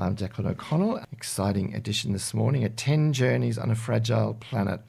I'm 0.00 0.16
Declan 0.16 0.46
O'Connell. 0.46 1.04
Exciting 1.12 1.74
edition 1.74 2.14
this 2.14 2.32
morning, 2.32 2.64
a 2.64 2.70
10 2.70 3.12
Journeys 3.12 3.58
on 3.58 3.70
a 3.70 3.74
Fragile 3.74 4.32
Planet 4.32 4.80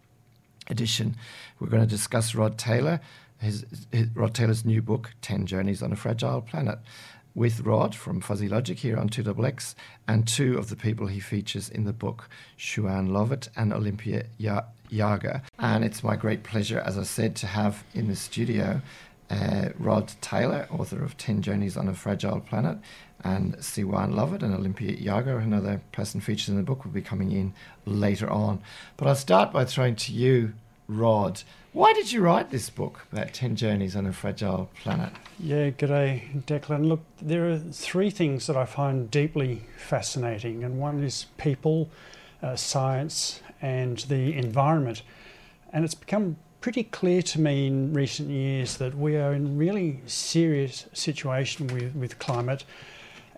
edition. 0.70 1.18
We're 1.60 1.68
going 1.68 1.84
to 1.84 1.90
discuss 1.90 2.34
Rod 2.34 2.58
Taylor, 2.58 3.02
his, 3.38 3.66
his, 3.92 4.08
Rod 4.16 4.34
Taylor's 4.34 4.64
new 4.64 4.82
book, 4.82 5.12
10 5.22 5.48
Journeys 5.48 5.84
on 5.84 5.92
a 5.92 5.98
Fragile 5.98 6.42
Planet, 6.42 6.80
with 7.36 7.60
Rod 7.60 7.94
from 7.94 8.22
Fuzzy 8.22 8.48
Logic 8.48 8.80
here 8.80 8.98
on 8.98 9.10
2XX, 9.10 9.76
and 10.08 10.26
two 10.26 10.58
of 10.58 10.70
the 10.70 10.78
people 10.78 11.08
he 11.08 11.20
features 11.20 11.68
in 11.68 11.84
the 11.84 11.92
book, 11.92 12.30
Siwan 12.58 13.12
Lovett 13.12 13.50
and 13.58 13.74
Olympia 13.74 14.28
Yarger. 14.40 15.42
And 15.60 15.84
it's 15.84 16.06
my 16.06 16.16
great 16.16 16.44
pleasure, 16.44 16.80
as 16.80 16.98
I 16.98 17.04
said, 17.04 17.36
to 17.38 17.48
have 17.48 17.84
in 17.94 18.08
the 18.08 18.16
studio 18.16 18.82
uh, 19.32 19.70
Rod 19.80 20.12
Taylor, 20.20 20.68
author 20.70 21.04
of 21.04 21.18
10 21.18 21.42
Journeys 21.42 21.78
on 21.78 21.88
a 21.88 21.94
Fragile 21.94 22.42
Planet, 22.42 22.78
and 23.24 23.56
Siwan 23.58 24.14
Lovett 24.14 24.44
and 24.44 24.54
Olympia 24.54 24.96
Yarger, 24.98 25.42
another 25.42 25.82
person 25.92 26.20
featured 26.20 26.50
in 26.50 26.58
the 26.58 26.64
book, 26.64 26.84
will 26.84 26.92
be 26.92 27.02
coming 27.02 27.32
in 27.32 27.54
later 27.86 28.30
on. 28.30 28.62
But 28.98 29.08
I'll 29.08 29.16
start 29.16 29.54
by 29.54 29.66
throwing 29.66 29.96
to 29.98 30.14
you, 30.14 30.54
Rod. 30.88 31.44
Why 31.72 31.94
did 31.94 32.12
you 32.12 32.22
write 32.22 32.50
this 32.50 32.70
book 32.70 33.08
about 33.14 33.34
10 33.34 33.56
Journeys 33.56 33.96
on 33.96 34.06
a 34.06 34.12
Fragile 34.12 34.70
Planet? 34.82 35.14
Yeah, 35.40 35.70
g'day, 35.70 36.44
Declan. 36.44 36.88
Look, 36.88 37.02
there 37.22 37.50
are 37.50 37.58
three 37.58 38.10
things 38.10 38.48
that 38.48 38.58
I 38.58 38.66
find 38.66 39.10
deeply 39.10 39.62
fascinating, 39.78 40.66
and 40.66 40.80
one 40.80 41.02
is 41.02 41.28
people, 41.38 41.90
uh, 42.44 42.58
science, 42.58 43.42
and 43.62 44.00
the 44.00 44.36
environment. 44.36 45.04
And 45.72 45.86
it's 45.86 45.96
become 45.96 46.36
pretty 46.62 46.84
clear 46.84 47.24
to 47.24 47.42
me 47.42 47.66
in 47.66 47.92
recent 47.92 48.30
years 48.30 48.78
that 48.78 48.96
we 48.96 49.18
are 49.18 49.34
in 49.34 49.46
a 49.48 49.50
really 49.50 50.00
serious 50.06 50.86
situation 50.94 51.66
with, 51.68 51.96
with 51.96 52.20
climate. 52.20 52.64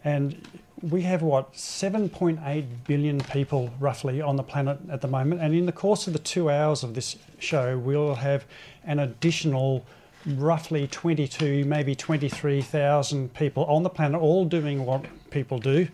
And 0.03 0.45
we 0.81 1.03
have 1.03 1.21
what 1.21 1.53
7.8 1.53 2.65
billion 2.85 3.21
people 3.21 3.73
roughly 3.79 4.21
on 4.21 4.35
the 4.35 4.43
planet 4.43 4.77
at 4.91 4.99
the 4.99 5.07
moment. 5.07 5.39
And 5.39 5.55
in 5.55 5.65
the 5.65 5.71
course 5.71 6.05
of 6.05 6.13
the 6.13 6.19
two 6.19 6.49
hours 6.49 6.83
of 6.83 6.93
this 6.93 7.15
show 7.39 7.77
we'll 7.77 8.15
have 8.15 8.45
an 8.83 8.99
additional 8.99 9.85
roughly 10.25 10.87
22 10.87 11.65
maybe 11.65 11.95
23,000 11.95 13.33
people 13.33 13.65
on 13.65 13.83
the 13.83 13.89
planet 13.89 14.21
all 14.21 14.45
doing 14.45 14.85
what 14.85 15.05
people 15.31 15.59
do 15.59 15.87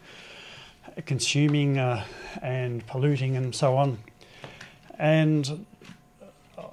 consuming 1.06 1.78
uh, 1.78 2.04
and 2.42 2.86
polluting 2.88 3.38
and 3.38 3.54
so 3.54 3.78
on. 3.78 3.98
And 4.98 5.66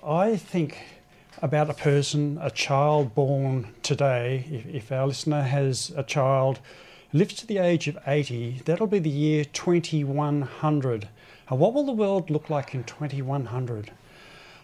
I 0.04 0.36
think 0.36 0.78
about 1.42 1.70
a 1.70 1.74
person, 1.74 2.38
a 2.40 2.50
child 2.50 3.14
born 3.14 3.74
today, 3.82 4.46
if, 4.50 4.66
if 4.66 4.92
our 4.92 5.06
listener 5.06 5.42
has 5.42 5.92
a 5.96 6.02
child 6.02 6.60
lives 7.12 7.34
to 7.34 7.46
the 7.46 7.58
age 7.58 7.88
of 7.88 7.98
80, 8.06 8.62
that'll 8.64 8.86
be 8.86 8.98
the 8.98 9.10
year 9.10 9.44
2100. 9.44 11.08
Uh, 11.50 11.54
what 11.54 11.74
will 11.74 11.84
the 11.84 11.92
world 11.92 12.30
look 12.30 12.50
like 12.50 12.74
in 12.74 12.84
2100? 12.84 13.92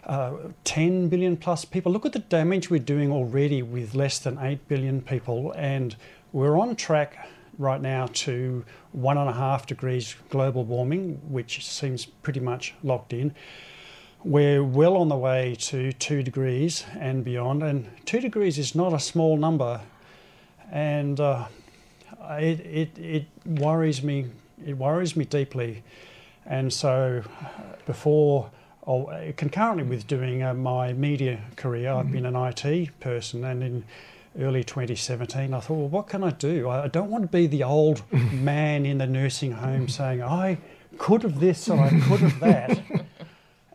Uh, 0.05 0.33
10 0.63 1.07
billion 1.07 1.37
plus 1.37 1.63
people. 1.63 1.91
Look 1.91 2.05
at 2.05 2.13
the 2.13 2.19
damage 2.19 2.69
we're 2.69 2.79
doing 2.79 3.11
already 3.11 3.61
with 3.61 3.95
less 3.95 4.19
than 4.19 4.37
8 4.37 4.67
billion 4.67 5.01
people, 5.01 5.53
and 5.55 5.95
we're 6.31 6.59
on 6.59 6.75
track 6.75 7.29
right 7.57 7.81
now 7.81 8.07
to 8.13 8.65
one 8.91 9.17
and 9.17 9.29
a 9.29 9.33
half 9.33 9.67
degrees 9.67 10.15
global 10.29 10.65
warming, 10.65 11.21
which 11.29 11.65
seems 11.65 12.05
pretty 12.05 12.39
much 12.39 12.73
locked 12.83 13.13
in. 13.13 13.33
We're 14.25 14.63
well 14.63 14.95
on 14.95 15.09
the 15.09 15.17
way 15.17 15.55
to 15.59 15.91
two 15.91 16.23
degrees 16.23 16.85
and 16.97 17.25
beyond, 17.25 17.61
and 17.61 17.89
two 18.05 18.21
degrees 18.21 18.57
is 18.57 18.73
not 18.73 18.93
a 18.93 18.99
small 18.99 19.35
number. 19.35 19.81
And 20.71 21.19
uh, 21.19 21.47
it, 22.29 22.61
it, 22.61 22.97
it 22.97 23.25
worries 23.45 24.01
me. 24.01 24.27
It 24.65 24.77
worries 24.77 25.17
me 25.17 25.25
deeply, 25.25 25.83
and 26.45 26.71
so 26.71 27.21
before, 27.85 28.49
or 28.83 29.33
concurrently 29.35 29.83
with 29.83 30.07
doing 30.07 30.41
uh, 30.41 30.53
my 30.53 30.93
media 30.93 31.41
career, 31.57 31.89
mm-hmm. 31.89 31.99
I've 31.99 32.11
been 32.13 32.25
an 32.25 32.35
IT 32.37 32.97
person, 33.01 33.43
and 33.43 33.61
in 33.61 33.83
early 34.39 34.63
2017, 34.63 35.53
I 35.53 35.59
thought, 35.59 35.73
well, 35.73 35.89
what 35.89 36.07
can 36.07 36.23
I 36.23 36.29
do? 36.29 36.69
I 36.69 36.87
don't 36.87 37.11
want 37.11 37.23
to 37.23 37.27
be 37.27 37.45
the 37.47 37.63
old 37.63 38.01
man 38.31 38.85
in 38.85 38.99
the 38.99 39.07
nursing 39.07 39.51
home 39.51 39.89
saying, 39.89 40.23
I 40.23 40.59
could 40.97 41.23
have 41.23 41.41
this 41.41 41.67
or 41.69 41.77
I 41.77 41.89
could 41.89 42.21
have 42.21 42.39
that. 42.39 43.05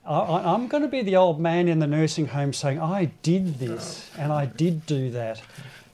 I, 0.08 0.54
am 0.54 0.68
going 0.68 0.82
to 0.82 0.88
be 0.88 1.02
the 1.02 1.16
old 1.16 1.38
man 1.38 1.68
in 1.68 1.80
the 1.80 1.86
nursing 1.86 2.28
home 2.28 2.54
saying, 2.54 2.80
I 2.80 3.06
did 3.22 3.58
this 3.58 4.10
and 4.16 4.32
I 4.32 4.46
did 4.46 4.86
do 4.86 5.10
that. 5.10 5.42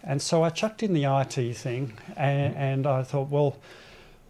And 0.05 0.23
so 0.23 0.45
I 0.45 0.51
chucked 0.51 0.85
in 0.85 0.95
the 0.95 1.05
IT 1.05 1.57
thing 1.57 1.95
and, 2.17 2.55
and 2.55 2.87
I 2.87 3.03
thought, 3.03 3.29
well, 3.29 3.57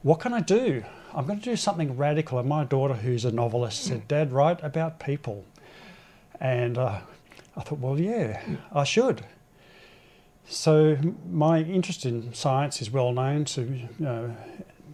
what 0.02 0.20
can 0.20 0.32
I 0.32 0.40
do? 0.40 0.84
I'm 1.14 1.26
going 1.26 1.38
to 1.38 1.44
do 1.44 1.56
something 1.56 1.98
radical. 1.98 2.38
And 2.38 2.48
my 2.48 2.64
daughter, 2.64 2.94
who's 2.94 3.26
a 3.26 3.30
novelist, 3.30 3.84
said, 3.84 4.08
Dad, 4.08 4.32
write 4.32 4.62
about 4.64 5.00
people. 5.00 5.44
And 6.40 6.78
uh, 6.78 7.00
I 7.56 7.60
thought, 7.60 7.78
well, 7.78 8.00
yeah, 8.00 8.42
I 8.72 8.84
should. 8.84 9.24
So 10.46 10.96
my 11.30 11.60
interest 11.60 12.06
in 12.06 12.32
science 12.32 12.80
is 12.80 12.90
well 12.90 13.12
known 13.12 13.44
to 13.46 13.80
uh, 14.06 14.28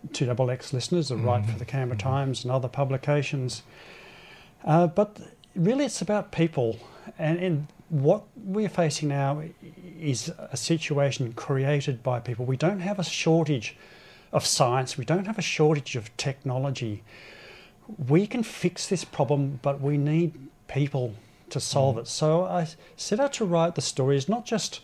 2XX 0.09 0.73
listeners 0.73 1.09
that 1.11 1.17
write 1.17 1.47
for 1.47 1.59
the 1.59 1.65
Canberra 1.65 1.97
mm-hmm. 1.97 2.09
Times 2.09 2.45
and 2.45 2.53
other 2.53 2.69
publications. 2.69 3.63
Uh, 4.65 4.87
but 4.87 5.19
really, 5.55 5.85
it's 5.85 6.03
about 6.03 6.33
people. 6.33 6.79
And, 7.19 7.39
and 7.39 7.67
what 7.89 8.25
we're 8.37 8.69
facing 8.69 9.09
now 9.09 9.43
is 10.01 10.33
a 10.39 10.57
situation 10.57 11.33
created 11.33 12.03
by 12.03 12.21
people. 12.21 12.45
We 12.45 12.57
don't 12.57 12.81
have 12.81 12.99
a 12.99 13.05
shortage 13.05 13.77
of 14.33 14.47
science, 14.47 14.97
we 14.97 15.05
don't 15.05 15.27
have 15.27 15.39
a 15.39 15.43
shortage 15.43 15.97
of 15.97 16.17
technology. 16.17 17.03
We 18.09 18.29
can 18.29 18.45
fix 18.45 18.87
this 18.87 19.05
problem, 19.05 19.59
but 19.63 19.81
we 19.81 19.99
need 19.99 20.35
people 20.69 21.15
to 21.51 21.59
solve 21.59 21.97
mm. 21.97 22.01
it. 22.01 22.07
So 22.07 22.45
I 22.45 22.69
set 22.97 23.19
out 23.19 23.33
to 23.35 23.45
write 23.45 23.75
the 23.75 23.81
stories, 23.81 24.29
not 24.29 24.47
just 24.47 24.81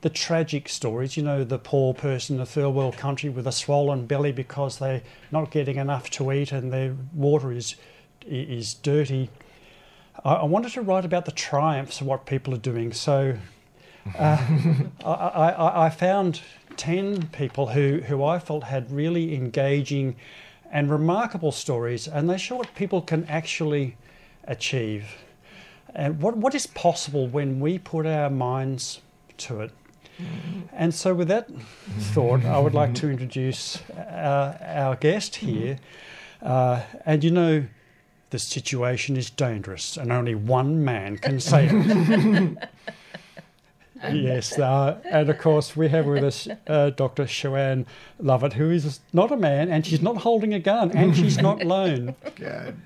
the 0.00 0.10
tragic 0.10 0.68
stories, 0.68 1.16
you 1.16 1.22
know, 1.22 1.44
the 1.44 1.58
poor 1.58 1.94
person 1.94 2.36
in 2.36 2.42
a 2.42 2.46
third 2.46 2.70
world 2.70 2.96
country 2.96 3.30
with 3.30 3.46
a 3.46 3.52
swollen 3.52 4.06
belly 4.06 4.32
because 4.32 4.78
they're 4.78 5.02
not 5.32 5.50
getting 5.50 5.76
enough 5.76 6.10
to 6.10 6.32
eat 6.32 6.52
and 6.52 6.72
their 6.72 6.96
water 7.12 7.52
is 7.52 7.76
is 8.28 8.74
dirty. 8.74 9.30
I, 10.24 10.34
I 10.34 10.44
wanted 10.44 10.72
to 10.72 10.82
write 10.82 11.04
about 11.04 11.24
the 11.24 11.32
triumphs 11.32 12.00
of 12.00 12.06
what 12.06 12.26
people 12.26 12.54
are 12.54 12.58
doing. 12.58 12.92
So 12.92 13.36
uh, 14.16 14.46
I, 15.04 15.10
I, 15.10 15.86
I, 15.86 15.90
found 15.90 16.40
10 16.76 17.28
people 17.28 17.68
who, 17.68 18.00
who 18.06 18.24
I 18.24 18.38
felt 18.38 18.64
had 18.64 18.90
really 18.90 19.34
engaging 19.34 20.16
and 20.70 20.90
remarkable 20.90 21.52
stories, 21.52 22.06
and 22.06 22.28
they 22.28 22.38
show 22.38 22.56
what 22.56 22.74
people 22.74 23.00
can 23.00 23.24
actually 23.24 23.96
achieve. 24.44 25.16
And 25.94 26.20
what, 26.20 26.36
what 26.36 26.54
is 26.54 26.66
possible 26.66 27.26
when 27.26 27.60
we 27.60 27.78
put 27.78 28.06
our 28.06 28.28
minds 28.28 29.00
to 29.38 29.62
it. 29.62 29.70
And 30.72 30.92
so, 30.92 31.14
with 31.14 31.28
that 31.28 31.48
thought, 31.98 32.44
I 32.44 32.58
would 32.58 32.74
like 32.74 32.94
to 32.96 33.08
introduce 33.08 33.80
our, 33.96 34.58
our 34.62 34.96
guest 34.96 35.36
here. 35.36 35.78
Uh, 36.42 36.82
and 37.06 37.22
you 37.22 37.30
know, 37.30 37.64
the 38.30 38.38
situation 38.38 39.16
is 39.16 39.30
dangerous 39.30 39.96
and 39.96 40.12
only 40.12 40.34
one 40.34 40.84
man 40.84 41.18
can 41.18 41.40
save 41.40 41.70
it. 41.72 42.68
yes, 44.12 44.58
uh, 44.58 44.98
and 45.04 45.28
of 45.28 45.38
course 45.38 45.76
we 45.76 45.88
have 45.88 46.06
with 46.06 46.22
us 46.22 46.48
uh, 46.68 46.90
Dr. 46.90 47.24
Siwan 47.24 47.84
Lovett, 48.20 48.52
who 48.52 48.70
is 48.70 49.00
not 49.12 49.32
a 49.32 49.36
man, 49.36 49.70
and 49.70 49.84
she's 49.84 50.00
not 50.00 50.18
holding 50.18 50.54
a 50.54 50.60
gun, 50.60 50.92
and 50.92 51.16
she's 51.16 51.38
not 51.38 51.62
alone. 51.64 52.14
Good, 52.36 52.76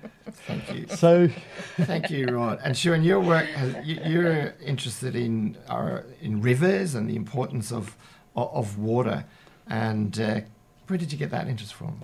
thank 0.46 0.74
you. 0.74 0.86
So, 0.88 1.28
thank 1.76 2.10
you, 2.10 2.26
Rod. 2.26 2.60
And 2.64 2.74
Siwan, 2.74 3.04
your 3.04 3.20
work, 3.20 3.46
has, 3.46 3.76
you're 3.84 4.54
interested 4.64 5.14
in 5.14 5.58
our, 5.68 5.98
uh, 5.98 6.02
in 6.22 6.40
rivers 6.40 6.94
and 6.94 7.08
the 7.08 7.16
importance 7.16 7.72
of 7.72 7.96
of 8.34 8.78
water, 8.78 9.26
and 9.68 10.18
uh, 10.18 10.40
where 10.86 10.98
did 10.98 11.12
you 11.12 11.18
get 11.18 11.30
that 11.30 11.46
interest 11.46 11.74
from? 11.74 12.00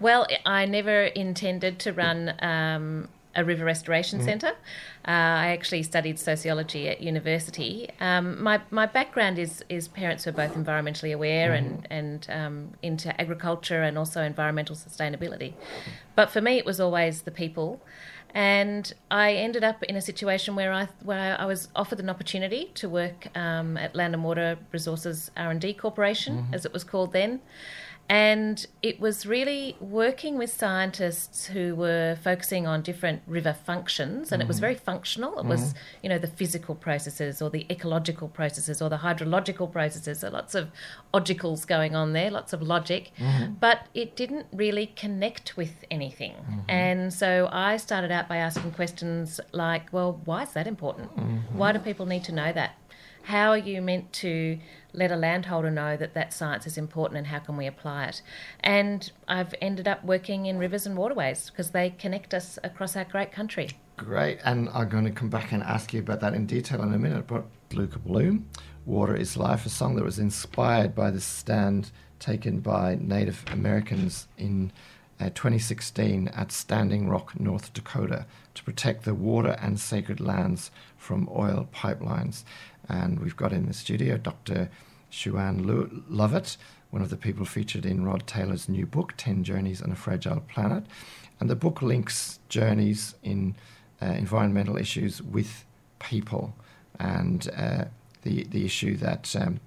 Well, 0.00 0.26
I 0.44 0.66
never 0.66 1.04
intended 1.04 1.78
to 1.80 1.92
run 1.92 2.34
um, 2.40 3.08
a 3.36 3.44
river 3.44 3.64
restoration 3.64 4.20
mm. 4.20 4.24
centre. 4.24 4.52
Uh, 5.06 5.10
I 5.44 5.46
actually 5.48 5.82
studied 5.82 6.18
sociology 6.18 6.88
at 6.88 7.00
university. 7.00 7.88
Um, 8.00 8.42
my 8.42 8.60
my 8.70 8.86
background 8.86 9.38
is 9.38 9.62
is 9.68 9.88
parents 9.88 10.24
who 10.24 10.30
are 10.30 10.32
both 10.32 10.54
environmentally 10.54 11.14
aware 11.14 11.50
mm. 11.50 11.58
and 11.58 11.86
and 11.90 12.26
um, 12.30 12.70
into 12.82 13.18
agriculture 13.20 13.82
and 13.82 13.96
also 13.96 14.22
environmental 14.22 14.74
sustainability. 14.74 15.52
But 16.14 16.30
for 16.30 16.40
me, 16.40 16.58
it 16.58 16.64
was 16.64 16.80
always 16.80 17.22
the 17.22 17.30
people. 17.30 17.80
And 18.34 18.92
I 19.10 19.32
ended 19.32 19.64
up 19.64 19.82
in 19.84 19.96
a 19.96 20.00
situation 20.00 20.56
where 20.56 20.72
I 20.72 20.88
where 21.02 21.40
I 21.40 21.46
was 21.46 21.68
offered 21.74 22.00
an 22.00 22.10
opportunity 22.10 22.70
to 22.74 22.88
work 22.88 23.28
um, 23.36 23.76
at 23.76 23.94
Land 23.94 24.14
and 24.14 24.24
Water 24.24 24.58
Resources 24.72 25.30
R 25.36 25.50
and 25.50 25.60
D 25.60 25.72
Corporation, 25.72 26.36
mm-hmm. 26.36 26.54
as 26.54 26.66
it 26.66 26.72
was 26.72 26.84
called 26.84 27.12
then, 27.12 27.40
And 28.08 28.64
it 28.82 29.00
was 29.00 29.26
really 29.26 29.76
working 29.80 30.38
with 30.38 30.52
scientists 30.52 31.46
who 31.46 31.74
were 31.74 32.16
focusing 32.22 32.66
on 32.66 32.82
different 32.82 33.22
river 33.26 33.52
functions, 33.52 34.30
and 34.30 34.40
mm. 34.40 34.44
it 34.44 34.48
was 34.48 34.60
very 34.60 34.76
functional. 34.76 35.38
It 35.40 35.44
mm. 35.44 35.48
was, 35.48 35.74
you 36.02 36.08
know, 36.08 36.18
the 36.18 36.28
physical 36.28 36.76
processes 36.76 37.42
or 37.42 37.50
the 37.50 37.66
ecological 37.68 38.28
processes 38.28 38.80
or 38.80 38.88
the 38.88 38.98
hydrological 38.98 39.70
processes. 39.72 40.20
So 40.20 40.30
lots 40.30 40.54
of 40.54 40.70
logicals 41.12 41.66
going 41.66 41.96
on 41.96 42.12
there, 42.12 42.30
lots 42.30 42.52
of 42.52 42.62
logic, 42.62 43.10
mm-hmm. 43.18 43.54
but 43.54 43.86
it 43.92 44.14
didn't 44.14 44.46
really 44.52 44.86
connect 44.86 45.56
with 45.56 45.84
anything. 45.90 46.32
Mm-hmm. 46.32 46.60
And 46.68 47.12
so 47.12 47.48
I 47.50 47.76
started 47.76 48.12
out 48.12 48.28
by 48.28 48.36
asking 48.36 48.70
questions 48.72 49.40
like, 49.52 49.92
well, 49.92 50.20
why 50.24 50.44
is 50.44 50.52
that 50.52 50.66
important? 50.66 51.16
Mm-hmm. 51.16 51.58
Why 51.58 51.72
do 51.72 51.80
people 51.80 52.06
need 52.06 52.22
to 52.24 52.32
know 52.32 52.52
that? 52.52 52.76
How 53.26 53.50
are 53.50 53.58
you 53.58 53.82
meant 53.82 54.12
to 54.24 54.60
let 54.92 55.10
a 55.10 55.16
landholder 55.16 55.68
know 55.68 55.96
that 55.96 56.14
that 56.14 56.32
science 56.32 56.64
is 56.64 56.78
important 56.78 57.18
and 57.18 57.26
how 57.26 57.40
can 57.40 57.56
we 57.56 57.66
apply 57.66 58.04
it? 58.04 58.22
And 58.60 59.10
I've 59.26 59.52
ended 59.60 59.88
up 59.88 60.04
working 60.04 60.46
in 60.46 60.58
rivers 60.58 60.86
and 60.86 60.96
waterways 60.96 61.50
because 61.50 61.72
they 61.72 61.90
connect 61.90 62.34
us 62.34 62.56
across 62.62 62.94
our 62.94 63.02
great 63.02 63.32
country. 63.32 63.70
Great, 63.96 64.38
and 64.44 64.68
I'm 64.68 64.88
going 64.88 65.06
to 65.06 65.10
come 65.10 65.28
back 65.28 65.50
and 65.50 65.64
ask 65.64 65.92
you 65.92 65.98
about 65.98 66.20
that 66.20 66.34
in 66.34 66.46
detail 66.46 66.80
in 66.84 66.94
a 66.94 66.98
minute. 66.98 67.26
But 67.26 67.46
Luka 67.72 67.98
Bloom, 67.98 68.48
Water 68.84 69.16
is 69.16 69.36
Life, 69.36 69.66
a 69.66 69.70
song 69.70 69.96
that 69.96 70.04
was 70.04 70.20
inspired 70.20 70.94
by 70.94 71.10
the 71.10 71.20
stand 71.20 71.90
taken 72.20 72.60
by 72.60 72.96
Native 73.00 73.44
Americans 73.50 74.28
in 74.38 74.70
uh, 75.18 75.30
2016 75.30 76.28
at 76.28 76.52
Standing 76.52 77.08
Rock, 77.08 77.38
North 77.40 77.72
Dakota, 77.72 78.26
to 78.54 78.62
protect 78.62 79.04
the 79.04 79.14
water 79.14 79.56
and 79.60 79.80
sacred 79.80 80.20
lands 80.20 80.70
from 80.96 81.28
oil 81.34 81.68
pipelines. 81.74 82.44
And 82.88 83.20
we've 83.20 83.36
got 83.36 83.52
in 83.52 83.66
the 83.66 83.74
studio 83.74 84.16
Dr. 84.16 84.70
Siwan 85.10 86.04
Lovett, 86.08 86.56
one 86.90 87.02
of 87.02 87.10
the 87.10 87.16
people 87.16 87.44
featured 87.44 87.86
in 87.86 88.04
Rod 88.04 88.26
Taylor's 88.26 88.68
new 88.68 88.86
book, 88.86 89.14
10 89.16 89.44
Journeys 89.44 89.82
on 89.82 89.90
a 89.90 89.96
Fragile 89.96 90.40
Planet. 90.48 90.84
And 91.40 91.50
the 91.50 91.56
book 91.56 91.82
links 91.82 92.38
journeys 92.48 93.14
in 93.22 93.54
uh, 94.00 94.06
environmental 94.06 94.76
issues 94.76 95.20
with 95.20 95.64
people. 95.98 96.54
And 96.98 97.48
uh, 97.56 97.84
the, 98.22 98.44
the 98.44 98.64
issue 98.64 98.96
that 98.98 99.34
um, 99.36 99.60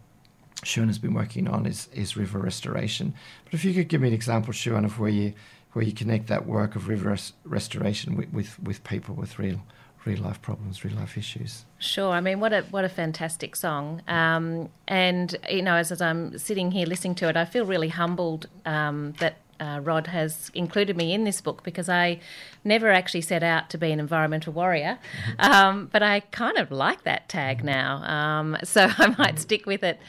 Siwan 0.63 0.88
has 0.88 1.00
been 1.00 1.13
working 1.13 1.48
on 1.48 1.65
is, 1.65 1.88
is 1.94 2.18
river 2.18 2.39
restoration. 2.39 3.13
But 3.45 3.54
if 3.54 3.63
you 3.63 3.74
could 3.74 3.88
give 3.88 4.01
me 4.01 4.07
an 4.07 4.13
example, 4.13 4.54
Siwan, 4.54 4.86
of 4.86 5.00
where 5.00 5.10
you, 5.10 5.33
where 5.74 5.86
you 5.86 5.94
connect 5.94 6.27
that 6.27 6.45
work 6.45 6.75
of 6.75 6.88
river 6.88 7.12
res- 7.12 7.33
restoration 7.45 8.15
with, 8.15 8.33
with, 8.33 8.60
with 8.60 8.83
people, 8.83 9.15
with 9.15 9.38
real 9.38 9.62
real 10.06 10.19
life 10.19 10.42
problems, 10.42 10.84
real 10.84 10.96
life 10.96 11.18
issues. 11.18 11.66
Sure. 11.78 12.12
I 12.12 12.22
mean, 12.22 12.40
what 12.40 12.54
a 12.54 12.62
what 12.63 12.86
a 12.86 12.90
fantastic 12.90 13.56
song. 13.56 14.01
Um, 14.07 14.69
and 14.88 15.36
you 15.50 15.62
know, 15.62 15.75
as, 15.75 15.92
as, 15.92 16.01
I'm 16.01 16.38
sitting 16.38 16.72
here 16.72 16.86
listening 16.86 17.16
to 17.16 17.30
it, 17.30 17.38
I 17.38 17.46
feel 17.46 17.66
really 17.66 17.90
humbled 17.90 18.48
um, 18.66 19.13
that. 19.19 19.38
Uh, 19.62 19.78
Rod 19.84 20.07
has 20.07 20.50
included 20.54 20.96
me 20.96 21.13
in 21.13 21.25
this 21.25 21.42
book 21.42 21.63
because 21.63 21.90
I 21.90 22.22
never 22.63 22.90
actually 22.94 23.19
set 23.19 23.44
out 23.44 23.69
to 23.72 23.78
be 23.78 23.92
an 23.92 24.00
environmental 24.00 24.54
warrior, 24.54 24.98
mm-hmm. 25.38 25.51
um, 25.51 25.90
but 25.92 26.01
I 26.01 26.22
kind 26.22 26.57
of 26.57 26.72
like 26.72 27.04
that 27.04 27.28
tag 27.28 27.62
now, 27.62 27.98
um, 28.06 28.56
so 28.63 28.84
I 28.98 29.07
might 29.07 29.18
mm-hmm. 29.18 29.36
stick 29.36 29.66
with 29.66 29.84
it. 29.84 30.00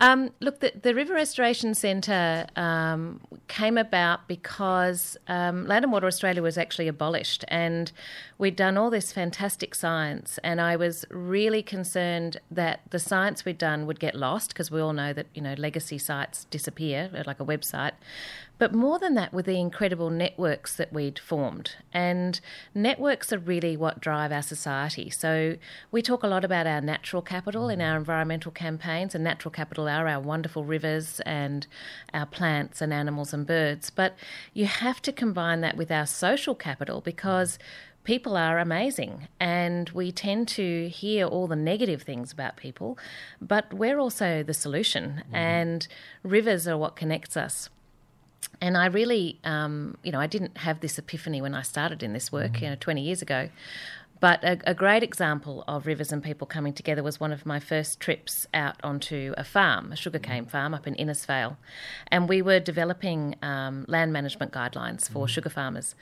Um, 0.00 0.30
look, 0.40 0.60
the, 0.60 0.72
the, 0.80 0.94
River 0.94 1.14
Restoration 1.14 1.74
Centre 1.74 2.46
um, 2.54 3.20
came 3.48 3.76
about 3.76 4.28
because 4.28 5.16
um, 5.26 5.66
Land 5.66 5.84
and 5.84 5.92
Water 5.92 6.06
Australia 6.06 6.40
was 6.40 6.56
actually 6.56 6.86
abolished, 6.86 7.44
and 7.48 7.90
we'd 8.38 8.54
done 8.54 8.78
all 8.78 8.90
this 8.90 9.10
fantastic 9.10 9.74
science. 9.74 10.38
And 10.44 10.60
I 10.60 10.76
was 10.76 11.04
really 11.10 11.64
concerned 11.64 12.38
that 12.48 12.80
the 12.90 13.00
science 13.00 13.44
we'd 13.44 13.58
done 13.58 13.86
would 13.86 13.98
get 13.98 14.14
lost 14.14 14.50
because 14.50 14.70
we 14.70 14.80
all 14.80 14.92
know 14.92 15.12
that 15.12 15.26
you 15.34 15.42
know 15.42 15.54
legacy 15.54 15.98
sites 15.98 16.44
disappear, 16.44 17.10
like 17.26 17.40
a 17.40 17.44
website. 17.44 17.92
But 18.58 18.74
more 18.74 18.98
than 18.98 19.14
that, 19.14 19.32
with 19.32 19.46
the 19.46 19.58
incredible 19.58 20.10
networks 20.10 20.74
that 20.76 20.92
we'd 20.92 21.18
formed. 21.18 21.76
And 21.92 22.40
networks 22.74 23.32
are 23.32 23.38
really 23.38 23.76
what 23.76 24.00
drive 24.00 24.32
our 24.32 24.42
society. 24.42 25.10
So 25.10 25.56
we 25.92 26.02
talk 26.02 26.24
a 26.24 26.28
lot 26.28 26.44
about 26.44 26.66
our 26.66 26.80
natural 26.80 27.22
capital 27.22 27.68
in 27.68 27.80
our 27.80 27.96
environmental 27.96 28.50
campaigns, 28.50 29.14
and 29.14 29.22
natural 29.22 29.52
capital 29.52 29.88
are 29.88 30.08
our 30.08 30.20
wonderful 30.20 30.64
rivers 30.64 31.20
and 31.20 31.66
our 32.12 32.26
plants 32.26 32.80
and 32.80 32.92
animals 32.92 33.32
and 33.32 33.46
birds. 33.46 33.90
But 33.90 34.16
you 34.52 34.66
have 34.66 35.00
to 35.02 35.12
combine 35.12 35.60
that 35.60 35.76
with 35.76 35.92
our 35.92 36.06
social 36.06 36.56
capital 36.56 37.00
because 37.00 37.58
people 38.02 38.36
are 38.36 38.58
amazing 38.58 39.28
and 39.38 39.90
we 39.90 40.10
tend 40.10 40.48
to 40.48 40.88
hear 40.88 41.26
all 41.26 41.46
the 41.46 41.54
negative 41.54 42.02
things 42.02 42.32
about 42.32 42.56
people, 42.56 42.98
but 43.40 43.72
we're 43.72 43.98
also 43.98 44.42
the 44.42 44.54
solution, 44.54 45.22
mm-hmm. 45.26 45.34
and 45.34 45.88
rivers 46.22 46.66
are 46.66 46.78
what 46.78 46.96
connects 46.96 47.36
us 47.36 47.68
and 48.60 48.76
I 48.76 48.86
really, 48.86 49.38
um, 49.44 49.96
you 50.02 50.12
know, 50.12 50.20
I 50.20 50.26
didn't 50.26 50.58
have 50.58 50.80
this 50.80 50.98
epiphany 50.98 51.40
when 51.40 51.54
I 51.54 51.62
started 51.62 52.02
in 52.02 52.12
this 52.12 52.32
work, 52.32 52.52
mm-hmm. 52.52 52.64
you 52.64 52.70
know, 52.70 52.76
20 52.80 53.00
years 53.02 53.22
ago. 53.22 53.48
But 54.20 54.42
a, 54.42 54.58
a, 54.64 54.74
great 54.74 55.02
example 55.02 55.64
of 55.68 55.86
rivers 55.86 56.12
and 56.12 56.22
people 56.22 56.46
coming 56.46 56.72
together 56.72 57.02
was 57.02 57.20
one 57.20 57.32
of 57.32 57.46
my 57.46 57.60
first 57.60 58.00
trips 58.00 58.46
out 58.52 58.76
onto 58.82 59.34
a 59.36 59.44
farm, 59.44 59.92
a 59.92 59.96
sugarcane 59.96 60.44
mm. 60.44 60.50
farm 60.50 60.74
up 60.74 60.86
in 60.86 60.94
Innisfail. 60.94 61.56
And 62.08 62.28
we 62.28 62.42
were 62.42 62.58
developing 62.58 63.36
um, 63.42 63.84
land 63.88 64.12
management 64.12 64.52
guidelines 64.52 65.08
for 65.08 65.26
mm. 65.26 65.28
sugar 65.28 65.50
farmers. 65.50 65.94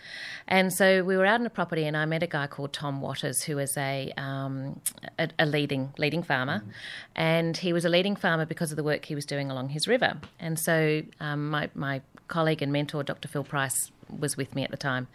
And 0.48 0.72
so 0.72 1.04
we 1.04 1.16
were 1.16 1.26
out 1.26 1.40
on 1.40 1.46
a 1.46 1.50
property, 1.50 1.84
and 1.84 1.96
I 1.96 2.06
met 2.06 2.22
a 2.22 2.26
guy 2.26 2.46
called 2.46 2.72
Tom 2.72 3.00
Waters, 3.00 3.42
who 3.42 3.58
is 3.58 3.76
a, 3.76 4.12
um, 4.16 4.80
a, 5.18 5.28
a, 5.38 5.46
leading, 5.46 5.92
leading 5.98 6.22
farmer. 6.22 6.60
Mm. 6.60 6.72
And 7.14 7.56
he 7.56 7.72
was 7.72 7.84
a 7.84 7.90
leading 7.90 8.16
farmer 8.16 8.46
because 8.46 8.70
of 8.70 8.76
the 8.76 8.84
work 8.84 9.04
he 9.04 9.14
was 9.14 9.26
doing 9.26 9.50
along 9.50 9.70
his 9.70 9.86
river. 9.86 10.18
And 10.40 10.58
so 10.58 11.02
um, 11.20 11.50
my, 11.50 11.70
my 11.74 12.00
colleague 12.28 12.62
and 12.62 12.72
mentor, 12.72 13.02
Dr. 13.02 13.28
Phil 13.28 13.44
Price, 13.44 13.90
was 14.10 14.36
with 14.36 14.54
me 14.54 14.64
at 14.64 14.70
the 14.70 14.76
time. 14.76 15.08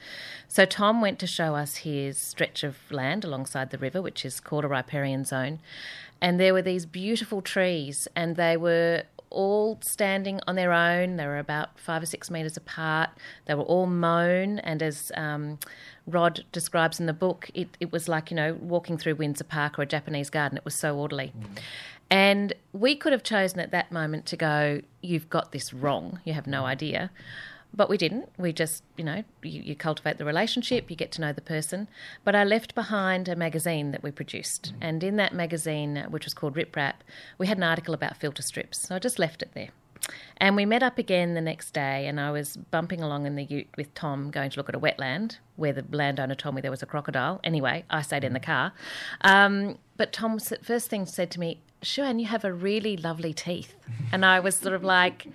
So 0.47 0.65
Tom 0.65 1.01
went 1.01 1.19
to 1.19 1.27
show 1.27 1.55
us 1.55 1.77
his 1.77 2.17
stretch 2.17 2.63
of 2.63 2.77
land 2.91 3.23
alongside 3.23 3.69
the 3.69 3.77
river, 3.77 4.01
which 4.01 4.25
is 4.25 4.39
called 4.39 4.65
a 4.65 4.67
riparian 4.67 5.25
zone. 5.25 5.59
And 6.21 6.39
there 6.39 6.53
were 6.53 6.61
these 6.61 6.85
beautiful 6.85 7.41
trees, 7.41 8.07
and 8.15 8.35
they 8.35 8.55
were 8.55 9.03
all 9.31 9.79
standing 9.81 10.39
on 10.45 10.55
their 10.55 10.71
own. 10.71 11.15
They 11.15 11.25
were 11.25 11.39
about 11.39 11.79
five 11.79 12.03
or 12.03 12.05
six 12.05 12.29
metres 12.29 12.57
apart. 12.57 13.09
They 13.45 13.55
were 13.55 13.63
all 13.63 13.87
mown, 13.87 14.59
and 14.59 14.83
as 14.83 15.11
um, 15.15 15.57
Rod 16.05 16.43
describes 16.51 16.99
in 16.99 17.07
the 17.07 17.13
book, 17.13 17.49
it, 17.53 17.69
it 17.79 17.91
was 17.91 18.07
like, 18.07 18.29
you 18.29 18.35
know, 18.35 18.53
walking 18.61 18.97
through 18.97 19.15
Windsor 19.15 19.45
Park 19.45 19.79
or 19.79 19.83
a 19.83 19.85
Japanese 19.87 20.29
garden. 20.29 20.57
It 20.57 20.65
was 20.65 20.75
so 20.75 20.95
orderly. 20.95 21.33
Mm. 21.39 21.59
And 22.11 22.53
we 22.73 22.95
could 22.95 23.13
have 23.13 23.23
chosen 23.23 23.61
at 23.61 23.71
that 23.71 23.91
moment 23.91 24.25
to 24.27 24.37
go, 24.37 24.81
You've 25.01 25.29
got 25.29 25.51
this 25.51 25.73
wrong. 25.73 26.19
You 26.25 26.33
have 26.33 26.45
no 26.45 26.65
idea. 26.65 27.09
But 27.73 27.89
we 27.89 27.97
didn't. 27.97 28.29
We 28.37 28.51
just, 28.51 28.83
you 28.97 29.03
know, 29.03 29.23
you, 29.43 29.61
you, 29.61 29.75
cultivate 29.75 30.17
the 30.17 30.25
relationship, 30.25 30.89
you 30.89 30.95
get 30.95 31.11
to 31.13 31.21
know 31.21 31.31
the 31.31 31.41
person. 31.41 31.87
But 32.23 32.35
I 32.35 32.43
left 32.43 32.75
behind 32.75 33.29
a 33.29 33.35
magazine 33.35 33.91
that 33.91 34.03
we 34.03 34.11
produced. 34.11 34.73
Mm. 34.73 34.77
And 34.81 35.03
in 35.03 35.15
that 35.15 35.33
magazine, 35.33 36.05
which 36.09 36.25
was 36.25 36.33
called 36.33 36.57
Rip 36.57 36.75
Rap, 36.75 37.03
we 37.37 37.47
had 37.47 37.57
an 37.57 37.63
article 37.63 37.93
about 37.93 38.17
filter 38.17 38.41
strips. 38.41 38.87
So 38.87 38.95
I 38.95 38.99
just 38.99 39.19
left 39.19 39.41
it 39.41 39.51
there. 39.53 39.69
And 40.37 40.55
we 40.55 40.65
met 40.65 40.83
up 40.83 40.97
again 40.97 41.35
the 41.35 41.41
next 41.41 41.71
day, 41.71 42.07
and 42.07 42.19
I 42.19 42.31
was 42.31 42.57
bumping 42.57 43.01
along 43.01 43.27
in 43.27 43.35
the 43.35 43.43
ute 43.43 43.69
with 43.77 43.93
Tom, 43.93 44.31
going 44.31 44.49
to 44.49 44.57
look 44.57 44.67
at 44.67 44.75
a 44.75 44.79
wetland 44.79 45.37
where 45.55 45.73
the 45.73 45.85
landowner 45.91 46.35
told 46.35 46.55
me 46.55 46.61
there 46.61 46.71
was 46.71 46.81
a 46.81 46.87
crocodile. 46.87 47.39
Anyway, 47.43 47.85
I 47.89 48.01
stayed 48.01 48.23
in 48.23 48.33
the 48.33 48.39
car. 48.39 48.73
Um, 49.21 49.77
but 49.97 50.11
Tom, 50.11 50.39
first 50.39 50.89
thing 50.89 51.05
said 51.05 51.29
to 51.31 51.39
me, 51.39 51.61
Siwan, 51.83 52.19
you 52.19 52.25
have 52.27 52.43
a 52.43 52.53
really 52.53 52.97
lovely 52.97 53.33
teeth. 53.33 53.75
And 54.11 54.25
I 54.25 54.39
was 54.39 54.55
sort 54.55 54.73
of 54.73 54.83
like, 54.83 55.27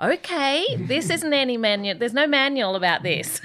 okay, 0.00 0.64
this 0.76 1.10
isn't 1.10 1.32
any 1.32 1.56
manual, 1.56 1.98
there's 1.98 2.14
no 2.14 2.26
manual 2.26 2.74
about 2.76 3.02
this. 3.02 3.40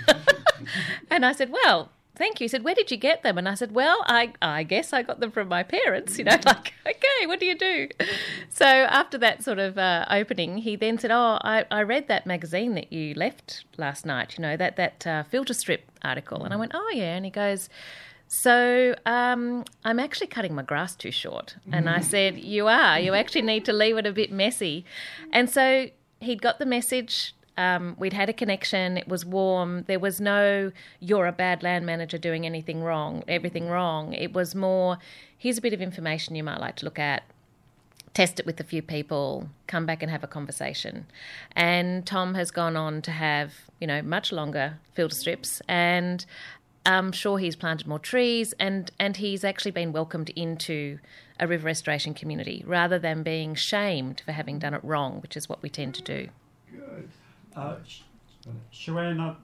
and 1.10 1.26
I 1.26 1.32
said, 1.32 1.52
well, 1.52 1.90
thank 2.16 2.40
you. 2.40 2.46
He 2.46 2.48
said, 2.48 2.64
where 2.64 2.76
did 2.76 2.92
you 2.92 2.98
get 2.98 3.24
them? 3.24 3.38
And 3.38 3.48
I 3.48 3.56
said, 3.56 3.74
well, 3.74 4.04
I, 4.08 4.34
I 4.42 4.64
guess 4.64 4.94
I 4.94 5.04
got 5.04 5.20
them 5.20 5.32
from 5.32 5.48
my 5.48 5.64
parents, 5.64 6.18
you 6.18 6.24
know, 6.24 6.38
like, 6.46 6.74
okay, 6.86 7.28
what 7.28 7.40
do 7.40 7.46
you 7.46 7.58
do? 7.58 7.90
So 8.50 8.66
after 8.66 9.18
that 9.20 9.44
sort 9.44 9.60
of 9.60 9.78
uh, 9.78 10.06
opening, 10.10 10.60
he 10.60 10.76
then 10.76 10.98
said, 10.98 11.12
oh, 11.12 11.38
I, 11.42 11.66
I 11.70 11.84
read 11.84 12.08
that 12.08 12.26
magazine 12.26 12.74
that 12.76 12.92
you 12.92 13.14
left 13.14 13.66
last 13.78 14.06
night, 14.06 14.38
you 14.38 14.42
know, 14.42 14.58
that, 14.58 14.76
that 14.78 15.06
uh, 15.06 15.24
filter 15.24 15.54
strip 15.54 15.92
article. 16.04 16.44
And 16.44 16.54
I 16.54 16.58
went, 16.58 16.72
oh, 16.74 16.92
yeah. 16.94 17.16
And 17.16 17.26
he 17.26 17.32
goes, 17.32 17.70
so 18.28 18.96
um, 19.06 19.66
I'm 19.84 20.00
actually 20.00 20.28
cutting 20.28 20.56
my 20.56 20.64
grass 20.64 20.96
too 20.96 21.12
short. 21.12 21.56
And 21.72 21.88
I 21.88 22.00
said, 22.02 22.40
You 22.40 22.68
are. 22.68 23.00
You 23.00 23.14
actually 23.14 23.44
need 23.44 23.66
to 23.66 23.74
leave 23.74 23.98
it 23.98 24.08
a 24.08 24.12
bit 24.12 24.32
messy. 24.32 24.84
And 25.32 25.48
so 25.48 25.90
he'd 26.26 26.42
got 26.42 26.60
the 26.60 26.66
message. 26.66 27.34
Um, 27.58 27.96
we'd 27.98 28.14
had 28.14 28.30
a 28.30 28.34
connection. 28.34 28.98
It 28.98 29.08
was 29.08 29.26
warm. 29.26 29.84
There 29.88 30.00
was 30.00 30.20
no, 30.20 30.72
you're 31.00 31.26
a 31.26 31.32
bad 31.32 31.64
land 31.64 31.86
manager 31.86 32.18
doing 32.18 32.46
anything 32.46 32.84
wrong, 32.84 33.24
everything 33.28 33.70
wrong. 33.70 34.14
It 34.14 34.34
was 34.34 34.54
more, 34.54 34.98
here's 35.38 35.58
a 35.58 35.62
bit 35.62 35.72
of 35.72 35.82
information 35.82 36.36
you 36.36 36.44
might 36.44 36.60
like 36.60 36.76
to 36.78 36.86
look 36.86 37.00
at. 37.00 37.24
Test 38.14 38.40
it 38.40 38.46
with 38.46 38.60
a 38.60 38.64
few 38.64 38.82
people, 38.82 39.50
come 39.68 39.86
back 39.86 40.02
and 40.02 40.10
have 40.10 40.24
a 40.24 40.28
conversation. 40.28 41.06
And 41.54 42.06
Tom 42.06 42.34
has 42.36 42.50
gone 42.52 42.78
on 42.78 43.02
to 43.04 43.12
have, 43.12 43.54
you 43.80 43.88
know, 43.88 44.02
much 44.02 44.32
longer 44.32 44.80
filter 44.94 45.16
strips. 45.16 45.62
And 45.68 46.26
I'm 46.86 47.12
sure 47.12 47.40
he's 47.40 47.56
planted 47.56 47.88
more 47.88 48.00
trees 48.00 48.54
and, 48.60 48.92
and 49.00 49.18
he's 49.18 49.44
actually 49.44 49.72
been 49.72 49.92
welcomed 49.92 50.30
into 50.30 51.00
a 51.40 51.48
river 51.48 51.66
restoration 51.66 52.14
community 52.14 52.64
rather 52.66 53.00
than 53.00 53.24
being 53.24 53.56
shamed 53.56 54.22
for 54.24 54.32
having 54.32 54.60
done 54.60 54.74
it 54.74 54.84
wrong, 54.84 55.20
which 55.22 55.36
is 55.36 55.50
what 55.50 55.62
we 55.62 55.70
tend 55.70 55.96
to 55.96 56.02
do. 56.02 56.30
Good. 56.72 57.10
Uh, 57.56 57.78
Siwan, 58.72 59.36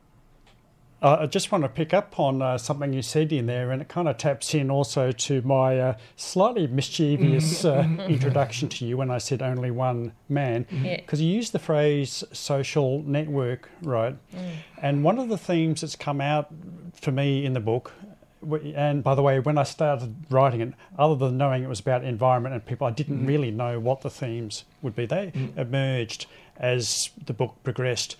uh, 1.01 1.17
I 1.21 1.25
just 1.25 1.51
want 1.51 1.63
to 1.63 1.69
pick 1.69 1.93
up 1.93 2.19
on 2.19 2.41
uh, 2.41 2.57
something 2.57 2.93
you 2.93 3.01
said 3.01 3.31
in 3.33 3.47
there, 3.47 3.71
and 3.71 3.81
it 3.81 3.89
kind 3.89 4.07
of 4.07 4.17
taps 4.17 4.53
in 4.53 4.69
also 4.69 5.11
to 5.11 5.41
my 5.41 5.79
uh, 5.79 5.97
slightly 6.15 6.67
mischievous 6.67 7.65
uh, 7.65 7.87
introduction 8.07 8.69
to 8.69 8.85
you 8.85 8.97
when 8.97 9.09
I 9.09 9.17
said 9.17 9.41
only 9.41 9.71
one 9.71 10.13
man, 10.29 10.65
because 10.97 11.19
Yeah. 11.21 11.27
you 11.27 11.35
used 11.35 11.53
the 11.53 11.59
phrase 11.59 12.23
social 12.31 13.01
network, 13.03 13.69
right? 13.81 14.15
And 14.81 15.03
one 15.03 15.17
of 15.19 15.29
the 15.29 15.37
themes 15.37 15.81
that's 15.81 15.95
come 15.95 16.21
out 16.21 16.49
for 16.93 17.11
me 17.11 17.45
in 17.45 17.53
the 17.53 17.59
book, 17.59 17.93
and 18.75 19.03
by 19.03 19.13
the 19.15 19.21
way, 19.21 19.39
when 19.39 19.57
I 19.57 19.63
started 19.63 20.15
writing 20.29 20.61
it, 20.61 20.73
other 20.97 21.15
than 21.15 21.37
knowing 21.37 21.63
it 21.63 21.69
was 21.69 21.79
about 21.79 22.03
environment 22.03 22.53
and 22.55 22.65
people, 22.65 22.85
I 22.87 22.91
didn't 22.91 23.25
really 23.25 23.51
know 23.51 23.79
what 23.79 24.01
the 24.01 24.09
themes 24.09 24.65
would 24.81 24.95
be. 24.95 25.05
They 25.05 25.31
emerged 25.57 26.25
as 26.57 27.09
the 27.25 27.33
book 27.33 27.55
progressed. 27.63 28.17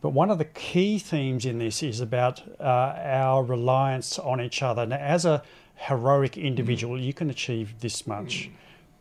But 0.00 0.10
one 0.10 0.30
of 0.30 0.38
the 0.38 0.44
key 0.44 0.98
themes 0.98 1.44
in 1.44 1.58
this 1.58 1.82
is 1.82 2.00
about 2.00 2.42
uh, 2.60 2.62
our 2.62 3.42
reliance 3.42 4.18
on 4.18 4.40
each 4.40 4.62
other. 4.62 4.86
Now, 4.86 4.96
as 4.96 5.24
a 5.24 5.42
heroic 5.74 6.36
individual, 6.36 7.00
you 7.00 7.12
can 7.12 7.30
achieve 7.30 7.80
this 7.80 8.06
much. 8.06 8.50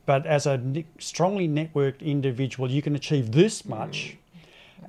But 0.07 0.25
as 0.25 0.47
a 0.47 0.57
ne- 0.57 0.85
strongly 0.99 1.47
networked 1.47 2.01
individual, 2.01 2.71
you 2.71 2.81
can 2.81 2.95
achieve 2.95 3.31
this 3.31 3.65
much. 3.65 4.17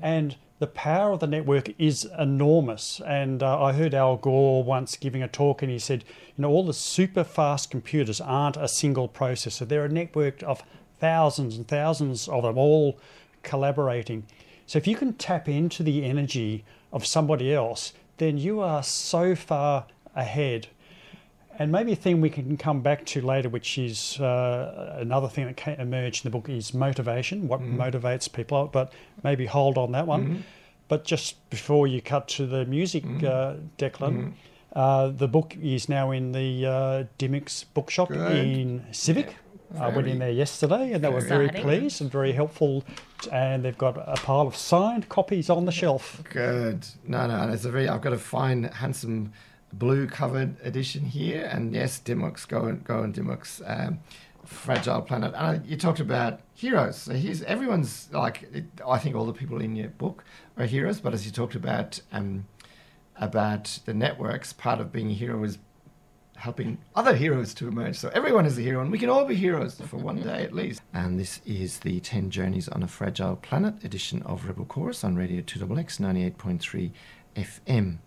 And 0.01 0.37
the 0.61 0.67
power 0.67 1.13
of 1.13 1.21
the 1.21 1.27
network 1.27 1.71
is 1.79 2.09
enormous. 2.19 3.01
And 3.07 3.43
uh, 3.43 3.63
I 3.63 3.73
heard 3.73 3.95
Al 3.95 4.17
Gore 4.17 4.65
once 4.65 4.97
giving 4.97 5.23
a 5.23 5.29
talk, 5.29 5.63
and 5.63 5.71
he 5.71 5.79
said, 5.79 6.05
you 6.37 6.43
know, 6.43 6.51
all 6.51 6.65
the 6.65 6.73
super 6.73 7.25
fast 7.25 7.71
computers 7.71 8.21
aren't 8.21 8.57
a 8.57 8.69
single 8.69 9.09
processor. 9.09 9.69
They're 9.69 9.85
a 9.85 9.89
network 9.89 10.43
of 10.43 10.63
thousands 11.01 11.57
and 11.57 11.69
thousands 11.69 12.29
of 12.29 12.45
them 12.45 12.57
all 12.57 12.99
collaborating. 13.43 14.25
So 14.69 14.77
if 14.77 14.87
you 14.87 14.97
can 14.97 15.15
tap 15.15 15.49
into 15.49 15.83
the 15.83 16.05
energy 16.05 16.63
of 16.93 17.07
somebody 17.07 17.55
else, 17.55 17.95
then 18.19 18.37
you 18.37 18.61
are 18.61 18.83
so 18.83 19.35
far 19.35 19.87
ahead. 20.15 20.69
And 21.59 21.73
maybe 21.73 21.93
a 21.93 21.97
thing 21.97 22.21
we 22.21 22.29
can 22.29 22.59
come 22.59 22.83
back 22.83 23.07
to 23.07 23.23
later, 23.23 23.49
which 23.49 23.79
is 23.79 24.21
uh, 24.21 24.99
another 25.01 25.27
thing 25.27 25.47
that 25.47 25.81
emerged 25.81 26.27
in 26.27 26.31
the 26.31 26.39
book, 26.39 26.51
is 26.51 26.75
motivation. 26.75 27.49
What 27.49 27.63
motivates 27.63 28.31
people? 28.31 28.67
But 28.67 28.93
maybe 29.25 29.47
hold 29.47 29.79
on 29.79 29.93
that 29.93 30.07
one. 30.07 30.45
But 30.89 31.07
just 31.07 31.49
before 31.49 31.87
you 31.87 32.03
cut 32.03 32.29
to 32.29 32.47
the 32.47 32.67
music, 32.67 33.05
uh, 33.25 33.55
Declan, 33.79 34.35
uh, 34.77 35.09
the 35.09 35.29
book 35.29 35.57
is 35.63 35.89
now 35.89 36.11
in 36.11 36.33
the 36.33 36.67
uh, 36.67 37.05
Dymocks 37.19 37.65
bookshop 37.73 38.09
Good. 38.09 38.37
in 38.37 38.85
Civic. 38.93 39.35
I 39.79 39.89
went 39.89 40.09
in 40.09 40.19
there 40.19 40.31
yesterday, 40.31 40.93
and 40.93 41.05
they 41.05 41.09
were 41.09 41.21
very 41.21 41.47
Exciting. 41.47 41.63
pleased 41.63 42.01
and 42.01 42.11
very 42.11 42.33
helpful. 42.33 42.85
And 43.31 43.65
they've 43.65 43.77
got 43.77 43.97
a 43.99 44.15
pile 44.15 44.47
of 44.47 44.57
signed 44.57 45.09
copies 45.09 45.51
on 45.51 45.67
the 45.67 45.73
shelf. 45.73 46.23
Good. 46.31 46.87
No, 47.07 47.27
no, 47.27 47.53
it's 47.53 47.65
a 47.65 47.71
very. 47.71 47.89
I've 47.89 48.01
got 48.01 48.13
a 48.13 48.19
fine, 48.19 48.65
handsome 48.65 49.33
blue 49.73 50.07
covered 50.07 50.57
edition 50.65 51.05
here, 51.05 51.49
and 51.53 51.75
yes, 51.75 52.01
Dymocks, 52.01 52.47
go 52.49 52.65
and 52.65 52.83
go 52.85 53.03
and 53.03 53.15
Dymocks. 53.15 53.63
Um, 53.69 54.01
Fragile 54.45 55.03
Planet. 55.03 55.35
And 55.37 55.59
uh, 55.59 55.63
you 55.67 55.77
talked 55.77 56.01
about 56.01 56.41
heroes. 56.55 56.97
So 56.97 57.13
here's 57.13 57.43
everyone's 57.43 58.09
like. 58.13 58.49
It, 58.53 58.65
I 58.87 58.99
think 58.99 59.15
all 59.15 59.27
the 59.27 59.35
people 59.35 59.61
in 59.61 59.77
your 59.77 59.91
book 59.91 60.25
are 60.57 60.65
heroes, 60.65 61.01
but 61.01 61.13
as 61.13 61.27
you 61.27 61.33
talked 61.33 61.55
about 61.55 62.01
um, 62.13 62.47
about 63.17 63.81
the 63.85 63.93
networks, 63.93 64.55
part 64.55 64.81
of 64.81 64.91
being 64.91 65.11
a 65.11 65.15
hero 65.15 65.43
is 65.45 65.59
helping 66.39 66.79
other 66.95 67.15
heroes 67.15 67.53
to 67.55 67.69
emerge. 67.69 67.97
So 67.97 68.11
everyone 68.15 68.47
is 68.47 68.57
a 68.57 68.63
hero, 68.63 68.81
and 68.81 68.93
we 68.93 68.99
can 68.99 69.11
all 69.11 69.25
be 69.25 69.35
heroes 69.35 69.81
for 69.81 69.97
one 69.97 70.23
day 70.23 70.45
at 70.45 70.55
least. 70.55 70.81
And 70.95 71.19
this 71.19 71.41
is 71.45 71.81
the 71.81 72.01
10 72.01 72.31
Journeys 72.31 72.69
on 72.69 72.83
a 72.83 72.89
Fragile 72.89 73.37
Planet 73.37 73.83
edition 73.85 74.23
of 74.23 74.47
Rebel 74.47 74.65
Chorus 74.65 75.03
on 75.03 75.17
Radio 75.17 75.43
2XX 75.43 76.01
98.3 76.37 76.93
FM. 77.37 77.99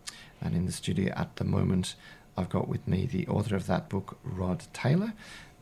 And 0.41 0.55
in 0.55 0.65
the 0.65 0.71
studio 0.71 1.13
at 1.15 1.35
the 1.35 1.43
moment, 1.43 1.95
I've 2.37 2.49
got 2.49 2.67
with 2.67 2.87
me 2.87 3.05
the 3.05 3.27
author 3.27 3.55
of 3.55 3.67
that 3.67 3.89
book, 3.89 4.17
Rod 4.23 4.63
Taylor, 4.73 5.13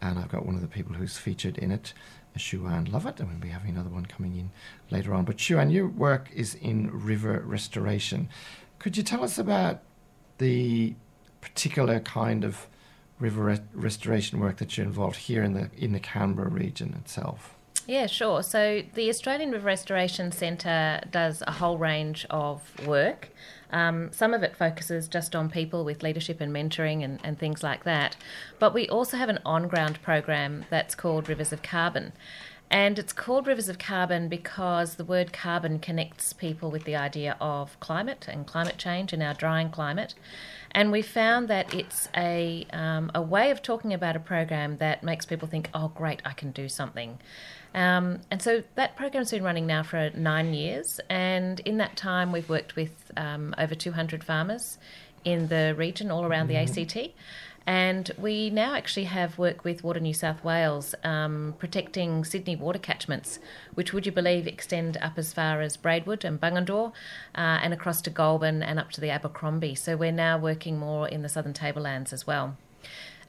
and 0.02 0.20
I've 0.20 0.30
got 0.30 0.46
one 0.46 0.56
of 0.56 0.62
the 0.62 0.68
people 0.68 0.94
who's 0.94 1.18
featured 1.18 1.58
in 1.58 1.72
it, 1.72 1.94
Siwan 2.38 2.92
Lovett, 2.92 3.20
and 3.20 3.30
we'll 3.30 3.40
be 3.40 3.50
having 3.50 3.72
another 3.72 3.90
one 3.90 4.06
coming 4.06 4.38
in 4.38 4.52
later 4.92 5.14
on. 5.14 5.26
But 5.26 5.38
Siwan, 5.38 5.74
your 5.74 5.88
work 5.88 6.30
is 6.34 6.56
in 6.56 6.90
river 6.92 7.44
restoration. 7.46 8.30
Could 8.78 8.96
you 8.96 9.04
tell 9.04 9.24
us 9.24 9.38
about 9.38 9.82
the 10.38 10.96
particular 11.41 12.00
kind 12.00 12.43
of 12.43 12.67
river 13.19 13.43
re- 13.43 13.60
restoration 13.74 14.39
work 14.39 14.58
that 14.58 14.77
you're 14.77 14.86
involved 14.86 15.17
here 15.17 15.43
in 15.43 15.53
the 15.53 15.69
in 15.77 15.91
the 15.91 16.00
Canberra 16.00 16.50
region 16.50 16.96
itself? 17.00 17.55
Yeah, 17.88 18.05
sure. 18.05 18.43
So 18.43 18.84
the 18.93 19.10
Australian 19.10 19.51
River 19.51 19.65
Restoration 19.65 20.31
Centre 20.31 21.01
does 21.10 21.41
a 21.48 21.53
whole 21.53 21.79
range 21.79 22.24
of 22.29 22.62
work. 22.86 23.29
Um, 23.72 24.12
some 24.12 24.34
of 24.36 24.43
it 24.43 24.55
focuses 24.55 25.08
just 25.08 25.36
on 25.36 25.50
people 25.50 25.84
with 25.84 26.03
leadership 26.03 26.39
and 26.39 26.53
mentoring 26.53 27.03
and, 27.03 27.19
and 27.24 27.39
things 27.39 27.63
like 27.63 27.86
that. 27.86 28.15
But 28.60 28.75
we 28.75 28.88
also 28.89 29.17
have 29.17 29.29
an 29.29 29.39
on 29.43 29.67
ground 29.67 30.01
program 30.03 30.65
that's 30.69 30.93
called 30.93 31.27
Rivers 31.27 31.51
of 31.51 31.63
Carbon. 31.63 32.13
And 32.72 33.00
it's 33.00 33.13
called 33.13 33.48
Rivers 33.48 33.69
of 33.69 33.79
Carbon 33.79 34.29
because 34.29 34.96
the 34.96 35.03
word 35.03 35.34
carbon 35.34 35.79
connects 35.79 36.34
people 36.34 36.69
with 36.69 36.84
the 36.84 36.96
idea 36.96 37.38
of 37.41 37.79
climate 37.79 38.27
and 38.29 38.46
climate 38.46 38.77
change 38.77 39.13
and 39.13 39.24
our 39.24 39.34
drying 39.34 39.72
climate. 39.72 40.13
And 40.72 40.92
we 40.92 41.02
found 41.02 41.48
that 41.48 41.74
it's 41.74 42.08
a, 42.16 42.66
um, 42.72 43.12
a 43.16 43.22
way 43.22 43.52
of 43.52 43.62
talking 43.62 43.94
about 43.94 44.16
a 44.16 44.20
program 44.20 44.78
that 44.78 45.04
makes 45.04 45.26
people 45.26 45.48
think, 45.48 45.70
oh, 45.74 45.90
great, 45.90 46.22
I 46.26 46.34
can 46.34 46.52
do 46.52 46.70
something. 46.70 47.20
Um, 47.74 48.22
and 48.32 48.42
so 48.42 48.64
that 48.76 48.96
program's 48.96 49.32
been 49.32 49.44
running 49.44 49.68
now 49.68 49.84
for 49.84 50.10
nine 50.16 50.54
years. 50.54 51.00
And 51.10 51.60
in 51.62 51.78
that 51.78 51.96
time, 51.96 52.32
we've 52.32 52.50
worked 52.50 52.76
with 52.76 53.12
um, 53.18 53.54
over 53.58 53.76
200 53.76 54.24
farmers 54.24 54.78
in 55.26 55.48
the 55.48 55.76
region, 55.78 56.12
all 56.12 56.24
around 56.24 56.48
the 56.48 56.56
ACT. 56.56 57.14
And 57.70 58.10
we 58.18 58.50
now 58.50 58.74
actually 58.74 59.04
have 59.04 59.38
work 59.38 59.64
with 59.64 59.84
Water 59.84 60.00
New 60.00 60.16
South 60.16 60.44
Wales 60.44 60.96
um, 61.04 61.54
protecting 61.60 62.26
Sydney 62.26 62.56
water 62.56 62.80
catchments, 62.80 63.38
which 63.76 63.94
would 63.94 64.08
you 64.08 64.12
believe 64.12 64.48
extend 64.48 64.98
up 64.98 65.20
as 65.20 65.34
far 65.34 65.62
as 65.62 65.78
Braidwood 65.78 66.26
and 66.26 66.42
Bungendore 66.42 66.94
uh, 67.36 67.60
and 67.62 67.72
across 67.72 68.02
to 68.02 68.10
Goulburn 68.10 68.64
and 68.64 68.80
up 68.80 68.90
to 68.94 69.02
the 69.02 69.12
Abercrombie. 69.12 69.76
So 69.76 69.96
we're 69.96 70.12
now 70.12 70.36
working 70.36 70.80
more 70.80 71.08
in 71.08 71.22
the 71.22 71.30
southern 71.30 71.54
tablelands 71.54 72.12
as 72.12 72.26
well. 72.26 72.58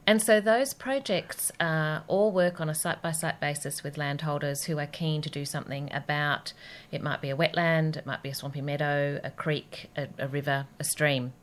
And 0.07 0.23
so 0.23 0.41
those 0.41 0.73
projects 0.73 1.53
uh, 1.61 2.01
all 2.09 2.33
work 2.33 2.63
on 2.63 2.71
a 2.71 2.75
site 2.75 3.03
by 3.03 3.13
site 3.13 3.41
basis 3.41 3.83
with 3.83 3.99
landholders 3.99 4.65
who 4.65 4.79
are 4.79 4.87
keen 4.87 5.21
to 5.21 5.29
do 5.29 5.45
something 5.45 5.91
about 5.93 6.55
it 6.91 7.03
might 7.03 7.21
be 7.21 7.29
a 7.29 7.37
wetland, 7.37 7.99
it 7.99 8.07
might 8.07 8.23
be 8.23 8.31
a 8.31 8.35
swampy 8.35 8.63
meadow, 8.63 9.21
a 9.23 9.31
creek, 9.31 9.91
a, 9.99 10.09
a 10.19 10.27
river, 10.27 10.67
a 10.79 10.85
stream. 10.85 11.35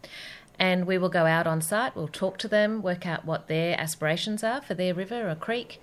And 0.59 0.87
we 0.87 0.97
will 0.97 1.09
go 1.09 1.25
out 1.25 1.45
on 1.45 1.61
site, 1.61 1.95
we'll 1.95 2.07
talk 2.07 2.37
to 2.39 2.47
them, 2.47 2.81
work 2.81 3.05
out 3.05 3.25
what 3.25 3.47
their 3.47 3.79
aspirations 3.79 4.43
are 4.43 4.61
for 4.61 4.73
their 4.73 4.93
river 4.93 5.29
or 5.29 5.35
creek, 5.35 5.79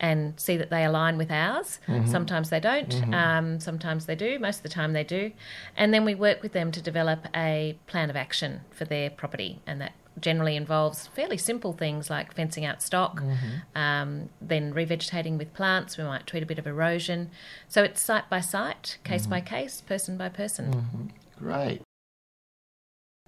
and 0.00 0.38
see 0.40 0.56
that 0.56 0.70
they 0.70 0.84
align 0.84 1.18
with 1.18 1.30
ours. 1.30 1.78
Mm-hmm. 1.86 2.10
Sometimes 2.10 2.50
they 2.50 2.58
don't, 2.58 2.88
mm-hmm. 2.88 3.14
um, 3.14 3.60
sometimes 3.60 4.06
they 4.06 4.16
do, 4.16 4.38
most 4.38 4.58
of 4.58 4.62
the 4.62 4.68
time 4.70 4.92
they 4.92 5.04
do. 5.04 5.32
And 5.76 5.92
then 5.92 6.04
we 6.04 6.14
work 6.14 6.42
with 6.42 6.52
them 6.52 6.72
to 6.72 6.80
develop 6.80 7.26
a 7.36 7.78
plan 7.86 8.10
of 8.10 8.16
action 8.16 8.62
for 8.70 8.84
their 8.84 9.10
property, 9.10 9.60
and 9.66 9.80
that 9.80 9.92
generally 10.20 10.56
involves 10.56 11.08
fairly 11.08 11.36
simple 11.36 11.72
things 11.72 12.08
like 12.08 12.34
fencing 12.34 12.64
out 12.64 12.80
stock, 12.80 13.20
mm-hmm. 13.20 13.78
um, 13.78 14.30
then 14.40 14.72
revegetating 14.72 15.36
with 15.36 15.52
plants. 15.52 15.98
We 15.98 16.04
might 16.04 16.26
treat 16.26 16.42
a 16.42 16.46
bit 16.46 16.58
of 16.58 16.66
erosion. 16.66 17.30
So 17.68 17.82
it's 17.82 18.00
site 18.00 18.30
by 18.30 18.40
site, 18.40 18.98
case 19.04 19.26
by 19.26 19.40
case, 19.40 19.80
person 19.80 20.16
by 20.16 20.28
person. 20.28 21.12
Great. 21.38 21.82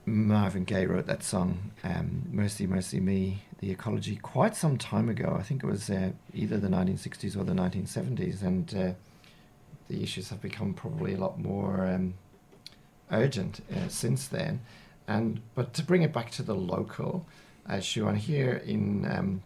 Marvin 0.06 0.62
Gaye 0.62 0.86
wrote 0.86 1.06
that 1.06 1.24
song, 1.24 1.72
um, 1.82 2.22
Mercy, 2.30 2.64
Mercy 2.64 3.00
Me, 3.00 3.42
the 3.58 3.72
ecology, 3.72 4.14
quite 4.14 4.54
some 4.54 4.78
time 4.78 5.08
ago. 5.08 5.36
I 5.36 5.42
think 5.42 5.64
it 5.64 5.66
was 5.66 5.90
uh, 5.90 6.10
either 6.32 6.58
the 6.58 6.68
1960s 6.68 7.36
or 7.36 7.42
the 7.42 7.52
1970s, 7.52 8.42
and 8.42 8.74
uh, 8.74 8.92
the 9.88 10.02
issues 10.04 10.28
have 10.30 10.40
become 10.40 10.74
probably 10.74 11.14
a 11.14 11.18
lot 11.18 11.40
more 11.40 11.86
um, 11.86 12.14
urgent 13.10 13.60
uh, 13.74 13.88
since 13.88 14.28
then. 14.28 14.60
And 15.08 15.40
But 15.56 15.74
to 15.74 15.82
bring 15.82 16.02
it 16.02 16.12
back 16.12 16.30
to 16.32 16.44
the 16.44 16.54
local, 16.54 17.26
uh, 17.68 17.74
Siwan, 17.74 18.16
here 18.16 18.62
in 18.64 19.10
um, 19.10 19.42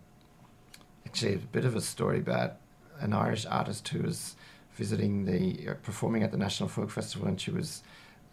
actually 1.07 1.35
a 1.35 1.39
bit 1.39 1.65
of 1.65 1.75
a 1.75 1.81
story 1.81 2.19
about 2.19 2.57
an 3.01 3.15
Irish 3.15 3.47
artist 3.47 3.89
who 3.89 4.03
was 4.03 4.37
visiting 4.75 5.25
the, 5.25 5.71
uh, 5.71 5.75
performing 5.83 6.23
at 6.23 6.33
the 6.33 6.37
National 6.37 6.69
Folk 6.69 6.91
Festival, 6.91 7.29
and 7.29 7.41
she 7.41 7.51
was 7.51 7.83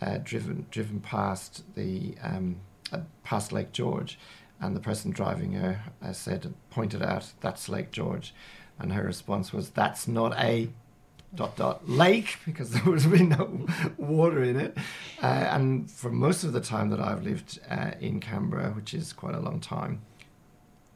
uh, 0.02 0.18
driven 0.24 0.66
driven 0.72 1.00
past 1.00 1.64
the 1.76 2.16
um, 2.22 2.58
uh, 2.92 3.00
past 3.24 3.52
Lake 3.52 3.72
George, 3.72 4.20
and 4.60 4.76
the 4.76 4.80
person 4.80 5.12
driving 5.12 5.54
her 5.54 5.82
uh, 6.04 6.14
said 6.14 6.54
pointed 6.70 7.02
out 7.02 7.32
that's 7.42 7.70
Lake 7.70 7.92
George, 7.92 8.34
and 8.80 8.94
her 8.94 9.04
response 9.04 9.52
was 9.52 9.70
that's 9.70 10.08
not 10.08 10.38
a 10.38 10.70
dot 11.36 11.56
dot 11.56 11.88
lake 11.90 12.38
because 12.46 12.72
there 12.72 12.92
was 12.92 13.06
really 13.06 13.26
no 13.26 13.66
water 13.98 14.44
in 14.44 14.60
it, 14.60 14.78
uh, 15.22 15.26
and 15.26 15.90
for 15.90 16.12
most 16.12 16.44
of 16.44 16.54
the 16.54 16.62
time 16.62 16.90
that 16.90 17.00
I've 17.00 17.24
lived 17.24 17.60
uh, 17.70 17.92
in 18.00 18.20
Canberra, 18.20 18.72
which 18.72 18.94
is 18.94 19.14
quite 19.14 19.36
a 19.36 19.40
long 19.40 19.60
time, 19.60 20.02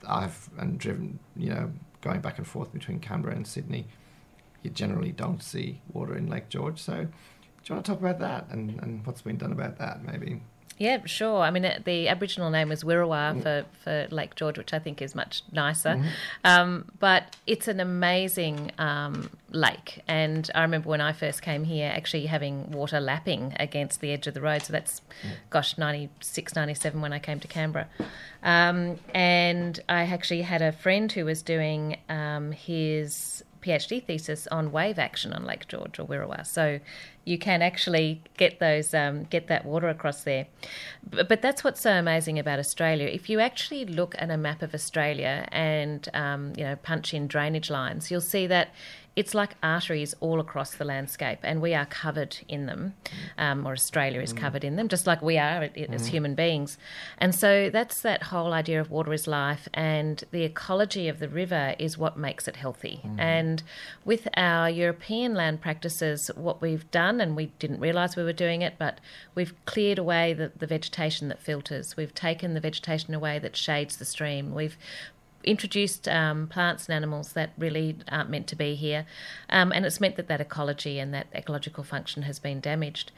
I've 0.08 0.50
and 0.58 0.80
driven 0.80 1.20
you 1.36 1.50
know 1.50 1.72
going 2.02 2.22
back 2.22 2.38
and 2.38 2.48
forth 2.48 2.72
between 2.72 3.00
Canberra 3.00 3.36
and 3.36 3.48
Sydney, 3.48 3.88
you 4.62 4.70
generally 4.70 5.12
don't 5.12 5.42
see 5.42 5.82
water 5.92 6.16
in 6.16 6.28
Lake 6.28 6.50
George, 6.50 6.80
so 6.80 7.08
you 7.72 7.76
want 7.76 7.86
to 7.86 7.92
talk 7.92 8.00
about 8.00 8.20
that 8.20 8.48
and, 8.52 8.80
and 8.82 9.06
what's 9.06 9.22
been 9.22 9.38
done 9.38 9.52
about 9.52 9.78
that, 9.80 10.04
maybe? 10.04 10.42
Yeah, 10.82 11.06
sure. 11.06 11.42
I 11.42 11.52
mean, 11.52 11.64
uh, 11.64 11.78
the 11.86 12.08
Aboriginal 12.08 12.50
name 12.50 12.70
was 12.70 12.84
Weereewa 12.84 13.36
mm. 13.36 13.44
for, 13.44 13.66
for 13.84 14.08
Lake 14.10 14.34
George, 14.34 14.58
which 14.58 14.74
I 14.74 14.80
think 14.80 15.00
is 15.00 15.14
much 15.14 15.44
nicer. 15.52 15.90
Mm-hmm. 15.90 16.08
Um, 16.44 16.86
but 17.00 17.36
it's 17.46 17.68
an 17.68 17.80
amazing 17.80 18.72
um, 18.80 19.30
lake. 19.52 20.02
And 20.08 20.50
I 20.56 20.64
remember 20.64 20.90
when 20.90 21.00
I 21.00 21.14
first 21.14 21.44
came 21.44 21.66
here, 21.66 21.92
actually 21.94 22.26
having 22.26 22.72
water 22.72 23.00
lapping 23.00 23.54
against 23.60 24.02
the 24.02 24.12
edge 24.12 24.26
of 24.26 24.34
the 24.34 24.42
road. 24.42 24.64
So 24.64 24.74
that's, 24.74 25.02
mm. 25.24 25.30
gosh, 25.52 25.78
96, 25.78 26.56
97 26.56 27.00
when 27.00 27.14
I 27.14 27.20
came 27.20 27.40
to 27.42 27.48
Canberra. 27.48 27.88
Um, 28.42 28.98
and 29.14 29.80
I 29.88 30.02
actually 30.02 30.42
had 30.42 30.64
a 30.64 30.72
friend 30.72 31.12
who 31.12 31.26
was 31.26 31.44
doing 31.44 31.98
um, 32.10 32.54
his 32.54 33.44
PhD 33.62 34.04
thesis 34.04 34.48
on 34.48 34.72
wave 34.72 35.00
action 35.00 35.34
on 35.34 35.46
Lake 35.46 35.68
George 35.68 36.00
or 36.00 36.06
Weereewa. 36.06 36.46
So 36.46 36.80
you 37.24 37.38
can 37.38 37.62
actually 37.62 38.22
get 38.38 38.60
those 38.60 38.94
um, 38.94 39.24
get 39.26 39.48
that 39.48 39.66
water 39.66 39.90
across 39.90 40.24
there. 40.24 40.48
But, 41.08 41.30
but, 41.30 41.42
that's 41.42 41.64
what's 41.64 41.82
so 41.82 41.92
amazing 41.92 42.40
about 42.40 42.60
Australia. 42.60 43.08
If 43.08 43.30
you 43.30 43.40
actually 43.40 43.86
look 43.86 44.16
at 44.18 44.30
a 44.32 44.38
map 44.38 44.62
of 44.62 44.74
Australia 44.74 45.48
and 45.52 46.08
um, 46.14 46.54
you 46.58 46.64
know 46.64 46.76
punch 46.78 47.14
in 47.14 47.28
drainage 47.28 47.70
lines, 47.70 48.10
you'll 48.10 48.22
see 48.22 48.48
that 48.48 48.70
it's 49.14 49.34
like 49.34 49.56
arteries 49.62 50.16
all 50.22 50.40
across 50.40 50.72
the 50.72 50.86
landscape, 50.86 51.40
and 51.44 51.62
we 51.62 51.74
are 51.74 51.86
covered 51.86 52.38
in 52.48 52.66
them, 52.66 52.94
um, 53.38 53.68
or 53.68 53.74
Australia 53.74 54.22
is 54.22 54.34
mm. 54.34 54.38
covered 54.38 54.64
in 54.64 54.78
them, 54.78 54.88
just 54.88 55.06
like 55.06 55.22
we 55.22 55.38
are 55.38 55.64
as 55.64 55.72
mm. 55.74 56.08
human 56.08 56.34
beings. 56.34 56.78
And 57.18 57.36
so 57.36 57.70
that's 57.70 58.02
that 58.02 58.24
whole 58.24 58.54
idea 58.54 58.80
of 58.80 58.90
water 58.90 59.12
is 59.12 59.28
life, 59.28 59.68
and 59.74 60.24
the 60.32 60.44
ecology 60.44 61.10
of 61.10 61.20
the 61.20 61.28
river 61.28 61.76
is 61.78 61.98
what 61.98 62.18
makes 62.18 62.48
it 62.48 62.56
healthy. 62.56 63.02
Mm. 63.06 63.20
And 63.20 63.64
with 64.06 64.30
our 64.38 64.70
European 64.70 65.34
land 65.34 65.60
practices, 65.60 66.32
what 66.36 66.62
we've 66.62 66.90
done, 66.92 67.20
and 67.20 67.36
we 67.36 67.48
didn't 67.60 67.82
realise 67.82 68.16
we 68.16 68.24
were 68.24 68.32
doing 68.32 68.62
it, 68.62 68.76
but 68.80 69.00
we've 69.36 69.54
cleared 69.66 70.00
away 70.00 70.34
the, 70.34 70.54
the 70.58 70.68
vegetation 70.68 71.28
that 71.28 71.42
filters, 71.42 71.98
we've 71.98 72.16
taken 72.16 72.54
the 72.54 72.62
vegetation 72.62 73.14
away 73.14 73.40
that 73.40 73.58
shades 73.58 73.98
the 73.98 74.06
stream, 74.06 74.56
we've 74.56 74.78
introduced 75.44 76.08
um, 76.08 76.48
plants 76.48 76.88
and 76.88 76.96
animals 76.96 77.34
that 77.34 77.52
really 77.58 77.98
aren't 78.10 78.30
meant 78.30 78.48
to 78.48 78.56
be 78.56 78.76
here, 78.76 79.06
um, 79.50 79.72
and 79.72 79.86
it's 79.86 80.00
meant 80.00 80.16
that 80.16 80.28
that 80.28 80.42
ecology 80.42 81.00
and 81.00 81.14
that 81.14 81.28
ecological 81.34 81.84
function 81.84 82.24
has 82.24 82.40
been 82.40 82.60
damaged. 82.60 83.12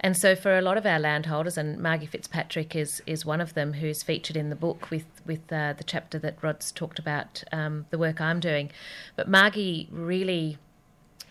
And 0.00 0.16
so, 0.16 0.34
for 0.34 0.58
a 0.58 0.60
lot 0.60 0.76
of 0.76 0.84
our 0.84 0.98
landholders, 0.98 1.56
and 1.56 1.78
Margie 1.78 2.06
Fitzpatrick 2.06 2.76
is 2.76 3.02
is 3.06 3.24
one 3.24 3.40
of 3.40 3.54
them, 3.54 3.74
who's 3.74 4.02
featured 4.02 4.36
in 4.36 4.50
the 4.50 4.56
book 4.56 4.90
with 4.90 5.06
with 5.24 5.50
uh, 5.52 5.72
the 5.72 5.84
chapter 5.84 6.18
that 6.18 6.36
Rod's 6.42 6.72
talked 6.72 6.98
about 6.98 7.42
um, 7.52 7.86
the 7.90 7.98
work 7.98 8.20
I'm 8.20 8.40
doing. 8.40 8.70
But 9.16 9.28
Margie 9.28 9.88
really 9.90 10.58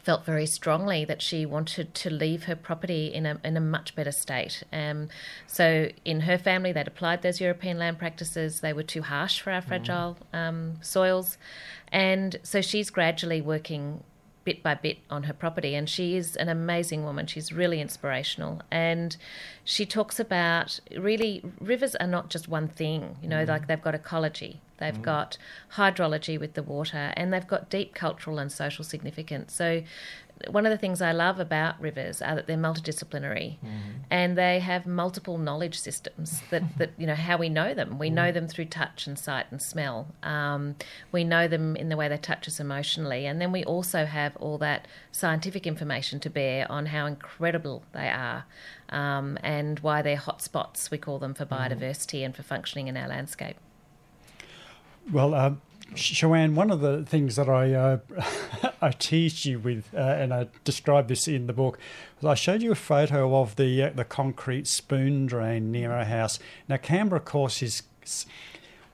felt 0.04 0.26
very 0.26 0.46
strongly 0.46 1.06
that 1.06 1.22
she 1.22 1.46
wanted 1.46 1.94
to 1.96 2.10
leave 2.10 2.44
her 2.44 2.56
property 2.56 3.08
in 3.08 3.26
a 3.26 3.40
in 3.44 3.58
a 3.58 3.62
much 3.62 3.96
better 3.96 4.12
state. 4.12 4.64
Um, 4.72 5.10
so 5.48 5.90
in 6.04 6.22
her 6.22 6.38
family, 6.38 6.72
they'd 6.72 6.88
applied 6.88 7.22
those 7.22 7.40
European 7.40 7.80
land 7.80 7.98
practices. 7.98 8.60
They 8.60 8.74
were 8.74 8.84
too 8.84 9.02
harsh 9.02 9.40
for 9.40 9.52
our 9.52 9.62
mm. 9.62 9.68
fragile 9.68 10.18
um, 10.34 10.76
soils, 10.82 11.38
and 11.92 12.38
so 12.44 12.62
she's 12.62 12.90
gradually 12.90 13.42
working 13.42 14.04
bit 14.46 14.62
by 14.62 14.76
bit 14.76 14.98
on 15.10 15.24
her 15.24 15.34
property. 15.34 15.76
And 15.76 15.90
she 15.90 16.16
is 16.16 16.36
an 16.36 16.50
amazing 16.50 17.04
woman. 17.04 17.28
She's 17.28 17.52
really 17.52 17.80
inspirational. 17.80 18.62
And 18.72 19.16
she 19.64 19.86
talks 19.86 20.20
about 20.20 20.80
really 20.98 21.44
rivers 21.60 21.96
are 21.96 22.08
not 22.08 22.30
just 22.30 22.48
one 22.48 22.68
thing, 22.68 23.18
you 23.22 23.30
know, 23.30 23.46
mm. 23.46 23.48
like 23.48 23.68
they've 23.68 23.82
got 23.82 23.96
ecology, 23.96 24.60
they've 24.78 24.94
mm. 24.94 25.02
got 25.02 25.38
hydrology 25.76 26.40
with 26.40 26.54
the 26.54 26.64
water, 26.64 27.14
and 27.16 27.34
they've 27.34 27.48
got 27.48 27.70
deep 27.70 27.94
cultural 27.94 28.40
and 28.40 28.52
social 28.52 28.84
significance. 28.84 29.54
So 29.54 29.84
one 30.50 30.66
of 30.66 30.72
the 30.72 30.78
things 30.78 31.02
I 31.02 31.12
love 31.12 31.40
about 31.40 31.80
rivers 31.80 32.22
are 32.22 32.36
that 32.36 32.48
they're 32.48 32.58
multidisciplinary 32.58 33.58
mm-hmm. 33.60 33.92
and 34.10 34.38
they 34.38 34.60
have 34.60 34.86
multiple 34.86 35.38
knowledge 35.38 35.80
systems 35.80 36.42
that, 36.50 36.78
that, 36.78 36.92
you 36.98 37.08
know, 37.08 37.16
how 37.16 37.38
we 37.38 37.50
know 37.50 37.74
them. 37.74 38.00
We 38.00 38.10
mm 38.10 38.13
know 38.13 38.32
them 38.32 38.48
through 38.48 38.66
touch 38.66 39.08
and 39.08 39.18
sight 39.18 39.48
and 39.50 39.60
smell. 39.60 40.13
Um, 40.22 40.75
we 41.12 41.24
know 41.24 41.48
them 41.48 41.75
in 41.75 41.90
the 41.90 41.98
way 41.98 42.08
they 42.08 42.18
touch 42.18 42.48
us 42.48 42.60
emotionally. 42.60 43.25
And 43.25 43.42
then 43.42 43.52
we 43.52 43.63
also 43.63 44.06
have 44.06 44.36
all 44.38 44.60
that 44.60 44.88
scientific 45.12 45.66
information 45.66 46.20
to 46.20 46.30
bear 46.30 46.72
on 46.72 46.88
how 46.88 47.08
incredible 47.08 47.84
they 47.92 48.08
are 48.08 48.46
um, 48.90 49.40
and 49.42 49.80
why 49.80 50.04
they're 50.04 50.16
hotspots, 50.18 50.92
we 50.92 51.00
call 51.00 51.18
them, 51.18 51.34
for 51.34 51.46
mm 51.46 51.54
biodiversity 51.54 52.20
mm 52.20 52.25
and 52.25 52.36
for 52.36 52.44
functioning 52.44 52.88
in 52.88 52.98
our 52.98 53.08
landscape. 53.08 53.58
Well, 55.12 55.34
um, 55.34 55.62
Joanne, 55.96 56.56
one 56.56 56.72
of 56.72 56.82
the 56.82 57.04
things 57.04 57.36
that 57.36 57.50
I 57.50 57.74
uh, 57.74 57.98
I 58.82 58.91
teased 58.91 59.46
you 59.46 59.60
with, 59.60 59.93
uh, 59.93 60.00
and 60.00 60.34
I 60.34 60.48
described 60.63 61.08
this 61.08 61.28
in 61.28 61.48
the 61.48 61.54
book, 61.54 61.78
was 62.22 62.30
I 62.30 62.36
showed 62.36 62.62
you 62.62 62.72
a 62.72 62.76
photo 62.76 63.36
of 63.39 63.56
the 63.56 63.84
uh, 63.84 63.89
the 63.93 64.06
concrete 64.06 64.67
spoon 64.67 65.26
drain 65.26 65.72
near 65.72 65.91
our 65.91 66.06
house. 66.06 66.39
Now, 66.67 66.78
Canberra, 66.78 67.19
of 67.19 67.26
course, 67.26 67.62
is 67.62 67.84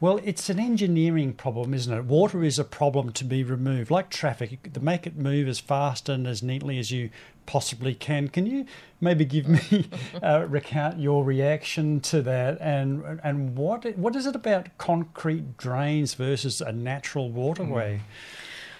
well, 0.01 0.21
it's 0.23 0.49
an 0.49 0.59
engineering 0.59 1.33
problem, 1.33 1.73
isn't 1.73 1.93
it? 1.93 2.05
Water 2.05 2.41
is 2.43 2.57
a 2.57 2.63
problem 2.63 3.11
to 3.13 3.25
be 3.25 3.43
removed, 3.43 3.91
like 3.91 4.09
traffic. 4.09 4.71
To 4.73 4.79
make 4.79 5.05
it 5.05 5.17
move 5.17 5.47
as 5.49 5.59
fast 5.59 6.07
and 6.07 6.25
as 6.25 6.41
neatly 6.41 6.79
as 6.79 6.89
you 6.89 7.09
possibly 7.49 7.95
can. 7.95 8.27
Can 8.27 8.45
you 8.45 8.67
maybe 9.01 9.25
give 9.25 9.47
me 9.47 9.89
uh, 10.23 10.45
recount 10.47 10.99
your 10.99 11.25
reaction 11.25 11.99
to 12.01 12.21
that 12.21 12.59
and 12.61 13.19
and 13.23 13.57
what 13.57 13.97
what 13.97 14.15
is 14.15 14.27
it 14.27 14.35
about 14.35 14.77
concrete 14.77 15.57
drains 15.57 16.13
versus 16.13 16.61
a 16.61 16.71
natural 16.71 17.31
waterway? 17.31 18.01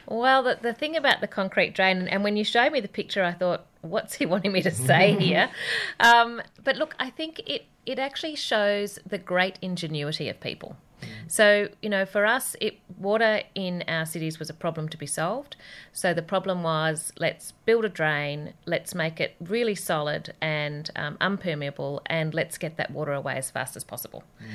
Mm. 0.08 0.19
Well, 0.21 0.43
the, 0.43 0.60
the 0.62 0.73
thing 0.73 0.95
about 0.95 1.21
the 1.21 1.27
concrete 1.27 1.73
drain, 1.73 2.08
and 2.08 2.23
when 2.23 2.38
you 2.38 2.43
showed 2.43 2.71
me 2.71 2.79
the 2.79 2.88
picture, 2.88 3.23
I 3.23 3.32
thought, 3.32 3.65
what's 3.82 4.15
he 4.15 4.25
wanting 4.25 4.51
me 4.51 4.62
to 4.63 4.71
say 4.71 5.13
here? 5.19 5.49
Um, 5.99 6.41
but 6.63 6.77
look, 6.77 6.95
I 6.99 7.12
think 7.12 7.39
it, 7.45 7.65
it 7.86 7.99
actually 7.99 8.36
shows 8.36 8.97
the 9.05 9.19
great 9.19 9.60
ingenuity 9.62 10.27
of 10.27 10.39
people. 10.39 10.77
So, 11.28 11.70
you 11.82 11.90
know, 11.90 12.06
for 12.06 12.26
us, 12.26 12.56
it, 12.60 12.80
water 12.98 13.42
in 13.56 13.84
our 13.88 14.06
cities 14.06 14.40
was 14.40 14.50
a 14.50 14.54
problem 14.54 14.90
to 14.90 14.98
be 14.98 15.06
solved. 15.06 15.56
So 15.92 16.14
the 16.14 16.22
problem 16.22 16.64
was 16.64 17.14
let's 17.20 17.54
build 17.66 17.86
a 17.86 17.90
drain, 17.90 18.54
let's 18.66 18.96
make 18.96 19.20
it 19.20 19.36
really 19.40 19.76
solid 19.76 20.34
and 20.42 20.90
um, 20.96 21.18
unpermeable, 21.22 22.02
and 22.08 22.34
let's 22.34 22.58
get 22.58 22.78
that 22.78 22.92
water 22.92 23.14
away 23.14 23.36
as 23.36 23.52
fast 23.52 23.76
as 23.76 23.84
possible. 23.84 24.24
Mm. 24.42 24.48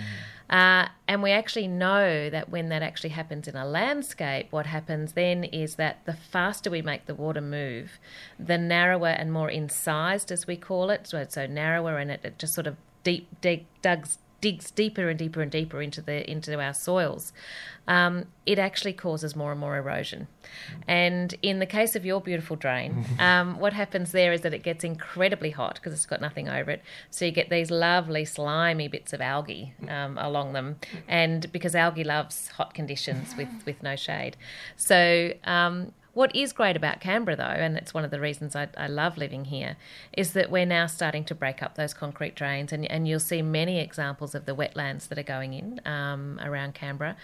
Uh, 0.51 0.89
and 1.09 1.23
we 1.23 1.31
actually 1.31 1.69
know 1.69 2.29
that 2.29 2.51
when 2.51 2.69
that 2.69 2.83
actually 2.83 3.11
happens 3.11 3.49
in 3.49 3.57
a 3.57 3.67
landscape, 3.67 4.49
what 4.51 4.67
happens 4.67 5.13
then 5.13 5.45
is 5.45 5.77
that 5.77 6.05
the 6.05 6.13
faster 6.13 6.71
we 6.71 6.83
make 6.83 7.07
the 7.07 7.15
water 7.15 7.41
move, 7.41 7.99
the 8.39 8.59
narrower 8.59 9.09
and 9.09 9.33
more 9.33 9.51
incised, 9.51 10.31
as 10.31 10.47
we 10.47 10.57
call 10.57 10.91
it, 10.91 11.07
so, 11.07 11.19
it's 11.19 11.35
so 11.35 11.47
narrower 11.47 11.99
and 11.99 12.11
it, 12.11 12.21
it 12.25 12.39
just 12.39 12.53
sort 12.53 12.67
of 12.67 12.77
deep 13.05 13.29
dig, 13.41 13.67
digs 13.81 14.19
digs 14.45 14.71
deeper 14.71 15.09
and 15.09 15.19
deeper 15.19 15.41
and 15.41 15.51
deeper 15.51 15.81
into 15.81 16.03
the 16.03 16.31
into 16.31 16.61
our 16.61 16.75
soils, 16.75 17.33
um, 17.89 18.27
it 18.45 18.59
actually 18.59 18.93
causes 18.93 19.35
more 19.35 19.53
and 19.53 19.59
more 19.59 19.79
erosion. 19.79 20.29
And 20.87 21.35
in 21.41 21.61
the 21.61 21.67
case 21.67 21.97
of 21.97 22.05
your 22.05 22.21
beautiful 22.21 22.55
drain, 22.55 23.07
um, 23.19 23.59
what 23.59 23.73
happens 23.73 24.13
there 24.13 24.35
is 24.35 24.43
that 24.43 24.53
it 24.53 24.63
gets 24.63 24.85
incredibly 24.85 25.49
hot 25.49 25.77
because 25.77 25.95
it's 25.95 26.05
got 26.05 26.21
nothing 26.21 26.47
over 26.51 26.71
it. 26.71 26.83
So 27.09 27.25
you 27.25 27.31
get 27.31 27.49
these 27.49 27.71
lovely 27.71 28.27
slimy 28.27 28.87
bits 28.87 29.15
of 29.15 29.23
algae 29.23 29.73
um, 29.89 30.19
along 30.19 30.53
them, 30.53 30.77
and 31.09 31.51
because 31.51 31.75
algae 31.75 32.05
loves 32.05 32.49
hot 32.49 32.75
conditions 32.75 33.35
with 33.39 33.49
with 33.65 33.83
no 33.83 33.97
shade, 33.97 34.37
so 34.77 35.33
um, 35.45 35.93
what 36.14 36.35
is 36.35 36.53
great 36.53 36.77
about 36.77 37.00
Canberra, 37.00 37.37
though, 37.37 37.44
and 37.44 37.77
it's 37.77 37.92
one 37.92 38.05
of 38.05 38.11
the 38.11 38.20
reasons 38.20 38.55
I, 38.55 38.68
I, 38.77 38.87
love 38.87 39.18
living 39.18 39.46
here, 39.46 39.77
is 40.16 40.33
that 40.33 40.50
we're 40.50 40.64
now 40.64 40.87
starting 40.87 41.24
to 41.24 41.35
break 41.35 41.62
up 41.62 41.74
those 41.74 41.92
concrete 41.92 42.35
drains, 42.35 42.72
and, 42.72 42.88
and 42.90 43.07
you'll 43.07 43.20
see 43.20 43.42
many 43.42 43.81
examples 43.81 44.35
of 44.35 44.46
the 44.46 44.55
wetlands 44.55 45.09
that 45.09 45.18
are 45.18 45.24
going 45.24 45.55
in 45.55 45.81
um, 45.85 46.40
around 46.42 46.74
Canberra, 46.74 47.16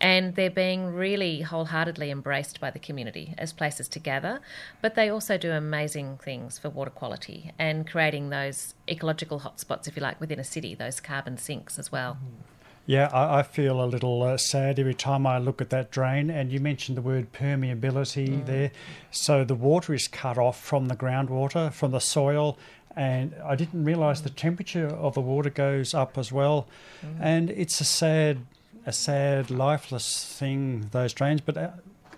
and 0.00 0.34
they're 0.34 0.50
being 0.50 0.86
really 0.86 1.42
wholeheartedly 1.42 2.10
embraced 2.10 2.58
by 2.60 2.70
the 2.70 2.78
community 2.78 3.34
as 3.36 3.52
places 3.52 3.86
to 3.88 3.98
gather, 3.98 4.40
but 4.80 4.94
they 4.94 5.08
also 5.08 5.36
do 5.36 5.52
amazing 5.52 6.18
things 6.18 6.58
for 6.58 6.70
water 6.70 6.90
quality 6.90 7.52
and 7.58 7.86
creating 7.86 8.30
those 8.30 8.74
ecological 8.88 9.40
hotspots, 9.40 9.86
if 9.86 9.94
you 9.94 10.02
like, 10.02 10.20
within 10.20 10.40
a 10.40 10.44
city, 10.44 10.74
those 10.74 11.00
carbon 11.00 11.36
sinks 11.36 11.78
as 11.78 11.92
well. 11.92 12.14
Mm. 12.14 12.57
Yeah, 12.88 13.10
I, 13.12 13.40
I 13.40 13.42
feel 13.42 13.84
a 13.84 13.84
little 13.84 14.22
uh, 14.22 14.38
sad 14.38 14.78
every 14.78 14.94
time 14.94 15.26
I 15.26 15.36
look 15.36 15.60
at 15.60 15.68
that 15.68 15.90
drain. 15.90 16.30
And 16.30 16.50
you 16.50 16.58
mentioned 16.58 16.96
the 16.96 17.02
word 17.02 17.34
permeability 17.34 18.28
mm. 18.28 18.46
there. 18.46 18.70
So 19.10 19.44
the 19.44 19.54
water 19.54 19.92
is 19.92 20.08
cut 20.08 20.38
off 20.38 20.58
from 20.58 20.88
the 20.88 20.96
groundwater, 20.96 21.70
from 21.70 21.90
the 21.90 21.98
soil. 21.98 22.56
And 22.96 23.34
I 23.44 23.56
didn't 23.56 23.84
realise 23.84 24.22
the 24.22 24.30
temperature 24.30 24.86
of 24.86 25.12
the 25.12 25.20
water 25.20 25.50
goes 25.50 25.92
up 25.92 26.16
as 26.16 26.32
well. 26.32 26.66
Mm. 27.04 27.16
And 27.20 27.50
it's 27.50 27.78
a 27.82 27.84
sad, 27.84 28.38
a 28.86 28.92
sad, 28.92 29.50
lifeless 29.50 30.24
thing, 30.24 30.88
those 30.90 31.12
drains. 31.12 31.42
But 31.42 31.58
uh, 31.58 31.70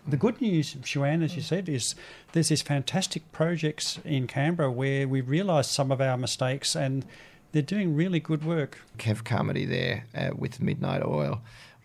the 0.07 0.17
good 0.17 0.41
news, 0.41 0.75
Joanne, 0.75 1.25
as 1.25 1.35
you 1.35 1.43
said, 1.43 1.69
is 1.69 1.97
there's 2.31 2.49
these 2.49 2.63
fantastic 2.63 3.33
projects 3.33 3.99
in 4.05 4.29
Canberra 4.29 4.71
where 4.71 5.09
we 5.09 5.21
realise 5.21 5.67
some 5.67 5.91
of 5.91 6.01
our 6.01 6.17
mistakes 6.17 6.77
and 6.77 7.05
they're 7.53 7.63
doing 7.63 7.95
really 7.95 8.21
good 8.21 8.45
work. 8.45 8.79
Kev 8.99 9.25
Carmody 9.25 9.65
there 9.65 10.05
uh, 10.15 10.31
with 10.37 10.61
Midnight 10.61 11.03
Oil 11.05 11.41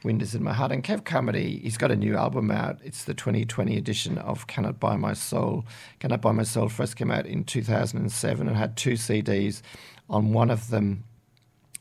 Wind 0.06 0.22
is 0.22 0.36
in 0.36 0.44
My 0.44 0.54
Heart. 0.54 0.72
And 0.72 0.84
Kev 0.84 1.04
Carmody, 1.04 1.60
he's 1.64 1.78
got 1.78 1.92
a 1.92 1.96
new 1.96 2.16
album 2.16 2.52
out. 2.52 2.78
It's 2.84 3.06
the 3.06 3.16
2020 3.16 3.76
edition 3.76 4.20
of 4.20 4.46
Cannot 4.46 4.80
Buy 4.80 4.96
My 4.96 5.14
Soul. 5.14 5.66
Cannot 6.00 6.22
Buy 6.22 6.32
My 6.32 6.44
Soul 6.44 6.70
first 6.70 6.96
came 6.96 7.10
out 7.10 7.26
in 7.26 7.44
2007 7.44 8.48
and 8.48 8.56
had 8.56 8.78
two 8.78 8.94
CDs. 8.94 9.64
On 10.10 10.32
one 10.32 10.52
of 10.52 10.70
them, 10.70 11.04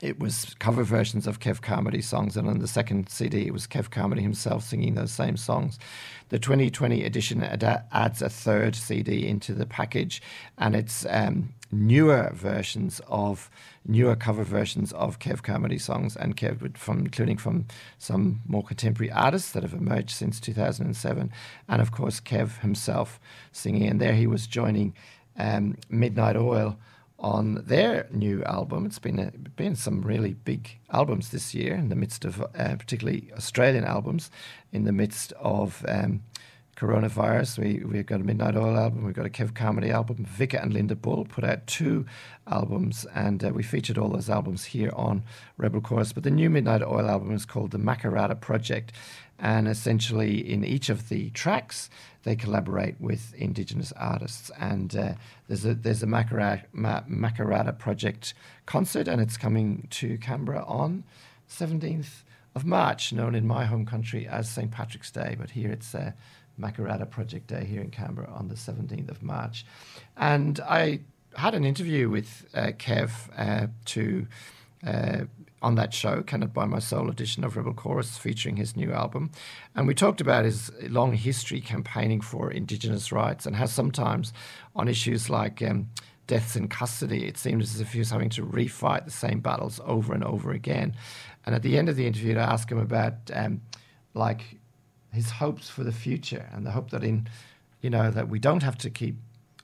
it 0.03 0.18
was 0.18 0.57
cover 0.59 0.83
versions 0.83 1.27
of 1.27 1.38
Kev 1.38 1.61
Carmody 1.61 2.01
songs, 2.01 2.37
and 2.37 2.49
on 2.49 2.59
the 2.59 2.66
second 2.66 3.09
CD, 3.09 3.47
it 3.47 3.53
was 3.53 3.66
Kev 3.66 3.90
Carmody 3.90 4.23
himself 4.23 4.64
singing 4.64 4.94
those 4.94 5.12
same 5.12 5.37
songs. 5.37 5.79
The 6.31 6.38
2020 6.38 7.05
edition 7.05 7.42
ad- 7.42 7.85
adds 7.92 8.20
a 8.20 8.29
third 8.29 8.75
CD 8.75 9.27
into 9.27 9.55
the 9.55 9.66
package, 9.66 10.20
and 10.59 10.75
it's 10.75 11.07
um, 11.09 11.55
newer 11.75 12.31
versions 12.35 13.01
of 13.09 13.51
newer 13.87 14.17
cover 14.17 14.45
versions 14.45 14.93
of 14.93 15.19
Kev 15.19 15.43
Carmody 15.43 15.79
songs, 15.79 16.17
and 16.17 16.37
Kev, 16.37 16.77
from 16.77 17.01
including 17.01 17.37
from 17.37 17.67
some 17.99 18.41
more 18.47 18.63
contemporary 18.63 19.11
artists 19.11 19.53
that 19.53 19.63
have 19.63 19.75
emerged 19.75 20.11
since 20.11 20.41
2007, 20.41 21.33
and 21.69 21.83
of 21.83 21.93
course 21.93 22.21
Kev 22.21 22.61
himself 22.61 23.21
singing. 23.53 23.89
And 23.89 24.01
there 24.01 24.15
he 24.15 24.27
was 24.27 24.47
joining 24.47 24.95
um, 25.37 25.77
Midnight 25.89 26.37
Oil 26.37 26.79
on 27.19 27.63
their 27.67 28.07
new 28.11 28.43
album. 28.45 28.85
It's 28.87 28.99
been 28.99 29.19
a, 29.19 29.31
been 29.57 29.77
some 29.77 30.03
really 30.03 30.35
big 30.35 30.79
albums 30.91 31.31
this 31.31 31.55
year 31.55 31.75
in 31.75 31.89
the 31.89 31.97
midst 31.97 32.25
of, 32.25 32.43
uh, 32.43 32.77
particularly 32.77 33.31
Australian 33.37 33.85
albums, 33.85 34.31
in 34.73 34.85
the 34.85 34.93
midst 34.93 35.33
of 35.41 35.85
um, 35.89 36.23
coronavirus. 36.85 37.59
We 37.59 37.83
we've 37.85 38.05
got 38.05 38.20
a 38.20 38.25
Midnight 38.25 38.57
Oil 38.57 38.77
album. 38.77 39.05
We've 39.05 39.14
got 39.14 39.25
a 39.25 39.31
Kev 39.31 39.55
Carmody 39.55 39.90
album. 39.90 40.27
Vika 40.38 40.62
and 40.62 40.75
Linda 40.75 40.94
Bull 40.94 41.25
put 41.25 41.42
out 41.42 41.66
two 41.66 42.05
albums, 42.47 43.07
and 43.14 43.42
uh, 43.42 43.51
we 43.51 43.62
featured 43.62 43.97
all 43.97 44.11
those 44.11 44.29
albums 44.29 44.64
here 44.64 44.90
on 44.94 45.23
Rebel 45.57 45.81
Chorus. 45.81 46.12
But 46.12 46.25
the 46.25 46.31
new 46.31 46.51
Midnight 46.51 46.83
Oil 46.83 47.09
album 47.09 47.33
is 47.33 47.47
called 47.47 47.70
the 47.70 47.79
Makarrata 47.79 48.38
Project, 48.38 48.92
and 49.38 49.66
essentially 49.66 50.38
in 50.38 50.62
each 50.62 50.90
of 50.90 51.09
the 51.09 51.31
tracks 51.31 51.88
they 52.25 52.37
collaborate 52.37 53.01
with 53.01 53.35
Indigenous 53.35 53.92
artists. 53.97 54.51
And 54.61 54.94
uh, 54.94 55.14
there's 55.49 55.64
a 55.64 55.75
there's 55.75 56.03
a 56.03 56.07
Makarrata, 56.07 56.64
Makarrata 56.75 57.79
Project 57.79 58.35
concert, 58.66 59.09
and 59.09 59.23
it's 59.23 59.38
coming 59.38 59.88
to 59.90 60.18
Canberra 60.18 60.64
on 60.66 61.05
17th 61.49 62.25
of 62.55 62.64
March, 62.64 63.12
known 63.12 63.35
in 63.35 63.47
my 63.47 63.64
home 63.64 63.85
country 63.87 64.29
as 64.29 64.49
St 64.49 64.70
Patrick's 64.70 65.11
Day, 65.11 65.35
but 65.38 65.51
here 65.51 65.70
it's 65.70 65.94
uh, 65.94 66.12
Makarrata 66.61 67.09
Project 67.09 67.47
Day 67.49 67.64
here 67.64 67.81
in 67.81 67.90
Canberra 67.90 68.31
on 68.33 68.49
the 68.49 68.55
17th 68.55 69.11
of 69.11 69.23
March. 69.23 69.64
And 70.17 70.61
I 70.61 71.01
had 71.37 71.55
an 71.55 71.64
interview 71.64 72.09
with 72.09 72.47
uh, 72.55 72.73
Kev 72.79 73.11
uh, 73.37 73.69
to 73.87 74.27
uh, 74.87 75.25
on 75.62 75.77
that 75.77 75.95
show, 75.95 76.23
Cannot 76.23 76.53
Buy 76.53 76.67
My 76.67 76.79
Soul 76.79 77.09
edition 77.09 77.43
of 77.43 77.57
Rebel 77.57 77.73
Chorus, 77.73 78.19
featuring 78.19 78.57
his 78.57 78.77
new 78.77 78.93
album. 78.93 79.31
And 79.75 79.87
we 79.87 79.95
talked 79.95 80.21
about 80.21 80.45
his 80.45 80.71
long 80.90 81.14
history 81.14 81.62
campaigning 81.62 82.21
for 82.21 82.51
Indigenous 82.51 83.11
rights 83.11 83.47
and 83.47 83.57
how 83.57 83.64
sometimes 83.64 84.35
on 84.77 84.88
issues 84.88 85.31
like 85.31 85.62
um, 85.62 85.88
deaths 86.27 86.55
in 86.55 86.69
custody, 86.69 87.27
it 87.27 87.38
seemed 87.38 87.62
as 87.62 87.81
if 87.81 87.95
he 87.95 87.99
was 87.99 88.11
having 88.11 88.29
to 88.31 88.43
refight 88.45 89.07
the 89.07 89.11
same 89.11 89.40
battles 89.40 89.81
over 89.87 90.12
and 90.12 90.23
over 90.23 90.53
again. 90.53 90.95
And 91.47 91.55
at 91.55 91.62
the 91.62 91.79
end 91.79 91.88
of 91.88 91.97
the 91.97 92.07
interview, 92.07 92.37
I 92.37 92.43
asked 92.43 92.71
him 92.71 92.79
about 92.79 93.14
um, 93.33 93.62
like 94.12 94.59
his 95.14 95.31
hopes 95.31 95.68
for 95.68 95.85
the 95.85 95.92
future 95.92 96.48
and 96.53 96.66
the 96.66 96.70
hope 96.70 96.90
that 96.90 97.05
in, 97.05 97.29
you 97.81 97.90
know, 97.90 98.11
that 98.11 98.29
we 98.29 98.38
don't 98.38 98.62
have 98.62 98.79
to 98.79 98.90
keep 98.90 99.16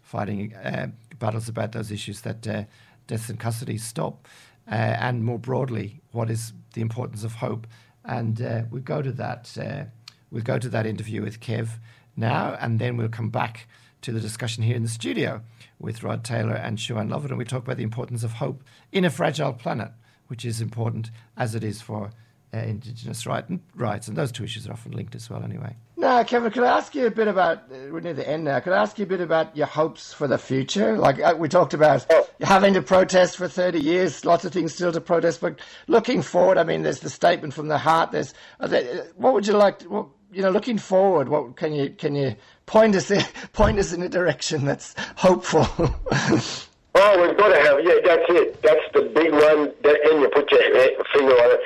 fighting 0.02 0.54
uh, 0.54 0.88
battles 1.18 1.48
about 1.48 1.72
those 1.72 1.90
issues, 1.90 2.22
that 2.22 2.46
uh, 2.46 2.64
deaths 3.06 3.30
in 3.30 3.36
custody 3.36 3.78
stop 3.78 4.26
uh, 4.70 4.74
and 4.74 5.24
more 5.24 5.38
broadly, 5.38 6.00
what 6.12 6.30
is 6.30 6.52
the 6.74 6.80
importance 6.80 7.24
of 7.24 7.34
hope? 7.34 7.66
And 8.04 8.40
uh, 8.40 8.62
we 8.70 8.80
go 8.80 9.02
to 9.02 9.12
that. 9.12 9.56
Uh, 9.60 9.84
we'll 10.30 10.42
go 10.42 10.58
to 10.58 10.68
that 10.68 10.86
interview 10.86 11.22
with 11.22 11.40
Kev 11.40 11.78
now, 12.16 12.56
and 12.60 12.78
then 12.78 12.96
we'll 12.96 13.08
come 13.08 13.30
back 13.30 13.66
to 14.02 14.12
the 14.12 14.20
discussion 14.20 14.62
here 14.62 14.76
in 14.76 14.82
the 14.82 14.88
studio 14.88 15.42
with 15.78 16.02
Rod 16.02 16.24
Taylor 16.24 16.54
and 16.54 16.78
Siwan 16.78 17.10
Lovett, 17.10 17.30
and 17.30 17.38
we 17.38 17.44
talk 17.44 17.64
about 17.64 17.76
the 17.76 17.82
importance 17.82 18.22
of 18.24 18.34
hope 18.34 18.62
in 18.92 19.04
a 19.04 19.10
fragile 19.10 19.52
planet, 19.52 19.92
which 20.28 20.44
is 20.44 20.60
important 20.60 21.10
as 21.36 21.54
it 21.54 21.64
is 21.64 21.82
for 21.82 22.10
uh, 22.52 22.58
Indigenous 22.58 23.26
right, 23.26 23.44
rights, 23.76 24.08
and 24.08 24.16
those 24.16 24.32
two 24.32 24.44
issues 24.44 24.66
are 24.66 24.72
often 24.72 24.92
linked 24.92 25.14
as 25.14 25.30
well, 25.30 25.42
anyway. 25.44 25.76
Now, 25.96 26.24
Kevin, 26.24 26.50
could 26.50 26.64
I 26.64 26.78
ask 26.78 26.94
you 26.94 27.06
a 27.06 27.10
bit 27.10 27.28
about? 27.28 27.58
Uh, 27.70 27.90
we're 27.90 28.00
near 28.00 28.14
the 28.14 28.28
end 28.28 28.44
now. 28.44 28.58
Could 28.60 28.72
I 28.72 28.82
ask 28.82 28.98
you 28.98 29.04
a 29.04 29.08
bit 29.08 29.20
about 29.20 29.56
your 29.56 29.66
hopes 29.66 30.12
for 30.12 30.26
the 30.26 30.38
future? 30.38 30.96
Like 30.96 31.20
uh, 31.20 31.34
we 31.38 31.48
talked 31.48 31.74
about 31.74 32.06
having 32.40 32.74
to 32.74 32.82
protest 32.82 33.36
for 33.36 33.48
thirty 33.48 33.80
years, 33.80 34.24
lots 34.24 34.44
of 34.44 34.52
things 34.52 34.74
still 34.74 34.92
to 34.92 35.00
protest, 35.00 35.40
but 35.40 35.60
looking 35.88 36.22
forward. 36.22 36.58
I 36.58 36.64
mean, 36.64 36.82
there's 36.82 37.00
the 37.00 37.10
statement 37.10 37.54
from 37.54 37.68
the 37.68 37.78
heart. 37.78 38.12
There's 38.12 38.34
there, 38.58 39.06
what 39.16 39.34
would 39.34 39.46
you 39.46 39.52
like? 39.52 39.80
To, 39.80 39.88
what, 39.90 40.06
you 40.32 40.42
know, 40.42 40.50
looking 40.50 40.78
forward, 40.78 41.28
what 41.28 41.56
can 41.56 41.72
you 41.74 41.90
can 41.90 42.14
you 42.14 42.34
point 42.66 42.96
us 42.96 43.10
in, 43.10 43.22
point 43.52 43.78
us 43.78 43.92
in 43.92 44.02
a 44.02 44.08
direction 44.08 44.64
that's 44.64 44.94
hopeful? 45.16 45.66
oh, 45.76 47.28
we've 47.28 47.36
got 47.36 47.48
to 47.48 47.60
have 47.60 47.78
yeah, 47.84 47.94
that's 48.04 48.24
it. 48.30 48.62
That's 48.62 48.86
the 48.94 49.02
big 49.14 49.32
one. 49.32 49.72
That, 49.82 50.00
and 50.10 50.22
you 50.22 50.30
put 50.30 50.50
your 50.50 51.04
finger 51.12 51.34
on 51.34 51.50
it 51.52 51.60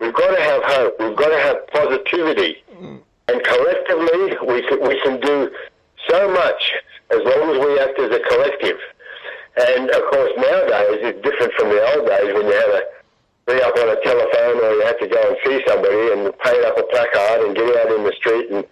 We've 0.00 0.14
got 0.14 0.30
to 0.36 0.42
have 0.42 0.62
hope. 0.64 1.00
We've 1.00 1.16
got 1.16 1.28
to 1.28 1.38
have 1.38 1.66
positivity. 1.68 2.62
Mm. 2.74 3.00
And 3.28 3.44
collectively, 3.44 4.36
we 4.46 4.62
can, 4.68 4.88
we 4.88 5.00
can 5.02 5.20
do 5.20 5.50
so 6.08 6.30
much 6.32 6.74
as 7.10 7.20
long 7.24 7.50
as 7.50 7.58
we 7.66 7.78
act 7.80 7.98
as 7.98 8.10
a 8.14 8.20
collective. 8.20 8.78
And 9.58 9.90
of 9.90 10.02
course, 10.10 10.32
nowadays 10.36 11.02
it's 11.02 11.22
different 11.22 11.52
from 11.54 11.68
the 11.70 11.82
old 11.92 12.06
days 12.06 12.32
when 12.32 12.46
you 12.46 12.54
had 12.54 12.72
to 12.78 12.82
be 13.48 13.62
up 13.62 13.74
on 13.76 13.88
a 13.90 14.00
telephone 14.04 14.62
or 14.62 14.70
you 14.78 14.84
had 14.86 14.98
to 15.00 15.08
go 15.08 15.20
and 15.28 15.36
see 15.44 15.64
somebody 15.66 16.12
and 16.12 16.38
paint 16.38 16.64
up 16.64 16.78
a 16.78 16.84
placard 16.84 17.42
and 17.42 17.56
get 17.56 17.66
out 17.76 17.90
in 17.90 18.04
the 18.04 18.12
street 18.12 18.50
and, 18.50 18.64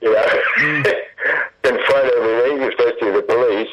you 0.00 0.12
know, 0.12 0.26
mm. 0.58 0.94
confront 1.62 2.10
everything, 2.10 2.62
especially 2.68 3.12
the 3.12 3.22
police. 3.22 3.72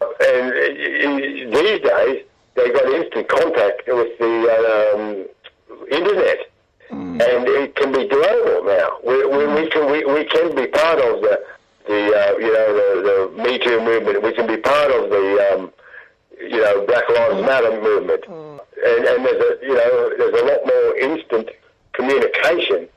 And 0.00 0.48
uh, 0.48 1.60
these 1.60 1.80
days, 1.82 2.24
they've 2.54 2.72
got 2.72 2.86
instant 2.88 3.28
contact 3.28 3.82
with 3.86 4.18
the 4.18 4.34
um, 4.64 5.26
internet, 5.90 6.50
mm. 6.90 7.20
and 7.20 7.48
it 7.48 7.74
can 7.76 7.92
be 7.92 8.06
global 8.08 8.64
now. 8.64 8.98
We, 9.04 9.24
we, 9.26 9.46
we 9.46 9.70
can 9.70 9.90
we, 9.90 10.04
we 10.04 10.24
can 10.24 10.54
be 10.54 10.66
part 10.66 10.98
of 10.98 11.20
the 11.22 11.44
the 11.86 12.00
uh, 12.12 12.38
you 12.38 12.52
know 12.52 12.68
the, 12.78 13.32
the 13.36 13.42
Me 13.42 13.58
Too 13.58 13.80
movement. 13.80 14.22
We 14.22 14.32
can 14.32 14.46
be 14.46 14.56
part 14.56 14.90
of 14.90 15.10
the 15.10 15.52
um, 15.52 15.72
you 16.40 16.60
know 16.60 16.86
Black 16.86 17.08
Lives 17.08 17.42
Matter 17.42 17.80
movement, 17.80 18.24
mm. 18.24 18.60
and 18.84 19.04
and 19.04 19.24
there's 19.24 19.42
a 19.42 19.66
you 19.66 19.74
know 19.74 20.12
there's 20.16 20.40
a 20.40 20.44
lot 20.44 20.60
more 20.66 20.96
instant 20.98 21.50
communication. 21.92 22.88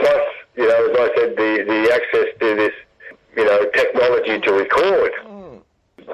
Plus, 0.00 0.26
you 0.56 0.68
know, 0.68 0.90
as 0.90 0.96
I 0.96 1.14
said, 1.16 1.36
the 1.36 1.64
the 1.66 1.92
access 1.92 2.38
to 2.40 2.54
this 2.56 2.74
you 3.36 3.44
know 3.44 3.64
technology 3.70 4.40
to 4.40 4.52
record. 4.52 5.12
Mm. 5.24 5.62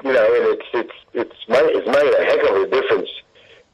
You 0.03 0.11
know, 0.11 0.25
and 0.25 0.59
it's 0.59 0.67
it's 0.73 0.97
it's 1.13 1.47
made 1.47 1.69
it's 1.75 1.87
made 1.87 2.13
a 2.13 2.25
heck 2.25 2.49
of 2.49 2.57
a 2.57 2.67
difference 2.67 3.09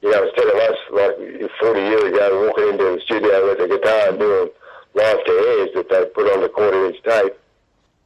you 0.01 0.12
know, 0.12 0.23
instead 0.23 0.47
of 0.47 0.55
us 0.55 0.77
like 0.91 1.51
40 1.59 1.79
years 1.81 2.03
ago 2.03 2.47
walking 2.47 2.69
into 2.69 2.83
the 2.95 3.01
studio 3.03 3.49
with 3.49 3.59
a 3.59 3.67
guitar 3.67 4.09
and 4.09 4.19
doing 4.19 4.49
live 4.93 5.25
to 5.25 5.31
airs 5.31 5.69
that 5.75 5.89
they 5.89 6.05
put 6.13 6.33
on 6.33 6.41
the 6.41 6.49
quarter 6.49 6.85
inch 6.88 7.01
tape. 7.03 7.33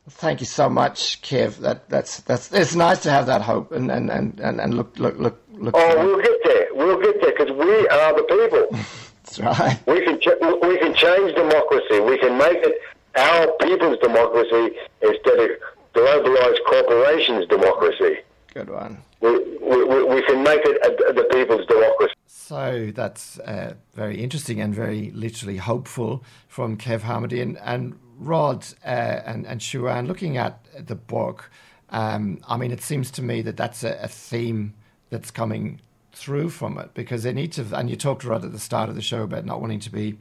Thank 0.10 0.33
you 0.44 0.48
so 0.48 0.70
much, 0.70 1.22
Kev. 1.22 1.58
That 1.58 1.90
that's 1.90 2.20
that's 2.22 2.52
it's 2.52 2.76
nice 2.76 3.02
to 3.04 3.10
have 3.10 3.26
that 3.28 3.42
hope 3.42 3.72
and 3.72 3.90
and 3.90 4.10
and 4.10 4.40
and, 4.40 4.74
look 4.74 5.00
look 5.00 5.18
look 5.18 5.42
look. 5.52 5.74
Oh, 5.78 6.06
we'll 6.06 6.22
get 6.22 6.40
there. 6.44 6.68
We'll 6.74 7.02
get 7.02 7.22
there 7.22 7.32
because 7.32 7.52
we 7.52 7.88
are 7.88 8.14
the 8.14 8.24
people. 8.36 8.64
that's 9.24 9.40
right. 9.40 9.80
We 9.88 10.04
can 10.04 10.20
ch- 10.20 10.40
we 10.62 10.78
can 10.78 10.94
change 10.94 11.36
democracy. 11.36 12.00
We 12.02 12.18
can 12.18 12.38
make 12.38 12.60
it 12.62 12.76
our 13.16 13.48
people's 13.62 14.00
democracy 14.00 14.76
instead 15.02 15.40
of 15.40 15.50
globalized 15.94 16.64
corporations' 16.68 17.48
democracy. 17.48 18.18
Good 18.54 18.70
one. 18.70 18.98
We, 19.22 19.30
we, 19.62 20.04
we 20.04 20.22
can 20.24 20.44
make 20.44 20.62
it 20.64 20.78
a, 20.86 21.14
the 21.14 21.24
people's 21.32 21.66
democracy. 21.68 22.14
So 22.28 22.92
that's 22.94 23.40
uh, 23.40 23.76
very 23.94 24.22
interesting 24.22 24.60
and 24.60 24.76
very 24.76 25.12
literally 25.12 25.58
hopeful 25.58 26.24
from 26.50 26.78
Kev 26.78 27.02
Carmody 27.02 27.42
and, 27.42 27.58
and 27.60 27.98
Rod 28.26 28.66
uh, 28.86 28.88
and, 29.26 29.46
and 29.46 29.60
Siwan. 29.62 30.08
Looking 30.08 30.38
at 30.38 30.66
the 30.88 30.96
book, 30.96 31.50
um, 31.90 32.40
I 32.48 32.58
mean, 32.58 32.72
it 32.72 32.82
seems 32.82 33.12
to 33.12 33.22
me 33.22 33.42
that 33.42 33.58
that's 33.58 33.84
a, 33.84 34.00
a, 34.02 34.08
theme 34.08 34.74
that's 35.10 35.32
coming 35.32 35.80
through 36.12 36.50
from 36.50 36.78
it 36.78 36.94
because 36.94 37.26
in 37.26 37.38
each 37.38 37.58
of, 37.58 37.74
and 37.74 37.90
you 37.90 37.96
talked 37.96 38.24
Rod 38.24 38.44
at 38.44 38.52
the 38.52 38.60
start 38.60 38.90
of 38.90 38.96
the 38.96 39.02
show 39.02 39.24
about 39.24 39.46
not 39.46 39.62
wanting 39.62 39.80
to 39.82 39.92
be 39.92 40.18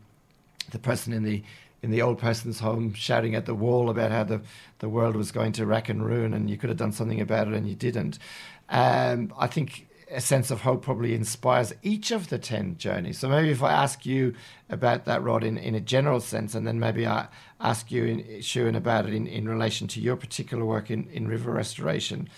the 0.70 0.78
person 0.78 1.12
in 1.12 1.22
the 1.22 1.42
in 1.82 1.90
the 1.90 2.00
old 2.00 2.16
person's 2.18 2.60
home 2.60 2.94
shouting 2.94 3.34
at 3.34 3.44
the 3.44 3.54
wall 3.54 3.90
about 3.90 4.12
how 4.12 4.22
the, 4.22 4.40
the 4.78 4.88
world 4.88 5.16
was 5.16 5.32
going 5.32 5.50
to 5.50 5.66
rack 5.66 5.88
and 5.88 6.06
ruin 6.06 6.32
and 6.32 6.48
you 6.48 6.56
could 6.56 6.70
have 6.70 6.78
done 6.78 6.92
something 6.92 7.20
about 7.20 7.48
it 7.48 7.54
and 7.54 7.68
you 7.68 7.74
didn't. 7.74 8.20
Um, 8.68 9.32
I 9.36 9.48
think 9.48 9.88
a 10.12 10.20
sense 10.20 10.50
of 10.50 10.60
hope 10.60 10.82
probably 10.82 11.14
inspires 11.14 11.72
each 11.82 12.10
of 12.10 12.28
the 12.28 12.38
10 12.38 12.76
journeys. 12.76 13.18
So 13.18 13.28
maybe 13.28 13.50
if 13.50 13.62
I 13.62 13.72
ask 13.72 14.06
you 14.06 14.34
about 14.68 15.06
that, 15.06 15.22
Rod, 15.22 15.42
in, 15.42 15.58
in 15.58 15.74
a 15.74 15.80
general 15.80 16.20
sense, 16.20 16.54
and 16.54 16.66
then 16.66 16.78
maybe 16.78 17.06
I 17.06 17.28
ask 17.62 17.90
you, 17.90 18.04
in, 18.04 18.18
Siwan, 18.40 18.76
about 18.76 19.06
it 19.06 19.14
in, 19.14 19.26
in 19.26 19.48
relation 19.48 19.86
to 19.88 20.00
your 20.00 20.16
particular 20.16 20.64
work 20.64 20.90
in, 20.90 21.08
in 21.10 21.28
river 21.28 21.52
restoration, 21.52 22.28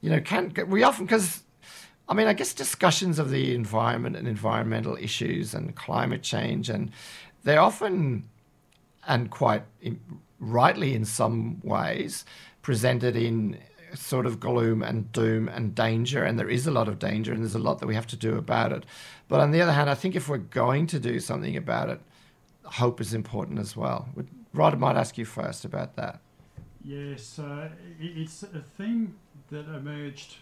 you 0.00 0.10
know, 0.10 0.20
can 0.20 0.52
we 0.68 0.82
often, 0.82 1.06
because 1.06 1.42
I 2.08 2.14
mean, 2.14 2.26
I 2.26 2.34
guess 2.34 2.52
discussions 2.52 3.18
of 3.18 3.30
the 3.30 3.54
environment 3.54 4.16
and 4.16 4.28
environmental 4.28 4.96
issues 4.96 5.54
and 5.54 5.74
climate 5.74 6.22
change, 6.22 6.68
and 6.68 6.90
they're 7.44 7.60
often 7.60 8.28
and 9.06 9.30
quite 9.30 9.62
rightly 10.38 10.94
in 10.94 11.04
some 11.04 11.60
ways, 11.62 12.24
presented 12.62 13.16
in 13.16 13.58
sort 13.94 14.26
of 14.26 14.40
gloom 14.40 14.82
and 14.82 15.10
doom 15.12 15.48
and 15.48 15.74
danger, 15.74 16.24
and 16.24 16.38
there 16.38 16.48
is 16.48 16.66
a 16.66 16.70
lot 16.70 16.88
of 16.88 16.98
danger, 16.98 17.32
and 17.32 17.42
there's 17.42 17.54
a 17.54 17.58
lot 17.58 17.78
that 17.78 17.86
we 17.86 17.94
have 17.94 18.06
to 18.08 18.16
do 18.16 18.36
about 18.36 18.72
it. 18.72 18.84
But 19.28 19.40
on 19.40 19.50
the 19.52 19.62
other 19.62 19.72
hand, 19.72 19.88
I 19.88 19.94
think 19.94 20.16
if 20.16 20.28
we're 20.28 20.38
going 20.38 20.86
to 20.88 20.98
do 20.98 21.20
something 21.20 21.56
about 21.56 21.88
it, 21.88 22.00
hope 22.64 23.00
is 23.00 23.14
important 23.14 23.58
as 23.58 23.76
well. 23.76 24.08
Rod 24.54 24.78
might 24.78 24.96
ask 24.96 25.18
you 25.18 25.24
first 25.24 25.64
about 25.64 25.96
that. 25.96 26.20
Yes, 26.84 27.38
uh, 27.38 27.70
it's 28.00 28.42
a 28.44 28.62
theme 28.76 29.16
that 29.50 29.66
emerged. 29.66 30.36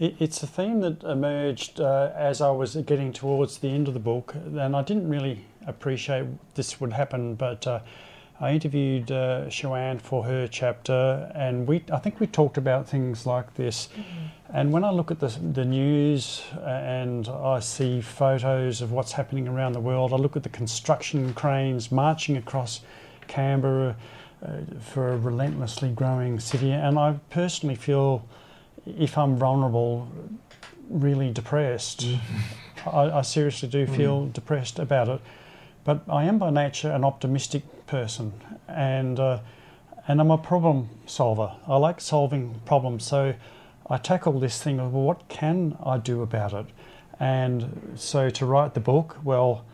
It's 0.00 0.42
a 0.42 0.46
theme 0.48 0.80
that 0.80 1.04
emerged 1.04 1.80
uh, 1.80 2.10
as 2.16 2.40
I 2.40 2.50
was 2.50 2.74
getting 2.74 3.12
towards 3.12 3.58
the 3.58 3.68
end 3.68 3.86
of 3.86 3.94
the 3.94 4.00
book, 4.00 4.34
and 4.34 4.74
I 4.74 4.82
didn't 4.82 5.08
really 5.08 5.44
appreciate 5.66 6.26
this 6.56 6.80
would 6.80 6.92
happen, 6.92 7.36
but 7.36 7.66
uh, 7.66 7.80
I 8.40 8.52
interviewed 8.52 9.10
uh, 9.12 9.48
for 9.98 10.24
her 10.24 10.48
chapter, 10.48 11.30
and 11.34 11.66
we 11.66 11.84
I 11.92 11.98
think 11.98 12.18
we 12.20 12.26
talked 12.26 12.58
about 12.58 12.88
things 12.88 13.26
like 13.26 13.54
this. 13.54 13.88
Mm-hmm. 13.88 14.56
And 14.56 14.72
when 14.72 14.84
I 14.84 14.90
look 14.90 15.10
at 15.10 15.20
the, 15.20 15.28
the 15.28 15.64
news 15.64 16.42
and 16.62 17.28
I 17.28 17.60
see 17.60 18.00
photos 18.00 18.82
of 18.82 18.92
what's 18.92 19.12
happening 19.12 19.48
around 19.48 19.72
the 19.72 19.80
world, 19.80 20.12
I 20.12 20.16
look 20.16 20.36
at 20.36 20.42
the 20.42 20.48
construction 20.48 21.34
cranes 21.34 21.90
marching 21.90 22.36
across 22.36 22.80
Canberra 23.26 23.96
uh, 24.44 24.48
for 24.80 25.12
a 25.12 25.16
relentlessly 25.16 25.90
growing 25.90 26.38
city, 26.38 26.70
and 26.70 26.98
I 26.98 27.18
personally 27.30 27.74
feel, 27.74 28.26
if 28.86 29.16
I'm 29.16 29.36
vulnerable, 29.36 30.08
really 30.88 31.30
depressed. 31.32 32.00
Mm-hmm. 32.00 32.88
I, 32.88 33.18
I, 33.18 33.22
seriously 33.22 33.68
do 33.68 33.86
feel 33.86 34.26
mm. 34.26 34.32
depressed 34.34 34.78
about 34.78 35.08
it. 35.08 35.20
But 35.84 36.02
I 36.08 36.24
am 36.24 36.38
by 36.38 36.50
nature 36.50 36.90
an 36.90 37.04
optimistic 37.04 37.86
person, 37.86 38.32
and 38.68 39.20
uh, 39.20 39.40
and 40.08 40.20
I'm 40.20 40.30
a 40.30 40.38
problem 40.38 40.88
solver. 41.06 41.52
I 41.66 41.76
like 41.76 42.00
solving 42.00 42.60
problems, 42.64 43.04
so 43.04 43.34
I 43.88 43.98
tackle 43.98 44.40
this 44.40 44.62
thing 44.62 44.80
of 44.80 44.92
well, 44.94 45.02
what 45.02 45.28
can 45.28 45.76
I 45.84 45.98
do 45.98 46.22
about 46.22 46.52
it? 46.54 46.66
And 47.20 47.92
so 47.96 48.30
to 48.30 48.46
write 48.46 48.74
the 48.74 48.80
book, 48.80 49.18
well, 49.22 49.64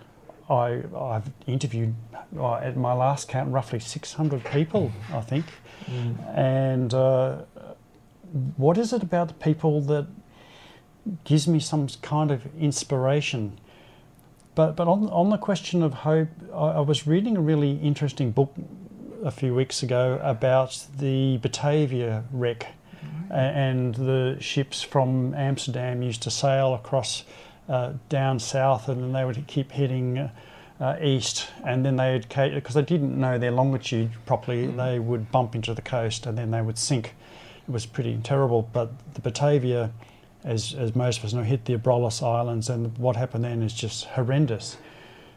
I 0.49 0.83
I've 0.96 1.31
interviewed 1.46 1.94
uh, 2.37 2.57
at 2.57 2.77
my 2.77 2.92
last 2.92 3.29
count 3.29 3.53
roughly 3.53 3.79
600 3.79 4.44
people, 4.44 4.92
I 5.12 5.20
think, 5.20 5.46
mm. 5.87 6.37
and 6.37 6.92
uh, 6.92 7.42
what 8.57 8.79
is 8.79 8.92
it 8.92 9.03
about 9.03 9.29
the 9.29 9.35
people 9.35 9.81
that 9.83 10.07
gives 11.25 11.49
me 11.49 11.61
some 11.61 11.88
kind 12.03 12.31
of 12.31 12.42
inspiration? 12.57 13.59
But 14.54 14.76
but 14.76 14.88
on 14.88 15.08
on 15.08 15.30
the 15.30 15.38
question 15.38 15.82
of 15.82 15.94
hope, 15.94 16.28
I, 16.52 16.56
I 16.56 16.80
was 16.80 17.06
reading 17.06 17.36
a 17.36 17.40
really 17.40 17.76
interesting 17.78 18.30
book 18.32 18.54
a 19.22 19.30
few 19.30 19.54
weeks 19.54 19.82
ago 19.82 20.18
about 20.22 20.86
the 20.98 21.36
Batavia 21.38 22.24
wreck, 22.32 22.66
mm-hmm. 23.04 23.32
and 23.32 23.94
the 23.94 24.36
ships 24.40 24.82
from 24.82 25.34
Amsterdam 25.34 26.02
used 26.02 26.22
to 26.22 26.30
sail 26.30 26.74
across 26.74 27.24
uh, 27.68 27.92
down 28.08 28.38
south, 28.38 28.88
and 28.88 29.02
then 29.02 29.12
they 29.12 29.24
would 29.24 29.46
keep 29.46 29.72
heading. 29.72 30.30
Uh, 30.80 30.96
east, 31.02 31.48
and 31.66 31.84
then 31.84 31.96
they'd 31.96 32.26
because 32.54 32.74
they 32.74 32.80
didn't 32.80 33.20
know 33.20 33.36
their 33.36 33.50
longitude 33.50 34.10
properly, 34.24 34.66
mm. 34.66 34.76
they 34.78 34.98
would 34.98 35.30
bump 35.30 35.54
into 35.54 35.74
the 35.74 35.82
coast 35.82 36.24
and 36.24 36.38
then 36.38 36.50
they 36.50 36.62
would 36.62 36.78
sink. 36.78 37.14
It 37.68 37.70
was 37.70 37.84
pretty 37.84 38.18
terrible. 38.22 38.62
But 38.72 38.90
the 39.12 39.20
Batavia 39.20 39.90
as, 40.44 40.74
as 40.74 40.94
most 40.94 41.18
of 41.18 41.24
us 41.24 41.33
know, 41.33 41.42
hit 41.42 41.64
the 41.64 41.76
Abrolhos 41.76 42.22
Islands, 42.22 42.68
and 42.70 42.96
what 42.98 43.16
happened 43.16 43.44
then 43.44 43.62
is 43.62 43.72
just 43.72 44.05
horrendous. 44.07 44.76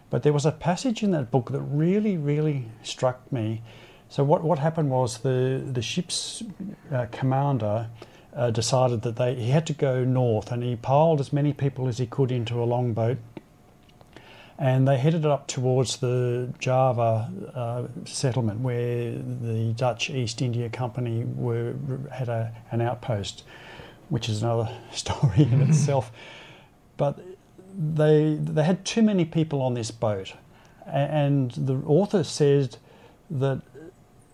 But 0.09 0.23
there 0.23 0.33
was 0.33 0.45
a 0.45 0.51
passage 0.51 1.03
in 1.03 1.11
that 1.11 1.31
book 1.31 1.51
that 1.51 1.61
really, 1.61 2.17
really 2.17 2.65
struck 2.83 3.31
me. 3.31 3.61
So 4.09 4.23
what, 4.23 4.43
what 4.43 4.59
happened 4.59 4.91
was 4.91 5.19
the, 5.19 5.63
the 5.65 5.81
ship's 5.81 6.43
uh, 6.91 7.07
commander 7.11 7.89
uh, 8.35 8.51
decided 8.51 9.01
that 9.01 9.15
they, 9.15 9.35
he 9.35 9.49
had 9.49 9.65
to 9.67 9.73
go 9.73 10.03
north, 10.03 10.51
and 10.51 10.63
he 10.63 10.75
piled 10.75 11.19
as 11.19 11.33
many 11.33 11.53
people 11.53 11.87
as 11.87 11.97
he 11.97 12.05
could 12.05 12.31
into 12.31 12.61
a 12.61 12.65
longboat, 12.65 13.17
and 14.59 14.87
they 14.87 14.97
headed 14.97 15.25
up 15.25 15.47
towards 15.47 15.97
the 15.97 16.53
Java 16.59 17.31
uh, 17.55 18.05
settlement 18.05 18.59
where 18.59 19.11
the 19.11 19.73
Dutch 19.75 20.09
East 20.09 20.41
India 20.41 20.69
Company 20.69 21.25
were, 21.25 21.73
had 22.11 22.29
a, 22.29 22.53
an 22.71 22.81
outpost 22.81 23.43
which 24.13 24.29
is 24.29 24.43
another 24.43 24.69
story 24.91 25.41
in 25.41 25.49
mm-hmm. 25.49 25.71
itself. 25.71 26.11
But 26.97 27.19
they 27.75 28.35
they 28.39 28.63
had 28.63 28.85
too 28.85 29.01
many 29.01 29.25
people 29.25 29.59
on 29.63 29.73
this 29.73 29.89
boat, 29.89 30.33
and 30.85 31.49
the 31.51 31.77
author 31.87 32.23
said 32.23 32.77
that 33.31 33.61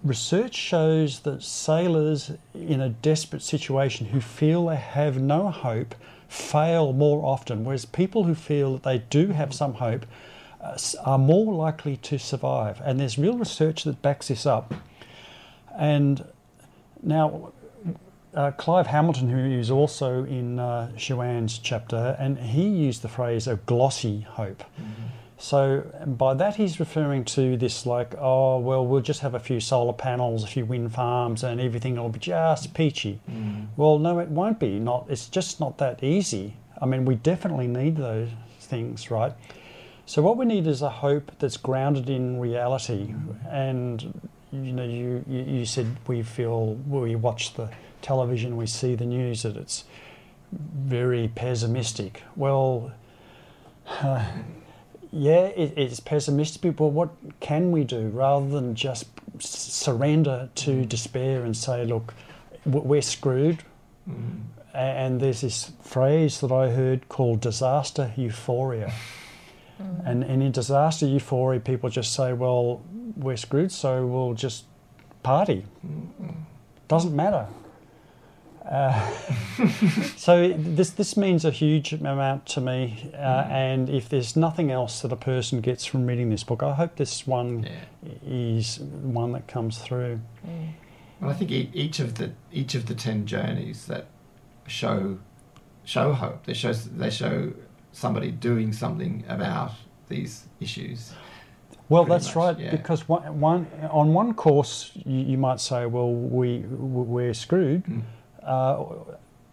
research 0.03 0.55
shows 0.55 1.21
that 1.21 1.41
sailors 1.41 2.31
in 2.53 2.81
a 2.81 2.89
desperate 2.89 3.41
situation 3.41 4.07
who 4.07 4.19
feel 4.19 4.65
they 4.65 4.75
have 4.75 5.17
no 5.17 5.49
hope 5.49 5.95
fail 6.27 6.91
more 6.91 7.25
often, 7.25 7.63
whereas 7.63 7.85
people 7.85 8.25
who 8.25 8.35
feel 8.35 8.73
that 8.73 8.83
they 8.83 8.97
do 9.09 9.27
have 9.27 9.53
some 9.53 9.75
hope 9.75 10.05
uh, 10.59 10.77
are 11.05 11.17
more 11.17 11.53
likely 11.53 11.95
to 11.95 12.19
survive. 12.19 12.81
And 12.83 12.99
there's 12.99 13.17
real 13.17 13.37
research 13.37 13.85
that 13.85 14.01
backs 14.01 14.27
this 14.27 14.45
up. 14.45 14.73
And 15.77 16.25
now, 17.01 17.53
uh, 18.33 18.51
Clive 18.51 18.87
Hamilton, 18.87 19.29
who 19.29 19.39
is 19.59 19.71
also 19.71 20.23
in 20.25 20.59
uh, 20.59 20.91
chapter, 20.97 22.15
and 22.19 22.37
he 22.37 22.67
used 22.67 23.01
the 23.01 23.09
phrase 23.09 23.47
a 23.47 23.55
glossy 23.55 24.21
hope. 24.21 24.63
Mm-hmm. 24.79 25.07
So 25.39 25.89
by 26.05 26.33
that 26.33 26.55
he's 26.57 26.81
referring 26.81 27.23
to 27.25 27.55
this 27.55 27.85
like, 27.85 28.13
oh 28.19 28.59
well, 28.59 28.85
we'll 28.85 29.01
just 29.01 29.21
have 29.21 29.35
a 29.35 29.39
few 29.39 29.61
solar 29.61 29.93
panels, 29.93 30.43
a 30.43 30.47
few 30.47 30.65
wind 30.65 30.93
farms, 30.93 31.43
and 31.43 31.61
everything 31.61 31.95
will 31.95 32.09
be 32.09 32.19
just 32.19 32.73
peachy. 32.73 33.21
Mm. 33.31 33.67
Well, 33.77 33.99
no, 33.99 34.19
it 34.19 34.27
won't 34.27 34.59
be. 34.59 34.79
Not. 34.79 35.05
It's 35.09 35.29
just 35.29 35.61
not 35.61 35.77
that 35.77 36.03
easy. 36.03 36.57
I 36.81 36.85
mean, 36.85 37.05
we 37.05 37.15
definitely 37.15 37.67
need 37.67 37.95
those 37.95 38.29
things, 38.59 39.09
right? 39.09 39.33
So 40.05 40.21
what 40.21 40.35
we 40.35 40.45
need 40.45 40.67
is 40.67 40.81
a 40.81 40.89
hope 40.89 41.31
that's 41.39 41.55
grounded 41.55 42.09
in 42.09 42.39
reality. 42.39 43.13
Mm. 43.13 43.53
And 43.53 44.29
you 44.51 44.73
know, 44.73 44.83
you 44.83 45.23
you 45.29 45.65
said 45.65 45.87
we 46.05 46.21
feel 46.21 46.73
we 46.85 47.15
watch 47.15 47.53
the 47.53 47.69
television, 48.01 48.57
we 48.57 48.65
see 48.65 48.95
the 48.95 49.05
news 49.05 49.43
that 49.43 49.57
it's 49.57 49.83
very 50.51 51.29
pessimistic. 51.33 52.23
Well, 52.35 52.91
uh, 53.88 54.25
yeah, 55.12 55.45
it, 55.45 55.73
it's 55.77 55.99
pessimistic, 55.99 56.75
but 56.75 56.88
what 56.88 57.09
can 57.39 57.71
we 57.71 57.83
do 57.83 58.09
rather 58.09 58.47
than 58.49 58.75
just 58.75 59.07
surrender 59.39 60.49
to 60.55 60.85
despair 60.85 61.43
and 61.43 61.55
say, 61.55 61.85
look, 61.85 62.13
we're 62.65 63.01
screwed? 63.01 63.63
Mm. 64.09 64.41
And 64.73 65.19
there's 65.19 65.41
this 65.41 65.71
phrase 65.81 66.41
that 66.41 66.51
I 66.51 66.69
heard 66.69 67.09
called 67.09 67.41
disaster 67.41 68.13
euphoria. 68.15 68.93
Mm. 69.81 70.07
And, 70.07 70.23
and 70.23 70.43
in 70.43 70.51
disaster 70.51 71.07
euphoria, 71.07 71.59
people 71.59 71.89
just 71.89 72.13
say, 72.13 72.33
well, 72.33 72.81
we're 73.15 73.38
screwed, 73.38 73.71
so 73.71 74.05
we'll 74.05 74.33
just 74.33 74.65
party. 75.23 75.65
Mm. 75.85 76.33
Doesn't 76.88 77.15
matter. 77.15 77.47
Uh, 78.69 79.10
so 80.15 80.53
this 80.55 80.91
this 80.91 81.17
means 81.17 81.43
a 81.43 81.49
huge 81.49 81.91
amount 81.91 82.45
to 82.45 82.62
me, 82.62 83.12
uh, 83.15 83.17
mm. 83.17 83.49
and 83.49 83.89
if 83.89 84.08
there's 84.10 84.36
nothing 84.36 84.69
else 84.69 85.01
that 85.01 85.12
a 85.12 85.15
person 85.15 85.60
gets 85.60 85.86
from 85.86 86.05
reading 86.05 86.29
this 86.29 86.43
book, 86.43 86.62
I 86.62 86.73
hope 86.73 86.95
this 86.95 87.25
one 87.25 87.63
yeah. 87.63 88.12
is 88.23 88.79
one 88.79 89.32
that 89.32 89.47
comes 89.47 89.79
through. 89.79 90.21
Mm. 90.47 90.69
Well, 91.19 91.32
I 91.32 91.34
think 91.34 91.49
each 91.51 91.99
of 91.99 92.15
the 92.15 92.32
each 92.51 92.75
of 92.75 92.86
the 92.86 92.93
ten 92.93 93.25
journeys 93.25 93.88
that 93.88 94.05
show 94.67 95.17
show 95.84 96.13
hope. 96.13 96.45
They 96.45 96.53
show 96.53 96.73
they 96.73 97.10
show 97.10 97.51
somebody 97.91 98.29
doing 98.29 98.71
something 98.71 99.23
about 99.27 99.71
these 100.10 100.45
issues. 100.60 101.12
Well, 101.89 102.05
that's 102.05 102.27
much, 102.27 102.36
right. 102.36 102.60
Yeah. 102.60 102.69
Because 102.69 103.10
one, 103.10 103.39
one 103.39 103.65
on 103.89 104.13
one 104.13 104.36
course, 104.36 104.91
you, 104.93 105.21
you, 105.21 105.38
might 105.39 105.60
say, 105.60 105.88
"Well, 105.88 106.13
we 106.13 106.60
we're 106.60 107.34
screwed." 107.34 107.86
Mm 107.86 108.03
uh, 108.49 108.83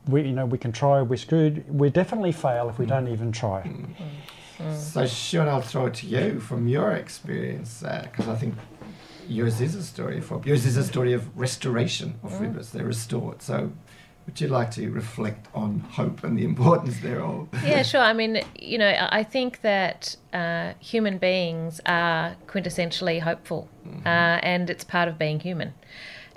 we, 0.09 0.22
you 0.22 0.32
know, 0.32 0.46
we 0.46 0.59
can 0.59 0.72
try, 0.72 1.02
we're 1.02 1.16
screwed. 1.16 1.64
We 1.68 1.90
definitely 1.90 2.32
fail 2.32 2.68
if 2.68 2.78
we 2.78 2.87
don't 2.87 3.09
even 3.09 3.30
try. 3.30 3.62
Mm. 3.62 3.94
Mm. 4.59 4.74
So, 4.74 5.06
Sean, 5.06 5.48
I'll 5.48 5.61
throw 5.61 5.87
it 5.87 5.94
to 5.94 6.06
you 6.06 6.40
from 6.40 6.66
your 6.66 6.92
experience, 6.92 7.85
because 8.02 8.26
uh, 8.26 8.32
I 8.32 8.37
think 8.37 8.54
yours 9.28 9.61
is 9.61 9.74
a 9.74 9.82
story 9.82 10.20
for 10.20 10.40
yours 10.44 10.64
is 10.64 10.76
a 10.76 10.85
story 10.85 11.12
of 11.12 11.37
restoration 11.37 12.18
of 12.22 12.32
mm. 12.32 12.40
rivers. 12.40 12.70
They're 12.70 12.87
restored. 12.87 13.42
So, 13.42 13.70
would 14.24 14.40
you 14.40 14.48
like 14.48 14.70
to 14.72 14.90
reflect 14.90 15.46
on 15.54 15.80
hope 15.80 16.24
and 16.24 16.38
the 16.38 16.44
importance 16.44 16.98
thereof? 17.00 17.48
yeah, 17.64 17.82
sure. 17.82 18.00
I 18.00 18.14
mean, 18.14 18.40
you 18.59 18.78
know, 18.78 18.92
I 19.11 19.22
think 19.22 19.61
that 19.61 20.16
uh, 20.32 20.72
human 20.80 21.18
beings 21.18 21.80
are 21.85 22.37
quintessentially 22.46 23.20
hopeful, 23.20 23.68
mm-hmm. 23.87 24.06
uh, 24.06 24.38
and 24.42 24.70
it's 24.70 24.85
part 24.85 25.09
of 25.09 25.18
being 25.18 25.38
human. 25.40 25.74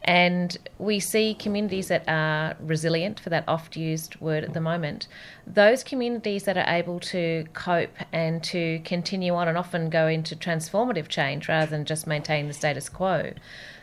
And 0.03 0.57
we 0.77 0.99
see 0.99 1.33
communities 1.33 1.89
that 1.89 2.03
are 2.07 2.55
resilient, 2.59 3.19
for 3.19 3.29
that 3.29 3.43
oft 3.47 3.75
used 3.75 4.19
word 4.21 4.43
at 4.43 4.53
the 4.53 4.61
moment. 4.61 5.07
Those 5.45 5.83
communities 5.83 6.43
that 6.43 6.57
are 6.57 6.73
able 6.73 6.99
to 7.01 7.45
cope 7.53 7.95
and 8.11 8.43
to 8.45 8.79
continue 8.85 9.35
on 9.35 9.47
and 9.47 9.57
often 9.57 9.89
go 9.89 10.07
into 10.07 10.35
transformative 10.35 11.07
change 11.09 11.47
rather 11.49 11.69
than 11.69 11.85
just 11.85 12.07
maintain 12.07 12.47
the 12.47 12.53
status 12.53 12.89
quo 12.89 13.33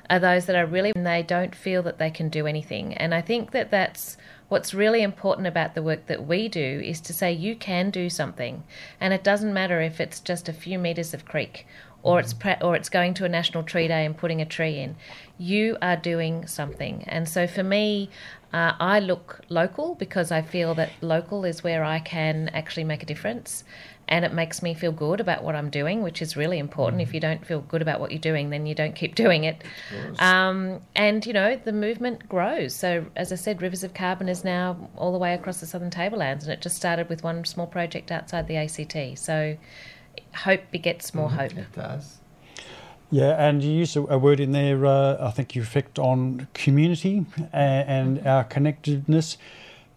are 0.09 0.19
those 0.19 0.47
that 0.47 0.57
are 0.57 0.67
really, 0.67 0.93
they 0.95 1.23
don't 1.23 1.55
feel 1.55 1.83
that 1.83 1.99
they 1.99 2.11
can 2.11 2.29
do 2.29 2.47
anything. 2.47 2.95
And 2.95 3.15
I 3.15 3.21
think 3.21 3.51
that 3.51 3.71
that's 3.71 4.17
what's 4.49 4.73
really 4.73 5.03
important 5.03 5.47
about 5.47 5.75
the 5.75 5.83
work 5.83 6.07
that 6.07 6.27
we 6.27 6.49
do 6.49 6.81
is 6.85 7.01
to 7.01 7.13
say 7.13 7.33
you 7.33 7.57
can 7.57 7.91
do 7.91 8.09
something. 8.09 8.63
And 9.01 9.13
it 9.13 9.25
doesn't 9.25 9.53
matter 9.53 9.81
if 9.81 10.01
it's 10.01 10.21
just 10.21 10.49
a 10.49 10.53
few 10.53 10.79
metres 10.79 11.13
of 11.13 11.25
creek 11.25 11.67
or 12.07 12.21
it's 12.21 12.33
pre- 12.33 12.55
or 12.63 12.77
it's 12.77 12.89
going 12.89 13.13
to 13.15 13.25
a 13.25 13.29
national 13.29 13.65
tree 13.65 13.89
day 13.89 14.07
and 14.07 14.17
putting 14.17 14.41
a 14.41 14.47
tree 14.47 14.79
in. 14.79 14.95
You 15.39 15.77
are 15.83 15.97
doing 15.97 16.47
something, 16.47 17.03
and 17.09 17.29
so 17.29 17.49
for 17.49 17.65
me, 17.65 18.11
uh, 18.53 18.75
I 18.79 19.01
look 19.01 19.41
local 19.49 19.97
because 19.97 20.31
I 20.31 20.41
feel 20.41 20.73
that 20.77 20.91
local 21.01 21.45
is 21.45 21.65
where 21.65 21.83
I 21.83 21.99
can 21.99 22.49
actually 22.51 22.85
make 22.85 23.03
a 23.03 23.07
difference, 23.07 23.65
and 24.07 24.25
it 24.25 24.33
makes 24.33 24.63
me 24.63 24.73
feel 24.73 24.93
good 24.93 25.19
about 25.19 25.43
what 25.43 25.57
I'm 25.57 25.69
doing, 25.69 26.05
which 26.05 26.23
is 26.23 26.37
really 26.37 26.61
important. 26.61 27.03
If 27.03 27.13
you 27.13 27.19
don't 27.19 27.45
feel 27.45 27.61
good 27.61 27.83
about 27.83 27.99
what 27.99 28.13
you're 28.13 28.21
doing, 28.21 28.51
then 28.51 28.67
you 28.67 28.77
don't 28.77 28.95
keep 28.95 29.15
doing 29.25 29.43
it. 29.43 29.65
Um, 30.21 30.83
and 30.95 31.27
you 31.27 31.33
know 31.33 31.57
the 31.57 31.73
movement 31.73 32.29
grows. 32.29 32.73
So 32.73 33.05
as 33.17 33.33
I 33.33 33.35
said, 33.35 33.61
Rivers 33.61 33.83
of 33.83 33.95
Carbon 33.95 34.29
is 34.29 34.45
now 34.45 34.91
all 34.97 35.11
the 35.11 35.19
way 35.19 35.35
across 35.35 35.59
the 35.59 35.67
Southern 35.67 35.91
Tablelands, 35.91 36.45
and 36.45 36.53
it 36.53 36.63
just 36.63 36.77
started 36.77 37.09
with 37.09 37.25
one 37.25 37.45
small 37.45 37.67
project 37.67 38.13
outside 38.13 38.47
the 38.47 38.57
ACT. 38.59 39.19
So 39.19 39.57
hope 40.35 40.71
begets 40.71 41.15
more 41.15 41.31
hope. 41.31 41.57
It 41.57 41.73
does. 41.73 42.19
Yeah, 43.11 43.37
and 43.39 43.63
you 43.63 43.71
used 43.71 43.97
a, 43.97 44.01
a 44.15 44.19
word 44.19 44.41
in 44.41 44.53
there, 44.53 44.85
uh, 44.85 45.17
I 45.21 45.31
think 45.31 45.55
you 45.55 45.63
reflect 45.63 45.99
on 45.99 46.49
community 46.55 47.25
and, 47.53 48.19
and 48.19 48.27
our 48.27 48.43
connectedness, 48.45 49.39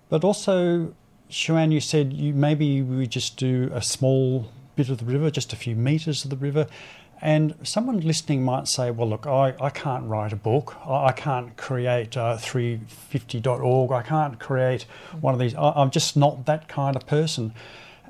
but 0.10 0.24
also, 0.24 0.94
Siwan, 1.30 1.72
you 1.72 1.80
said 1.80 2.14
you 2.14 2.34
maybe 2.34 2.82
we 2.82 3.08
just 3.08 3.38
do 3.38 3.72
a 3.74 3.82
small 3.82 4.52
bit 4.76 4.90
of 4.90 5.00
the 5.00 5.06
river, 5.06 5.32
just 5.32 5.54
a 5.54 5.56
few 5.56 5.76
metres 5.76 6.24
of 6.24 6.30
the 6.30 6.38
river. 6.38 6.68
And 7.22 7.56
someone 7.64 8.00
listening 8.00 8.46
might 8.46 8.68
say, 8.68 8.92
well, 8.92 9.10
look, 9.10 9.28
I, 9.28 9.54
I 9.60 9.70
can't 9.70 10.06
write 10.06 10.32
a 10.32 10.38
book. 10.38 10.78
I, 10.86 11.08
I 11.08 11.12
can't 11.12 11.58
create 11.58 12.16
uh, 12.16 12.38
350.org. 12.38 13.92
I 13.92 14.02
can't 14.04 14.40
create 14.40 14.84
one 15.20 15.34
of 15.34 15.40
these. 15.40 15.54
I, 15.54 15.72
I'm 15.76 15.92
just 15.92 16.16
not 16.16 16.46
that 16.46 16.68
kind 16.68 16.96
of 16.96 17.06
person. 17.06 17.54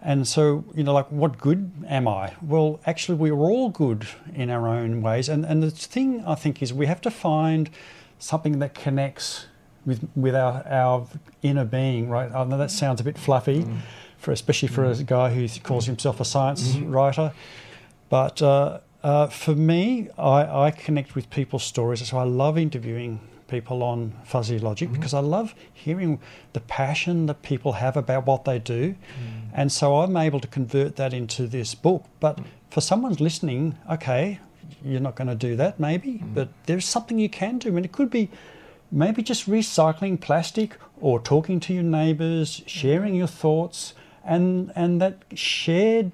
And 0.01 0.27
so, 0.27 0.63
you 0.75 0.83
know, 0.83 0.93
like, 0.93 1.11
what 1.11 1.37
good 1.37 1.71
am 1.87 2.07
I? 2.07 2.33
Well, 2.41 2.79
actually, 2.85 3.17
we're 3.17 3.33
all 3.33 3.69
good 3.69 4.07
in 4.33 4.49
our 4.49 4.67
own 4.67 5.01
ways. 5.01 5.27
And, 5.27 5.45
and 5.45 5.61
the 5.61 5.71
thing 5.71 6.23
I 6.25 6.35
think 6.35 6.61
is 6.61 6.73
we 6.73 6.85
have 6.85 7.01
to 7.01 7.11
find 7.11 7.69
something 8.17 8.59
that 8.59 8.73
connects 8.73 9.47
with, 9.85 10.07
with 10.15 10.35
our, 10.35 10.65
our 10.67 11.07
inner 11.41 11.65
being, 11.65 12.09
right? 12.09 12.31
I 12.31 12.43
know 12.45 12.57
that 12.57 12.71
sounds 12.71 13.01
a 13.01 13.03
bit 13.03 13.17
fluffy, 13.17 13.63
mm. 13.63 13.79
for 14.17 14.31
especially 14.31 14.69
for 14.69 14.83
mm. 14.83 14.99
a 14.99 15.03
guy 15.03 15.33
who 15.33 15.47
calls 15.61 15.85
himself 15.85 16.19
a 16.19 16.25
science 16.25 16.75
mm. 16.75 16.93
writer. 16.93 17.33
But 18.09 18.41
uh, 18.41 18.79
uh, 19.03 19.27
for 19.27 19.55
me, 19.55 20.09
I, 20.17 20.67
I 20.67 20.71
connect 20.71 21.15
with 21.15 21.29
people's 21.29 21.63
stories. 21.63 22.07
So 22.07 22.17
I 22.17 22.23
love 22.23 22.57
interviewing 22.57 23.19
people 23.47 23.83
on 23.83 24.13
fuzzy 24.23 24.59
logic 24.59 24.89
mm-hmm. 24.89 24.97
because 24.97 25.13
I 25.13 25.19
love 25.19 25.55
hearing 25.73 26.19
the 26.53 26.59
passion 26.61 27.25
that 27.25 27.41
people 27.41 27.73
have 27.73 27.97
about 27.97 28.25
what 28.25 28.45
they 28.45 28.59
do. 28.59 28.91
Mm. 28.91 28.97
And 29.53 29.71
so 29.71 29.97
I'm 29.97 30.15
able 30.15 30.39
to 30.39 30.47
convert 30.47 30.95
that 30.97 31.13
into 31.13 31.47
this 31.47 31.75
book. 31.75 32.05
But 32.19 32.37
mm. 32.37 32.45
for 32.69 32.81
someone 32.81 33.13
listening, 33.13 33.77
okay, 33.91 34.39
you're 34.83 35.01
not 35.01 35.15
going 35.15 35.27
to 35.27 35.35
do 35.35 35.55
that 35.55 35.79
maybe, 35.79 36.21
mm. 36.23 36.33
but 36.33 36.49
there's 36.65 36.85
something 36.85 37.19
you 37.19 37.29
can 37.29 37.57
do. 37.57 37.75
And 37.75 37.85
it 37.85 37.91
could 37.91 38.09
be 38.09 38.29
maybe 38.91 39.21
just 39.21 39.49
recycling 39.49 40.19
plastic 40.19 40.75
or 40.99 41.19
talking 41.19 41.59
to 41.61 41.73
your 41.73 41.83
neighbors, 41.83 42.61
sharing 42.65 43.15
your 43.15 43.27
thoughts, 43.27 43.93
and, 44.23 44.71
and 44.75 45.01
that 45.01 45.23
shared 45.33 46.11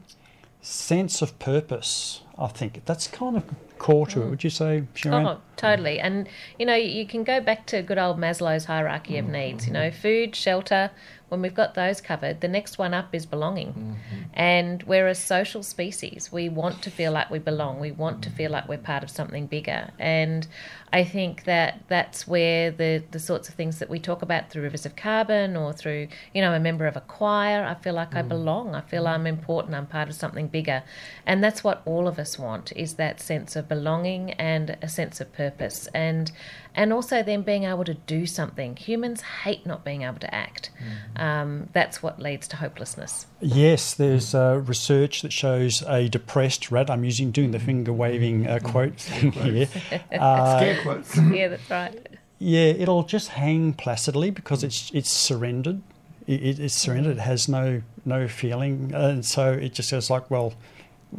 sense 0.62 1.22
of 1.22 1.38
purpose. 1.40 2.22
I 2.38 2.48
think 2.48 2.84
that's 2.86 3.08
kind 3.08 3.38
of 3.38 3.44
core 3.78 4.08
to 4.08 4.24
it. 4.24 4.30
Would 4.30 4.44
you 4.44 4.50
say, 4.50 4.84
Siwan? 4.96 5.38
Oh, 5.38 5.42
totally. 5.56 6.00
And 6.00 6.28
you 6.60 6.66
know, 6.66 6.76
you 6.76 7.06
can 7.06 7.24
go 7.24 7.42
back 7.42 7.66
to 7.68 7.82
good 7.82 7.98
old 7.98 8.18
Maslow's 8.18 8.66
hierarchy 8.66 9.18
of 9.18 9.28
needs. 9.28 9.68
You 9.68 9.74
know, 9.74 9.92
food, 9.92 10.36
shelter. 10.36 10.92
When 11.28 11.42
we've 11.42 11.56
got 11.56 11.74
those 11.74 12.02
covered, 12.02 12.42
the 12.42 12.48
next 12.48 12.78
one 12.78 12.94
up 12.94 13.14
is 13.14 13.26
belonging. 13.26 13.70
Mm-hmm. 13.70 14.22
And 14.36 14.84
we're 14.84 15.08
a 15.08 15.16
social 15.16 15.64
species. 15.64 16.32
We 16.32 16.50
want 16.50 16.84
to 16.84 16.92
feel 16.92 17.12
like 17.12 17.32
we 17.32 17.40
belong. 17.40 17.80
We 17.80 17.92
want 17.92 18.22
to 18.24 18.30
feel 18.30 18.52
like 18.52 18.70
we're 18.70 18.78
part 18.78 19.02
of 19.04 19.10
something 19.10 19.48
bigger. 19.48 19.90
And 19.98 20.48
I 20.94 21.04
think 21.04 21.46
that 21.46 21.82
that's 21.88 22.28
where 22.28 22.70
the, 22.70 23.04
the 23.10 23.20
sorts 23.20 23.50
of 23.50 23.56
things 23.56 23.80
that 23.80 23.90
we 23.90 24.00
talk 24.00 24.22
about 24.22 24.50
through 24.50 24.62
Rivers 24.62 24.86
of 24.86 24.96
Carbon 24.96 25.58
or 25.58 25.74
through, 25.74 26.10
you 26.34 26.42
know, 26.42 26.54
a 26.54 26.60
member 26.60 26.86
of 26.86 26.96
a 26.96 27.02
choir, 27.02 27.66
I 27.66 27.74
feel 27.74 27.96
like 27.96 28.12
mm. 28.12 28.20
I 28.20 28.22
belong. 28.22 28.76
I 28.76 28.82
feel 28.82 29.08
I'm 29.08 29.26
important. 29.26 29.74
I'm 29.74 29.88
part 29.88 30.08
of 30.08 30.16
something 30.16 30.48
bigger. 30.48 30.84
And 31.26 31.44
that's 31.44 31.64
what 31.64 31.82
all 31.86 32.08
of 32.08 32.20
us 32.20 32.38
want 32.38 32.72
is 32.76 32.94
that 32.94 33.20
sense 33.20 33.56
of 33.56 33.68
belonging 33.68 34.32
and 34.34 34.78
a 34.82 34.88
sense 34.88 35.20
of 35.20 35.34
purpose. 35.34 35.45
And 35.94 36.32
and 36.76 36.92
also 36.92 37.24
then 37.24 37.42
being 37.42 37.64
able 37.64 37.86
to 37.86 37.94
do 37.94 38.26
something. 38.26 38.76
Humans 38.76 39.22
hate 39.22 39.66
not 39.66 39.86
being 39.86 40.04
able 40.04 40.20
to 40.20 40.36
act. 40.36 40.72
Mm. 41.16 41.22
Um, 41.22 41.70
that's 41.74 42.04
what 42.04 42.20
leads 42.20 42.48
to 42.50 42.58
hopelessness. 42.58 43.28
Yes, 43.42 43.94
there's 43.94 44.36
uh, 44.36 44.62
research 44.66 45.22
that 45.22 45.32
shows 45.32 45.84
a 45.88 46.10
depressed 46.10 46.72
rat. 46.72 46.90
I'm 46.90 47.04
using 47.04 47.32
doing 47.32 47.52
the 47.52 47.60
finger 47.60 47.94
waving 47.94 48.48
uh, 48.48 48.60
quote 48.60 49.00
thing 49.00 49.32
here. 49.32 49.68
Uh, 50.12 50.76
quotes. 50.82 51.18
yeah, 51.32 51.48
that's 51.50 51.70
right. 51.70 52.08
Yeah, 52.40 52.66
it'll 52.66 53.04
just 53.04 53.30
hang 53.30 53.74
placidly 53.74 54.30
because 54.30 54.64
it's 54.64 54.92
it's 54.92 55.10
surrendered. 55.10 55.82
It, 56.28 56.60
it's 56.60 56.74
surrendered. 56.74 57.18
It 57.18 57.22
has 57.22 57.48
no 57.48 57.82
no 58.04 58.28
feeling, 58.28 58.92
and 58.94 59.26
so 59.26 59.52
it 59.54 59.74
just 59.74 59.90
says 59.90 60.10
like, 60.10 60.30
well, 60.30 60.54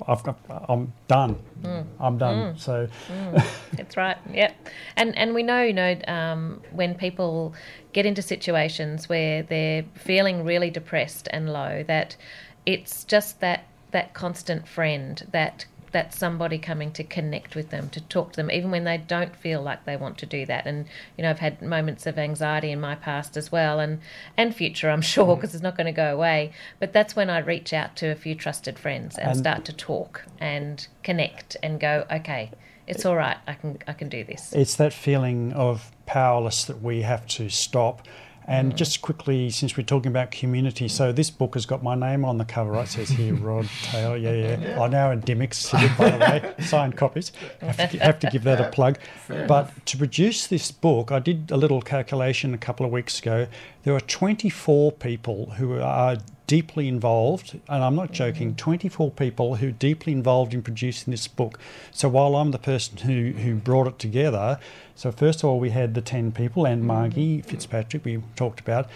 I've 0.06 0.22
got, 0.22 0.38
I'm 0.68 0.92
done. 1.08 1.36
Mm. 1.62 1.86
I'm 2.00 2.18
done. 2.18 2.54
Mm. 2.54 2.60
So 2.60 2.88
mm. 3.08 3.46
that's 3.72 3.96
right. 3.96 4.16
Yep. 4.32 4.68
And 4.96 5.16
and 5.16 5.34
we 5.34 5.42
know, 5.42 5.62
you 5.62 5.72
know, 5.72 5.98
um, 6.08 6.62
when 6.72 6.94
people 6.94 7.54
get 7.92 8.06
into 8.06 8.22
situations 8.22 9.08
where 9.08 9.42
they're 9.42 9.84
feeling 9.94 10.44
really 10.44 10.70
depressed 10.70 11.28
and 11.32 11.52
low, 11.52 11.82
that 11.86 12.16
it's 12.64 13.04
just 13.04 13.40
that 13.40 13.64
that 13.92 14.14
constant 14.14 14.66
friend 14.68 15.26
that 15.32 15.66
that's 15.96 16.18
somebody 16.18 16.58
coming 16.58 16.92
to 16.92 17.02
connect 17.02 17.56
with 17.56 17.70
them, 17.70 17.88
to 17.88 18.02
talk 18.02 18.32
to 18.32 18.36
them, 18.36 18.50
even 18.50 18.70
when 18.70 18.84
they 18.84 18.98
don't 18.98 19.34
feel 19.34 19.62
like 19.62 19.86
they 19.86 19.96
want 19.96 20.18
to 20.18 20.26
do 20.26 20.44
that. 20.44 20.66
And 20.66 20.84
you 21.16 21.22
know, 21.22 21.30
I've 21.30 21.38
had 21.38 21.62
moments 21.62 22.06
of 22.06 22.18
anxiety 22.18 22.70
in 22.70 22.78
my 22.78 22.96
past 22.96 23.34
as 23.34 23.50
well, 23.50 23.80
and 23.80 24.00
and 24.36 24.54
future, 24.54 24.90
I'm 24.90 25.00
sure, 25.14 25.34
because 25.34 25.52
mm. 25.52 25.54
it's 25.54 25.62
not 25.62 25.74
going 25.74 25.86
to 25.86 25.92
go 25.92 26.12
away. 26.12 26.52
But 26.78 26.92
that's 26.92 27.16
when 27.16 27.30
I 27.30 27.38
reach 27.38 27.72
out 27.72 27.96
to 27.96 28.08
a 28.08 28.14
few 28.14 28.34
trusted 28.34 28.78
friends 28.78 29.16
and, 29.16 29.30
and 29.30 29.38
start 29.38 29.64
to 29.64 29.72
talk 29.72 30.22
and 30.38 30.86
connect 31.02 31.56
and 31.62 31.80
go, 31.80 32.04
okay, 32.12 32.50
it's 32.86 33.06
all 33.06 33.16
right. 33.16 33.38
I 33.46 33.54
can 33.54 33.78
I 33.88 33.94
can 33.94 34.10
do 34.10 34.22
this. 34.22 34.52
It's 34.52 34.76
that 34.76 34.92
feeling 34.92 35.54
of 35.54 35.90
powerless 36.04 36.66
that 36.66 36.82
we 36.82 37.00
have 37.00 37.26
to 37.28 37.48
stop 37.48 38.06
and 38.46 38.72
mm. 38.72 38.76
just 38.76 39.02
quickly, 39.02 39.50
since 39.50 39.76
we're 39.76 39.82
talking 39.84 40.10
about 40.10 40.30
community, 40.30 40.88
so 40.88 41.12
this 41.12 41.30
book 41.30 41.54
has 41.54 41.66
got 41.66 41.82
my 41.82 41.94
name 41.94 42.24
on 42.24 42.38
the 42.38 42.44
cover, 42.44 42.72
right? 42.72 42.86
It 42.86 42.90
says 42.90 43.08
here, 43.08 43.34
Rod 43.40 43.68
Taylor. 43.82 44.16
Yeah, 44.16 44.32
yeah. 44.32 44.60
yeah. 44.60 44.80
I 44.82 44.88
now 44.88 45.10
in 45.10 45.22
Dymocks, 45.22 45.72
by 45.98 46.10
the 46.10 46.18
way, 46.18 46.64
signed 46.64 46.96
copies. 46.96 47.32
I 47.60 47.72
have 47.72 47.90
to, 47.90 47.98
have 47.98 48.18
to 48.20 48.30
give 48.30 48.44
that 48.44 48.60
a 48.60 48.70
plug. 48.70 48.98
Fair 49.26 49.46
but 49.46 49.64
enough. 49.64 49.84
to 49.86 49.96
produce 49.98 50.46
this 50.46 50.70
book, 50.70 51.10
I 51.10 51.18
did 51.18 51.50
a 51.50 51.56
little 51.56 51.82
calculation 51.82 52.54
a 52.54 52.58
couple 52.58 52.86
of 52.86 52.92
weeks 52.92 53.18
ago. 53.18 53.48
There 53.82 53.94
are 53.94 54.00
24 54.00 54.92
people 54.92 55.50
who 55.52 55.80
are 55.80 56.16
deeply 56.46 56.88
involved, 56.88 57.58
and 57.68 57.82
I'm 57.82 57.94
not 57.96 58.12
joking, 58.12 58.48
mm-hmm. 58.48 58.56
24 58.56 59.10
people 59.12 59.56
who 59.56 59.68
are 59.68 59.72
deeply 59.72 60.12
involved 60.12 60.54
in 60.54 60.62
producing 60.62 61.10
this 61.10 61.26
book. 61.26 61.58
So 61.90 62.08
while 62.08 62.36
I'm 62.36 62.50
the 62.50 62.58
person 62.58 62.98
who, 62.98 63.32
who 63.32 63.54
brought 63.56 63.86
it 63.86 63.98
together, 63.98 64.58
so 64.94 65.10
first 65.10 65.40
of 65.40 65.46
all, 65.46 65.58
we 65.58 65.70
had 65.70 65.94
the 65.94 66.00
10 66.00 66.32
people 66.32 66.66
and 66.66 66.78
mm-hmm. 66.78 66.86
Margie 66.86 67.42
Fitzpatrick, 67.42 68.04
we 68.04 68.22
talked 68.36 68.60
about, 68.60 68.88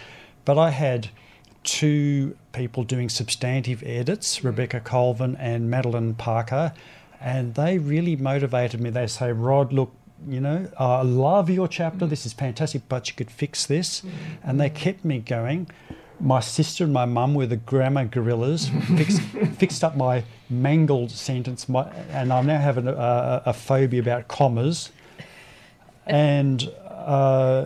but 0.45 0.57
I 0.57 0.69
had 0.69 1.09
two 1.63 2.35
people 2.53 2.83
doing 2.83 3.09
substantive 3.09 3.83
edits, 3.83 4.37
mm-hmm. 4.37 4.47
Rebecca 4.47 4.79
Colvin 4.79 5.35
and 5.35 5.69
Madeline 5.69 6.15
Parker, 6.15 6.73
and 7.19 7.53
they 7.53 7.77
really 7.77 8.15
motivated 8.15 8.81
me. 8.81 8.89
They 8.89 9.07
say, 9.07 9.31
Rod, 9.31 9.71
look, 9.71 9.91
you 10.27 10.39
know, 10.39 10.69
I 10.77 11.01
love 11.01 11.49
your 11.49 11.67
chapter. 11.67 11.99
Mm-hmm. 11.99 12.09
This 12.09 12.25
is 12.25 12.33
fantastic, 12.33 12.83
but 12.89 13.09
you 13.09 13.15
could 13.15 13.29
fix 13.29 13.65
this. 13.65 14.03
And 14.43 14.59
they 14.59 14.69
kept 14.69 15.05
me 15.05 15.19
going. 15.19 15.69
My 16.21 16.39
sister 16.39 16.83
and 16.83 16.93
my 16.93 17.05
mum 17.05 17.33
were 17.33 17.47
the 17.47 17.57
grammar 17.57 18.05
gorillas, 18.05 18.69
fixed, 18.97 19.21
fixed 19.57 19.83
up 19.83 19.95
my 19.97 20.23
mangled 20.49 21.11
sentence, 21.11 21.67
my, 21.67 21.89
and 22.11 22.31
I 22.31 22.41
now 22.41 22.59
have 22.59 22.77
a, 22.77 22.91
a, 22.91 23.49
a 23.49 23.53
phobia 23.53 23.99
about 24.01 24.27
commas 24.27 24.91
and 26.05 26.71
uh, 26.87 27.65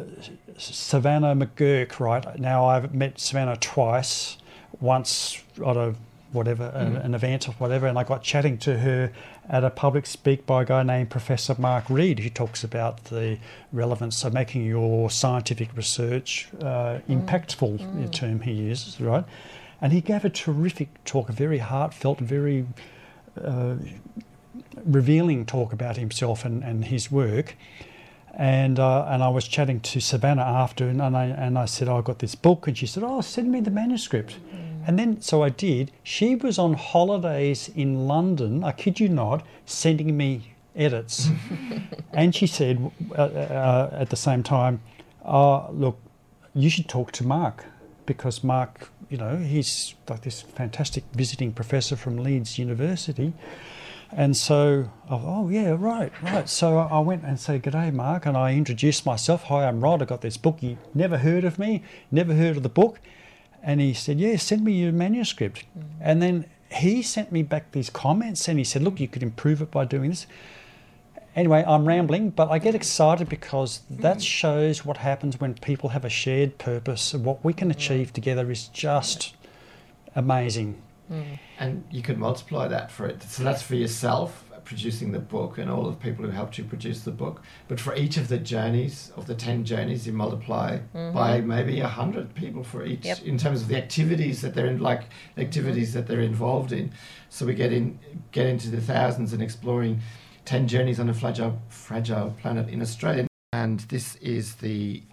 Savannah 0.58 1.36
McGurk, 1.36 2.00
right? 2.00 2.40
Now 2.40 2.66
I've 2.68 2.94
met 2.94 3.20
Savannah 3.20 3.58
twice, 3.58 4.38
once 4.80 5.44
at 5.58 5.78
a 5.78 5.96
whatever, 6.36 6.66
an, 6.76 6.98
an 6.98 7.16
event 7.16 7.50
or 7.50 7.54
whatever, 7.54 7.88
and 7.88 7.98
I 7.98 8.04
got 8.04 8.22
chatting 8.22 8.58
to 8.60 8.78
her 8.78 9.12
at 9.50 9.64
a 9.64 9.70
public 9.70 10.06
speak 10.06 10.46
by 10.46 10.62
a 10.62 10.66
guy 10.66 10.84
named 10.84 11.10
Professor 11.10 11.56
Mark 11.58 11.90
Reed, 11.90 12.20
who 12.20 12.30
talks 12.30 12.64
about 12.64 13.06
the 13.06 13.40
relevance 13.72 14.24
of 14.24 14.34
making 14.34 14.66
your 14.66 15.10
scientific 15.10 15.76
research 15.76 16.50
uh, 16.62 17.00
impactful, 17.10 18.04
the 18.04 18.10
term 18.10 18.42
he 18.42 18.52
uses, 18.52 19.02
right? 19.02 19.24
And 19.82 19.94
he 19.94 20.02
gave 20.02 20.26
a 20.26 20.30
terrific 20.30 20.90
talk, 21.06 21.30
a 21.30 21.34
very 21.34 21.60
heartfelt, 21.60 22.20
very 22.20 22.66
uh, 23.44 23.76
revealing 24.86 25.46
talk 25.46 25.74
about 25.74 25.98
himself 25.98 26.46
and, 26.46 26.64
and 26.64 26.86
his 26.86 27.12
work. 27.12 27.56
And 28.38 28.80
uh, 28.80 29.06
and 29.08 29.24
I 29.24 29.30
was 29.30 29.48
chatting 29.48 29.80
to 29.80 30.02
Savannah 30.02 30.42
after, 30.42 30.90
and 30.90 31.02
I 31.02 31.26
and 31.26 31.58
I 31.58 31.66
said, 31.66 31.88
oh, 31.88 32.00
I 32.00 32.02
got 32.02 32.20
this 32.20 32.36
book, 32.36 32.68
and 32.68 32.78
she 32.78 32.86
said, 32.86 33.02
oh, 33.02 33.22
send 33.22 33.50
me 33.50 33.62
the 33.62 33.72
manuscript. 33.72 34.36
And 34.88 35.00
then 35.00 35.22
so 35.22 35.44
I 35.44 35.50
did. 35.50 35.92
She 36.04 36.36
was 36.36 36.60
on 36.60 36.74
holidays 36.74 37.70
in 37.76 38.08
London. 38.08 38.64
I 38.64 38.72
kid 38.72 39.00
you 39.00 39.10
not, 39.10 39.46
sending 39.66 40.16
me 40.16 40.54
edits, 40.76 41.30
and 42.14 42.36
she 42.36 42.48
said 42.48 42.92
uh, 43.18 43.22
uh, 43.22 43.90
at 43.94 44.10
the 44.10 44.16
same 44.16 44.44
time, 44.44 44.82
oh, 45.24 45.70
look, 45.72 46.00
you 46.54 46.70
should 46.70 46.88
talk 46.88 47.12
to 47.14 47.26
Mark 47.26 47.66
because 48.06 48.44
Mark, 48.44 48.90
you 49.10 49.18
know, 49.18 49.38
he's 49.38 49.96
like 50.08 50.22
this 50.22 50.42
fantastic 50.42 51.04
visiting 51.14 51.52
professor 51.52 51.96
from 51.96 52.18
Leeds 52.18 52.60
University. 52.60 53.34
And 54.12 54.38
so, 54.38 54.92
oh, 55.10 55.22
oh, 55.26 55.50
yeah, 55.50 55.76
right, 55.78 56.12
right. 56.22 56.48
So 56.48 56.78
I 56.78 57.00
went 57.00 57.24
and 57.24 57.40
said, 57.40 57.64
G'day, 57.64 57.92
Mark. 57.92 58.26
And 58.26 58.38
I 58.38 58.54
introduced 58.54 59.06
myself. 59.06 59.44
Hi, 59.44 59.68
I'm 59.68 59.82
Rod. 59.82 60.02
I 60.02 60.06
got 60.06 60.22
this 60.22 60.38
book. 60.38 60.62
You 60.62 60.78
never 60.94 61.18
heard 61.18 61.44
of 61.44 61.58
me, 61.58 61.84
never 62.12 62.34
heard 62.34 62.56
of 62.56 62.64
the 62.64 62.70
book. 62.70 63.00
And 63.66 63.82
he 63.82 63.96
said, 63.96 64.20
Yeah, 64.20 64.38
send 64.38 64.64
me 64.64 64.74
your 64.74 64.92
manuscript. 64.92 65.66
Mm. 65.78 65.84
And 66.00 66.22
then 66.22 66.46
he 66.72 67.02
sent 67.02 67.32
me 67.32 67.42
back 67.42 67.72
these 67.72 67.90
comments 67.90 68.48
and 68.48 68.60
he 68.60 68.64
said, 68.64 68.84
Look, 68.84 69.00
you 69.00 69.08
could 69.08 69.24
improve 69.24 69.62
it 69.62 69.72
by 69.72 69.86
doing 69.86 70.12
this. 70.12 70.28
Anyway, 71.36 71.66
I'm 71.68 71.86
rambling, 71.86 72.30
but 72.30 72.50
I 72.50 72.60
get 72.60 72.76
excited 72.76 73.28
because 73.28 73.82
mm. 73.92 74.02
that 74.02 74.22
shows 74.22 74.86
what 74.86 74.98
happens 74.98 75.40
when 75.40 75.56
people 75.56 75.90
have 75.90 76.06
a 76.06 76.10
shared 76.10 76.60
purpose. 76.60 77.14
And 77.14 77.26
what 77.26 77.44
we 77.44 77.54
can 77.54 77.70
mm. 77.70 77.72
achieve 77.72 78.14
together 78.14 78.50
is 78.52 78.68
just 78.68 79.36
amazing. 80.16 80.82
And 81.60 81.84
you 81.92 82.02
can 82.02 82.20
multiply 82.20 82.68
that 82.68 82.92
for 82.92 83.08
it. 83.08 83.22
So 83.24 83.44
that's 83.44 83.62
for 83.62 83.76
yourself 83.76 84.45
producing 84.66 85.12
the 85.12 85.20
book 85.20 85.58
and 85.58 85.70
all 85.70 85.86
of 85.88 85.98
the 85.98 86.04
people 86.04 86.26
who 86.26 86.32
helped 86.32 86.58
you 86.58 86.64
produce 86.64 87.02
the 87.02 87.12
book. 87.12 87.42
But 87.68 87.80
for 87.80 87.96
each 87.96 88.18
of 88.18 88.28
the 88.28 88.38
journeys, 88.38 89.12
of 89.16 89.28
the 89.28 89.36
10 89.36 89.64
journeys, 89.64 90.06
you 90.08 90.14
multiply 90.14 90.80
by 90.94 91.42
maybe 91.42 91.80
a 91.80 91.84
100 91.84 92.34
people 92.36 92.64
for 92.64 92.84
each 92.86 93.06
Yep. 93.06 93.22
in 93.24 93.38
terms 93.38 93.62
of 93.62 93.68
the 93.68 93.78
activities 93.78 94.42
that 94.42 94.54
they're 94.56 94.66
in, 94.66 94.80
like 94.80 95.04
activities 95.38 95.94
that 95.94 96.08
they're 96.08 96.20
involved 96.22 96.72
in. 96.72 96.92
So 97.30 97.46
we 97.46 97.54
get 97.54 97.72
in 97.72 98.00
get 98.32 98.46
into 98.48 98.70
the 98.70 98.82
thousands 98.82 99.32
and 99.34 99.42
exploring 99.42 100.02
10 100.46 100.68
journeys 100.68 101.00
on 101.00 101.10
a 101.10 101.14
fragile, 101.14 101.62
fragile 101.70 102.32
planet 102.42 102.68
in 102.70 102.82
Australia. 102.82 103.28
And 103.54 103.80
this 103.82 104.16
is 104.18 104.56
the 104.56 105.04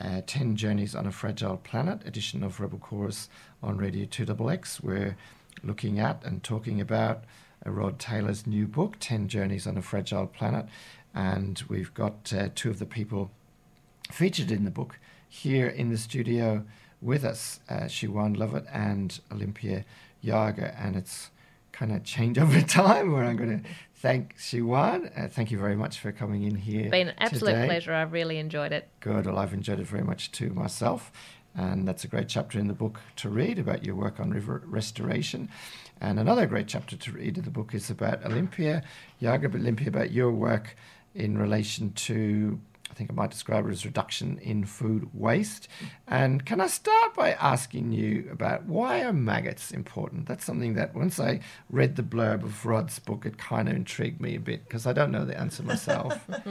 uh, 0.00 0.22
10 0.26 0.56
Journeys 0.56 0.94
on 0.94 1.06
a 1.06 1.12
Fragile 1.12 1.58
Planet 1.58 2.06
edition 2.06 2.42
of 2.42 2.58
Rebel 2.60 2.78
Chorus 2.78 3.28
on 3.62 3.76
Radio 3.76 4.04
2XX. 4.04 4.82
We're 4.82 5.16
looking 5.62 5.98
at 6.00 6.24
and 6.24 6.42
talking 6.42 6.80
about 6.80 7.24
Rod 7.64 7.98
Taylor's 7.98 8.46
new 8.46 8.66
book, 8.66 8.96
10 9.00 9.28
Journeys 9.28 9.66
on 9.66 9.76
a 9.76 9.82
Fragile 9.82 10.26
Planet. 10.26 10.66
And 11.14 11.62
we've 11.68 11.92
got 11.94 12.32
uh, 12.36 12.48
two 12.54 12.70
of 12.70 12.78
the 12.78 12.86
people 12.86 13.30
featured 14.10 14.50
in 14.50 14.64
the 14.64 14.70
book 14.70 14.98
here 15.28 15.66
in 15.66 15.90
the 15.90 15.98
studio 15.98 16.64
with 17.00 17.24
us, 17.24 17.60
uh, 17.68 17.82
Siwan 17.82 18.36
Lovett 18.36 18.64
and 18.72 19.20
Olympia 19.30 19.84
Yarger. 20.24 20.74
And 20.78 20.96
it's 20.96 21.30
kind 21.72 21.92
of 21.92 22.04
change 22.04 22.38
over 22.38 22.60
time 22.60 23.12
where 23.12 23.24
I'm 23.24 23.36
going 23.36 23.62
to 23.62 23.68
thank 23.96 24.36
Siwan. 24.36 25.10
Uh, 25.18 25.28
thank 25.28 25.50
you 25.50 25.58
very 25.58 25.76
much 25.76 25.98
for 25.98 26.12
coming 26.12 26.44
in 26.44 26.54
here. 26.54 26.82
It's 26.82 26.90
been 26.90 27.08
an 27.08 27.14
absolute 27.18 27.52
today. 27.52 27.66
pleasure. 27.66 27.94
I've 27.94 28.12
really 28.12 28.38
enjoyed 28.38 28.72
it. 28.72 28.88
Good. 29.00 29.26
Well, 29.26 29.38
I've 29.38 29.54
enjoyed 29.54 29.80
it 29.80 29.86
very 29.86 30.04
much 30.04 30.32
too 30.32 30.50
myself. 30.50 31.12
And 31.54 31.86
that's 31.86 32.04
a 32.04 32.08
great 32.08 32.28
chapter 32.28 32.58
in 32.58 32.66
the 32.66 32.74
book 32.74 33.00
to 33.16 33.28
read 33.28 33.58
about 33.58 33.84
your 33.84 33.94
work 33.94 34.20
on 34.20 34.30
river 34.30 34.62
restoration. 34.64 35.50
And 36.02 36.18
another 36.18 36.46
great 36.46 36.66
chapter 36.66 36.96
to 36.96 37.12
read 37.12 37.38
in 37.38 37.44
the 37.44 37.50
book 37.50 37.74
is 37.74 37.88
about 37.88 38.26
Olympia, 38.26 38.82
Yarger 39.22 39.54
Olympia, 39.54 39.86
about 39.86 40.10
your 40.10 40.32
work 40.32 40.76
in 41.14 41.38
relation 41.38 41.92
to, 41.92 42.58
I 42.92 42.94
think 42.94 43.10
I 43.10 43.14
might 43.14 43.30
describe 43.30 43.66
it 43.66 43.70
as 43.72 43.86
reduction 43.86 44.38
in 44.42 44.66
food 44.66 45.08
waste. 45.14 45.66
And 46.06 46.44
can 46.44 46.60
I 46.60 46.66
start 46.66 47.14
by 47.14 47.32
asking 47.32 47.92
you 47.92 48.28
about 48.30 48.66
why 48.66 49.00
are 49.02 49.14
maggots 49.14 49.70
important? 49.70 50.26
That's 50.28 50.44
something 50.44 50.74
that 50.74 50.94
once 50.94 51.18
I 51.18 51.40
read 51.70 51.96
the 51.96 52.02
blurb 52.02 52.42
of 52.42 52.66
Rod's 52.66 52.98
book, 52.98 53.24
it 53.24 53.38
kind 53.38 53.70
of 53.70 53.76
intrigued 53.76 54.20
me 54.20 54.36
a 54.36 54.40
bit 54.40 54.64
because 54.68 54.86
I 54.86 54.92
don't 54.92 55.10
know 55.10 55.24
the 55.24 55.38
answer 55.40 55.62
myself. 55.62 56.20
I, 56.28 56.44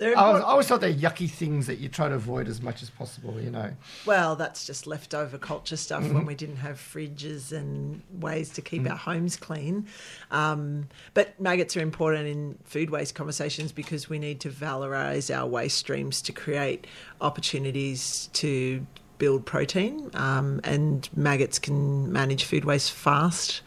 was, 0.00 0.16
I 0.16 0.42
always 0.42 0.66
thought 0.66 0.80
they're 0.80 0.92
yucky 0.92 1.30
things 1.30 1.68
that 1.68 1.78
you 1.78 1.88
try 1.88 2.08
to 2.08 2.16
avoid 2.16 2.48
as 2.48 2.60
much 2.60 2.82
as 2.82 2.90
possible, 2.90 3.40
you 3.40 3.50
know. 3.50 3.70
Well, 4.04 4.34
that's 4.34 4.66
just 4.66 4.88
leftover 4.88 5.38
culture 5.38 5.76
stuff 5.76 6.02
Mm-hmm. 6.02 6.14
when 6.14 6.26
we 6.26 6.34
didn't 6.34 6.56
have 6.56 6.76
fridges 6.76 7.52
and 7.52 8.02
ways 8.20 8.50
to 8.50 8.60
keep 8.62 8.82
Mm. 8.82 8.90
our 8.90 8.96
homes 8.96 9.36
clean. 9.36 9.86
Um, 10.32 10.88
but 11.14 11.38
maggots 11.40 11.76
are 11.76 11.80
important 11.80 12.26
in 12.26 12.58
food 12.64 12.90
waste 12.90 13.14
conversations 13.14 13.70
because 13.70 14.08
we 14.08 14.18
need 14.18 14.40
to 14.40 14.50
valorise 14.50 15.32
our 15.32 15.46
waste 15.46 15.83
streams 15.84 16.22
to 16.22 16.32
create 16.32 16.86
opportunities 17.20 18.30
to 18.32 18.86
build 19.18 19.44
protein. 19.44 20.10
Um, 20.14 20.60
and 20.64 21.08
maggots 21.14 21.58
can 21.58 22.10
manage 22.10 22.44
food 22.44 22.64
waste 22.64 22.92
fast. 22.92 23.62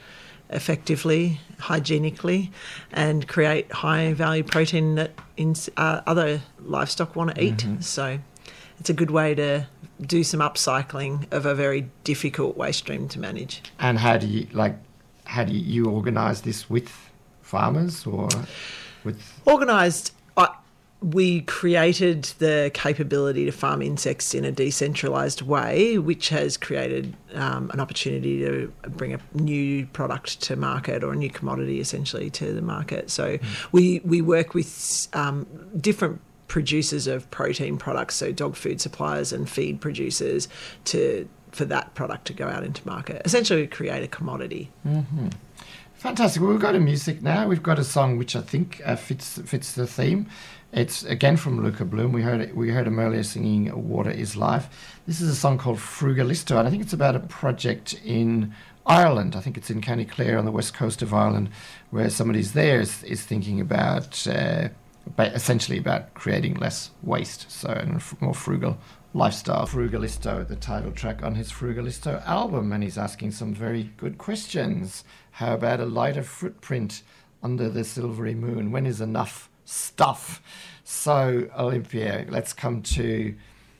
Effectively, 0.50 1.42
hygienically, 1.60 2.52
and 2.94 3.28
create 3.28 3.70
high 3.70 4.14
value 4.14 4.46
protein 4.46 4.96
that 4.96 5.12
in, 5.36 5.54
uh, 5.76 6.00
other 6.08 6.42
livestock 6.62 7.18
want 7.18 7.36
to 7.36 7.44
eat. 7.44 7.58
Mm-hmm. 7.58 7.82
So, 7.82 8.20
it's 8.80 8.90
a 8.90 8.94
good 8.94 9.12
way 9.12 9.36
to 9.36 9.68
do 10.00 10.24
some 10.24 10.40
upcycling 10.40 11.32
of 11.34 11.46
a 11.46 11.54
very 11.54 11.90
difficult 12.06 12.56
waste 12.56 12.80
stream 12.80 13.10
to 13.10 13.20
manage. 13.20 13.62
And 13.80 14.00
how 14.00 14.18
do 14.18 14.28
you 14.28 14.48
like? 14.54 14.78
How 15.26 15.44
do 15.44 15.54
you, 15.54 15.90
organise 15.90 16.42
this 16.42 16.70
with 16.70 16.90
farmers 17.42 18.08
or 18.08 18.30
with? 19.04 19.22
Organised, 19.46 20.14
we 21.02 21.42
created 21.42 22.24
the 22.40 22.72
capability 22.74 23.46
to 23.46 23.52
farm 23.52 23.82
insects 23.82 24.34
in 24.34 24.44
a 24.44 24.52
decentralised 24.52 25.44
way, 25.44 25.98
which 26.00 26.30
has 26.30 26.58
created 26.58 27.16
um, 27.36 27.70
an 27.72 27.80
opportunity 27.80 28.40
to 28.40 28.74
bring 28.90 29.14
a 29.14 29.20
new 29.34 29.86
product 29.88 30.42
to 30.42 30.56
market 30.56 31.04
or 31.04 31.14
a 31.14 31.16
new 31.16 31.30
commodity 31.30 31.80
essentially 31.80 32.30
to 32.32 32.52
the 32.52 32.64
market. 32.64 33.12
So 33.12 33.38
we, 33.72 34.02
we 34.04 34.22
work 34.22 34.56
with 34.56 35.08
um, 35.14 35.46
different 35.80 36.20
producers 36.48 37.06
of 37.06 37.30
protein 37.30 37.78
products, 37.78 38.16
so 38.16 38.32
dog 38.32 38.56
food 38.56 38.82
suppliers 38.82 39.32
and 39.32 39.50
feed 39.50 39.80
producers, 39.82 40.48
to 40.86 41.28
for 41.52 41.66
that 41.66 41.94
product 41.96 42.26
to 42.28 42.34
go 42.34 42.48
out 42.48 42.64
into 42.64 42.86
market. 42.88 43.22
Essentially, 43.26 43.62
we 43.62 43.68
create 43.68 44.04
a 44.04 44.08
commodity. 44.08 44.70
Fantastic. 45.98 46.44
Well, 46.44 46.52
we've 46.52 46.62
got 46.62 46.76
a 46.76 46.80
music 46.80 47.24
now. 47.24 47.48
We've 47.48 47.64
got 47.64 47.80
a 47.80 47.84
song 47.84 48.18
which 48.18 48.36
I 48.36 48.42
think 48.42 48.82
uh, 48.86 48.96
fits 48.96 49.40
fits 49.40 49.74
the 49.74 49.88
theme. 49.88 50.28
It's 50.72 51.04
again 51.04 51.38
from 51.38 51.64
Luka 51.64 51.86
Bloom. 51.86 52.12
We 52.12 52.22
heard 52.22 52.40
it, 52.40 52.56
we 52.56 52.70
heard 52.70 52.86
him 52.86 53.00
earlier 53.00 53.24
singing 53.24 53.90
"Water 53.90 54.12
Is 54.12 54.36
Life." 54.36 55.00
This 55.08 55.22
is 55.22 55.30
a 55.30 55.36
song 55.36 55.58
called 55.58 55.78
Frugalisto, 55.80 56.60
and 56.60 56.68
I 56.68 56.72
think 56.72 56.84
it's 56.84 56.94
about 56.94 57.16
a 57.16 57.20
project 57.20 58.00
in 58.06 58.54
Ireland. 58.86 59.36
I 59.36 59.40
think 59.40 59.58
it's 59.58 59.72
in 59.72 59.82
County 59.82 60.06
Clare 60.06 60.38
on 60.38 60.46
the 60.46 60.52
west 60.52 60.76
coast 60.76 61.02
of 61.02 61.16
Ireland, 61.16 61.50
where 61.90 62.12
somebody's 62.12 62.54
there 62.54 62.80
is, 62.80 63.04
is 63.04 63.24
thinking 63.24 63.60
about 63.60 64.28
uh, 64.28 64.70
essentially 65.18 65.80
about 65.80 66.14
creating 66.14 66.56
less 66.56 66.92
waste, 67.02 67.50
so 67.52 67.70
a 67.70 67.96
f- 67.96 68.16
more 68.22 68.36
frugal 68.36 68.78
lifestyle. 69.14 69.66
Frugalisto, 69.66 70.48
the 70.48 70.56
title 70.56 70.92
track 70.92 71.24
on 71.24 71.36
his 71.36 71.52
Frugalisto 71.52 72.26
album, 72.26 72.72
and 72.72 72.84
he's 72.84 72.98
asking 72.98 73.32
some 73.32 73.54
very 73.54 73.92
good 73.98 74.18
questions. 74.18 75.04
How 75.32 75.54
about 75.54 75.80
a 75.80 75.86
lighter 75.86 76.24
footprint 76.24 77.04
under 77.42 77.70
the 77.70 77.84
silvery 77.84 78.36
moon? 78.36 78.72
When 78.72 78.86
is 78.86 79.02
enough 79.02 79.50
stuff? 79.66 80.42
So, 80.84 81.50
Olympia, 81.58 82.26
let's 82.30 82.54
come 82.54 82.82
to 82.84 83.36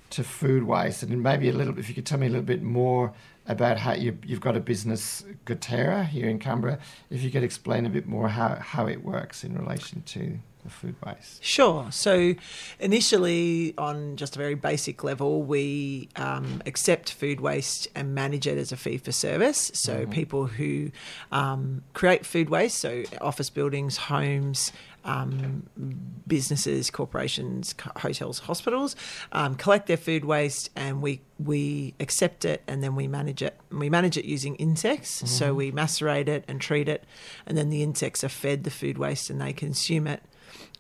to 0.10 0.24
food 0.24 0.64
waste, 0.64 1.04
and 1.04 1.22
maybe 1.22 1.50
a 1.50 1.54
little. 1.54 1.78
If 1.78 1.90
you 1.90 1.96
could 1.96 2.06
tell 2.06 2.18
me 2.18 2.28
a 2.28 2.30
little 2.30 2.46
bit 2.46 2.64
more 2.64 3.14
about 3.48 3.78
how 3.78 3.94
you, 3.94 4.18
you've 4.26 4.42
got 4.42 4.56
a 4.56 4.60
business, 4.60 5.24
Goterra, 5.46 6.06
here 6.06 6.30
in 6.30 6.40
Canberra. 6.40 6.80
If 7.10 7.24
you 7.24 7.32
could 7.32 7.44
explain 7.44 7.86
a 7.86 7.90
bit 7.90 8.08
more 8.08 8.30
how, 8.30 8.56
how 8.56 8.88
it 8.88 9.04
works 9.04 9.44
in 9.44 9.58
relation 9.58 10.02
to 10.04 10.38
food 10.70 10.96
waste? 11.06 11.44
Sure. 11.44 11.88
So, 11.92 12.36
initially, 12.80 13.74
on 13.78 14.16
just 14.16 14.36
a 14.36 14.40
very 14.40 14.56
basic 14.56 15.04
level, 15.04 15.44
we 15.44 16.10
um, 16.16 16.62
accept 16.66 17.12
food 17.12 17.40
waste 17.40 17.88
and 17.96 18.14
manage 18.14 18.48
it 18.48 18.58
as 18.58 18.72
a 18.72 18.78
fee 18.78 18.98
for 18.98 19.12
service. 19.12 19.72
So, 19.74 20.06
people 20.08 20.46
who 20.48 20.92
um, 21.32 21.84
create 21.94 22.26
food 22.26 22.50
waste, 22.50 22.80
so 22.80 23.04
office 23.22 23.50
buildings, 23.50 23.98
homes, 23.98 24.72
um, 25.08 25.64
businesses, 26.28 26.90
corporations, 26.92 27.74
co- 27.74 27.92
hotels, 27.96 28.40
hospitals, 28.40 28.96
um, 29.32 29.56
collect 29.56 29.88
their 29.88 29.98
food 29.98 30.26
waste, 30.26 30.70
and 30.76 31.02
we 31.02 31.22
we 31.40 31.94
accept 32.00 32.44
it, 32.46 32.62
and 32.68 32.84
then 32.84 32.96
we 32.96 33.08
manage 33.08 33.42
it. 33.42 33.58
And 33.70 33.80
we 33.80 33.90
manage 33.90 34.18
it 34.18 34.26
using 34.26 34.56
insects. 34.56 35.24
So 35.30 35.54
we 35.54 35.72
macerate 35.72 36.28
it 36.28 36.44
and 36.48 36.60
treat 36.60 36.90
it, 36.90 37.06
and 37.46 37.58
then 37.58 37.70
the 37.70 37.84
insects 37.84 38.24
are 38.24 38.30
fed 38.30 38.66
the 38.66 38.70
food 38.72 38.98
waste, 38.98 39.30
and 39.30 39.40
they 39.40 39.54
consume 39.54 40.08
it. 40.08 40.22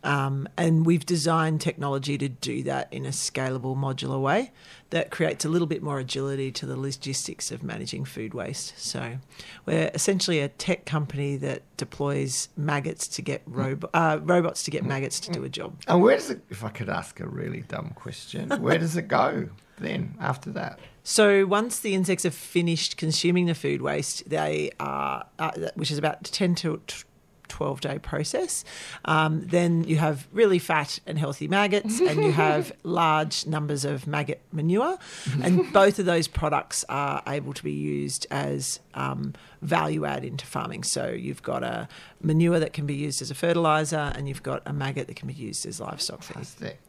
Um, 0.03 0.47
and 0.57 0.85
we've 0.85 1.05
designed 1.05 1.61
technology 1.61 2.17
to 2.17 2.29
do 2.29 2.63
that 2.63 2.91
in 2.91 3.05
a 3.05 3.09
scalable, 3.09 3.75
modular 3.75 4.21
way 4.21 4.51
that 4.91 5.11
creates 5.11 5.43
a 5.43 5.49
little 5.49 5.67
bit 5.67 5.83
more 5.83 5.99
agility 5.99 6.51
to 6.51 6.65
the 6.65 6.77
logistics 6.77 7.51
of 7.51 7.63
managing 7.63 8.05
food 8.05 8.33
waste. 8.33 8.77
So, 8.79 9.17
we're 9.65 9.91
essentially 9.93 10.39
a 10.39 10.47
tech 10.47 10.85
company 10.85 11.35
that 11.37 11.63
deploys 11.77 12.49
maggots 12.55 13.07
to 13.09 13.21
get 13.21 13.41
robo- 13.45 13.89
uh, 13.93 14.19
robots 14.21 14.63
to 14.63 14.71
get 14.71 14.85
maggots 14.85 15.19
to 15.21 15.31
do 15.31 15.43
a 15.43 15.49
job. 15.49 15.81
And 15.87 16.01
where 16.01 16.15
does 16.15 16.29
it, 16.29 16.41
if 16.49 16.63
I 16.63 16.69
could 16.69 16.89
ask 16.89 17.19
a 17.19 17.27
really 17.27 17.61
dumb 17.61 17.91
question, 17.95 18.49
where 18.61 18.77
does 18.77 18.95
it 18.95 19.07
go 19.07 19.49
then 19.79 20.15
after 20.19 20.51
that? 20.51 20.79
So 21.03 21.45
once 21.45 21.79
the 21.79 21.95
insects 21.95 22.23
have 22.23 22.35
finished 22.35 22.97
consuming 22.97 23.45
the 23.45 23.55
food 23.55 23.81
waste, 23.81 24.29
they 24.29 24.71
are, 24.79 25.25
uh, 25.39 25.51
which 25.75 25.89
is 25.89 25.97
about 25.97 26.23
ten 26.25 26.53
to 26.55 26.81
t- 26.85 27.03
12 27.47 27.81
day 27.81 27.99
process. 27.99 28.63
Um, 29.05 29.41
then 29.45 29.83
you 29.83 29.97
have 29.97 30.27
really 30.31 30.59
fat 30.59 30.99
and 31.05 31.17
healthy 31.17 31.47
maggots, 31.47 31.99
and 32.07 32.23
you 32.23 32.31
have 32.31 32.71
large 32.83 33.45
numbers 33.45 33.85
of 33.85 34.07
maggot 34.07 34.41
manure. 34.51 34.97
And 35.41 35.71
both 35.73 35.99
of 35.99 36.05
those 36.05 36.27
products 36.27 36.85
are 36.89 37.21
able 37.27 37.53
to 37.53 37.63
be 37.63 37.71
used 37.71 38.27
as 38.31 38.79
um, 38.93 39.33
value 39.61 40.05
add 40.05 40.23
into 40.25 40.45
farming. 40.45 40.83
So 40.83 41.09
you've 41.09 41.43
got 41.43 41.63
a 41.63 41.87
manure 42.21 42.59
that 42.59 42.73
can 42.73 42.85
be 42.85 42.95
used 42.95 43.21
as 43.21 43.31
a 43.31 43.35
fertilizer, 43.35 44.11
and 44.15 44.27
you've 44.27 44.43
got 44.43 44.61
a 44.65 44.73
maggot 44.73 45.07
that 45.07 45.15
can 45.15 45.27
be 45.27 45.33
used 45.33 45.65
as 45.65 45.79
livestock 45.79 46.23
feed. 46.23 46.37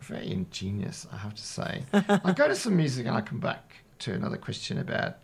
Very 0.01 0.31
ingenious, 0.31 1.07
I 1.13 1.17
have 1.19 1.35
to 1.35 1.43
say. 1.43 1.85
I'll 1.93 2.35
go 2.35 2.49
to 2.49 2.55
some 2.57 2.77
music 2.77 3.07
and 3.07 3.17
I'll 3.17 3.23
come 3.23 3.41
back 3.41 3.75
to 4.01 4.13
another 4.13 4.37
question 4.37 4.79
about 4.79 5.17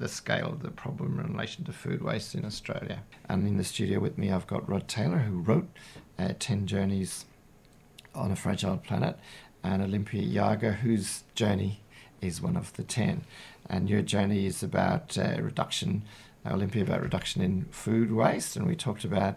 the 0.00 0.08
scale 0.08 0.46
of 0.46 0.62
the 0.62 0.70
problem 0.70 1.20
in 1.20 1.32
relation 1.32 1.62
to 1.62 1.72
food 1.72 2.02
waste 2.02 2.34
in 2.34 2.44
Australia. 2.44 3.02
And 3.28 3.46
in 3.46 3.58
the 3.58 3.64
studio 3.64 4.00
with 4.00 4.16
me, 4.16 4.32
I've 4.32 4.46
got 4.46 4.68
Rod 4.68 4.88
Taylor, 4.88 5.18
who 5.18 5.40
wrote 5.40 5.68
uh, 6.18 6.32
10 6.38 6.66
Journeys 6.66 7.26
on 8.14 8.32
a 8.32 8.36
Fragile 8.36 8.78
Planet, 8.78 9.18
and 9.62 9.82
Olympia 9.82 10.22
Yarger, 10.22 10.76
whose 10.78 11.24
journey 11.34 11.80
is 12.22 12.40
one 12.40 12.56
of 12.56 12.72
the 12.72 12.82
10. 12.82 13.24
And 13.68 13.90
your 13.90 14.00
journey 14.00 14.46
is 14.46 14.62
about 14.62 15.18
uh, 15.18 15.36
reduction, 15.38 16.02
Olympia, 16.46 16.82
about 16.82 17.02
reduction 17.02 17.42
in 17.42 17.66
food 17.66 18.10
waste. 18.10 18.56
And 18.56 18.66
we 18.66 18.74
talked 18.74 19.04
about 19.04 19.36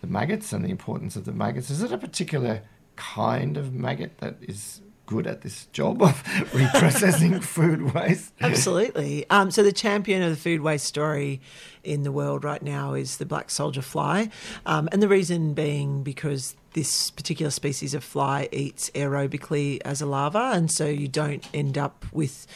the 0.00 0.06
maggots 0.06 0.52
and 0.52 0.64
the 0.64 0.70
importance 0.70 1.16
of 1.16 1.24
the 1.24 1.32
maggots. 1.32 1.70
Is 1.70 1.82
it 1.82 1.90
a 1.90 1.98
particular 1.98 2.62
kind 2.94 3.56
of 3.56 3.74
maggot 3.74 4.18
that 4.18 4.36
is 4.40 4.80
good 5.06 5.26
at 5.26 5.42
this 5.42 5.66
job 5.66 6.02
of 6.02 6.22
reprocessing 6.52 7.42
food 7.44 7.94
waste? 7.94 8.32
Absolutely. 8.40 9.28
Um, 9.30 9.50
so 9.50 9.62
the 9.62 9.72
champion 9.72 10.22
of 10.22 10.30
the 10.30 10.36
food 10.36 10.60
waste 10.60 10.86
story 10.86 11.40
in 11.82 12.02
the 12.02 12.12
world 12.12 12.44
right 12.44 12.62
now 12.62 12.94
is 12.94 13.18
the 13.18 13.26
black 13.26 13.50
soldier 13.50 13.82
fly, 13.82 14.30
um, 14.66 14.88
and 14.92 15.02
the 15.02 15.08
reason 15.08 15.54
being 15.54 16.02
because 16.02 16.56
this 16.72 17.10
particular 17.10 17.50
species 17.50 17.94
of 17.94 18.02
fly 18.02 18.48
eats 18.50 18.90
aerobically 18.90 19.80
as 19.84 20.00
a 20.00 20.06
larva, 20.06 20.50
and 20.54 20.70
so 20.70 20.86
you 20.86 21.08
don't 21.08 21.46
end 21.54 21.78
up 21.78 22.04
with 22.12 22.46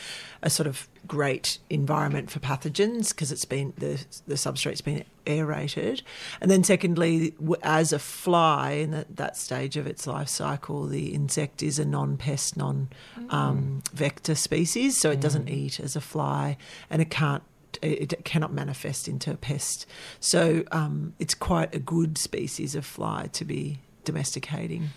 a 0.43 0.51
sort 0.51 0.67
of 0.67 0.89
great 1.09 1.59
environment 1.71 2.31
for 2.31 2.39
pathogens 2.39 3.09
because 3.09 3.33
it's 3.33 3.45
been 3.45 3.73
the 3.79 4.05
the 4.27 4.35
substrate's 4.35 4.81
been 4.81 5.05
aerated, 5.27 6.03
and 6.41 6.51
then 6.51 6.63
secondly, 6.63 7.35
as 7.63 7.93
a 7.93 7.99
fly 7.99 8.73
in 8.73 8.91
that, 8.93 9.17
that 9.17 9.37
stage 9.37 9.77
of 9.77 9.87
its 9.87 10.07
life 10.07 10.29
cycle, 10.29 10.87
the 10.87 11.15
insect 11.15 11.63
is 11.63 11.79
a 11.79 11.85
non-pest, 11.85 12.57
non-vector 12.57 13.35
um, 13.35 13.83
mm. 13.83 14.37
species, 14.37 14.97
so 14.97 15.11
it 15.11 15.21
doesn't 15.21 15.47
mm. 15.47 15.55
eat 15.55 15.81
as 15.81 15.97
a 15.97 16.01
fly, 16.01 16.57
and 16.91 17.03
it 17.03 17.11
can't 17.11 17.43
it 17.83 18.25
cannot 18.25 18.53
manifest 18.53 19.09
into 19.09 19.31
a 19.31 19.37
pest. 19.37 19.87
So 20.21 20.65
um, 20.73 21.15
it's 21.19 21.35
quite 21.35 21.75
a 21.75 21.79
good 21.79 22.19
species 22.19 22.75
of 22.75 22.85
fly 22.85 23.29
to 23.33 23.45
be 23.45 23.81
domesticating. 24.05 24.91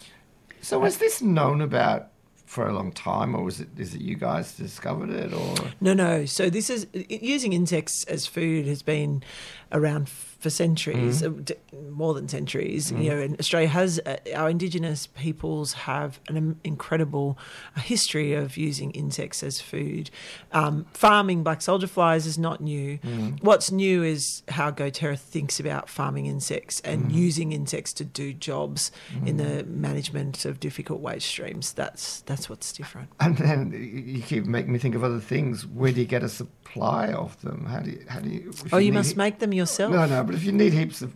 So 0.61 0.79
was 0.79 0.97
this 0.97 1.21
known 1.21 1.61
about 1.61 2.10
for 2.51 2.67
a 2.67 2.73
long 2.73 2.91
time, 2.91 3.33
or 3.33 3.43
was 3.45 3.61
it 3.61 3.69
is 3.77 3.95
it 3.95 4.01
you 4.01 4.15
guys 4.15 4.57
discovered 4.57 5.09
it, 5.09 5.31
or 5.33 5.55
No, 5.79 5.93
no. 5.93 6.25
So 6.25 6.49
this 6.49 6.69
is 6.69 6.85
using 6.93 7.53
insects 7.53 8.03
as 8.03 8.27
food 8.27 8.67
has 8.67 8.81
been 8.83 9.23
around 9.71 10.09
for 10.41 10.49
centuries, 10.49 11.21
hmm. 11.21 11.27
uh, 11.27 11.41
d- 11.43 11.55
more 11.91 12.15
than 12.15 12.27
centuries. 12.27 12.91
You 12.91 12.97
hmm. 12.97 13.03
know, 13.05 13.17
and 13.19 13.39
Australia 13.39 13.69
has 13.69 13.99
uh, 13.99 14.17
our 14.35 14.49
Indigenous 14.49 15.07
peoples 15.07 15.73
have 15.73 16.19
an 16.27 16.59
incredible 16.63 17.37
history 17.77 18.33
of 18.33 18.57
using 18.57 18.91
insects 18.91 19.43
as 19.43 19.61
food. 19.61 20.09
Um, 20.51 20.87
farming 20.93 21.43
black 21.43 21.61
soldier 21.61 21.87
flies 21.87 22.25
is 22.25 22.39
not 22.39 22.59
new. 22.59 22.97
Hmm. 22.97 23.29
What's 23.41 23.71
new 23.71 24.03
is 24.03 24.41
how 24.49 24.71
GoTerra 24.71 25.17
thinks 25.17 25.59
about 25.59 25.87
farming 25.87 26.25
insects 26.25 26.81
and 26.81 27.11
using 27.11 27.51
insects 27.51 27.93
to 27.93 28.03
do 28.03 28.33
jobs 28.33 28.91
in 29.25 29.37
the 29.37 29.63
management 29.65 30.43
of 30.45 30.59
difficult 30.59 31.01
waste 31.01 31.27
streams. 31.27 31.73
That's 31.73 32.21
that's 32.21 32.49
what's 32.49 32.73
different. 32.73 33.09
and 33.19 33.37
then 33.37 33.71
you 33.73 34.23
keep 34.23 34.45
making 34.45 34.73
me 34.73 34.79
think 34.79 34.95
of 34.95 35.03
other 35.03 35.19
things. 35.19 35.67
Where 35.67 35.91
do 35.91 35.99
you 36.01 36.07
get 36.07 36.23
a 36.23 36.29
supply 36.29 37.11
of 37.13 37.39
them? 37.41 37.65
How 37.65 37.79
do 37.79 37.91
you 37.91 38.05
how 38.07 38.19
do 38.19 38.29
you? 38.29 38.53
Oh, 38.73 38.77
you 38.77 38.91
need 38.91 38.97
must 38.97 39.11
he- 39.11 39.17
make 39.17 39.37
them 39.37 39.53
yourself. 39.53 39.91
No, 39.93 40.05
no. 40.07 40.30
But 40.31 40.39
if 40.39 40.45
you 40.45 40.51
need 40.53 40.73
heaps 40.73 41.01
of, 41.01 41.13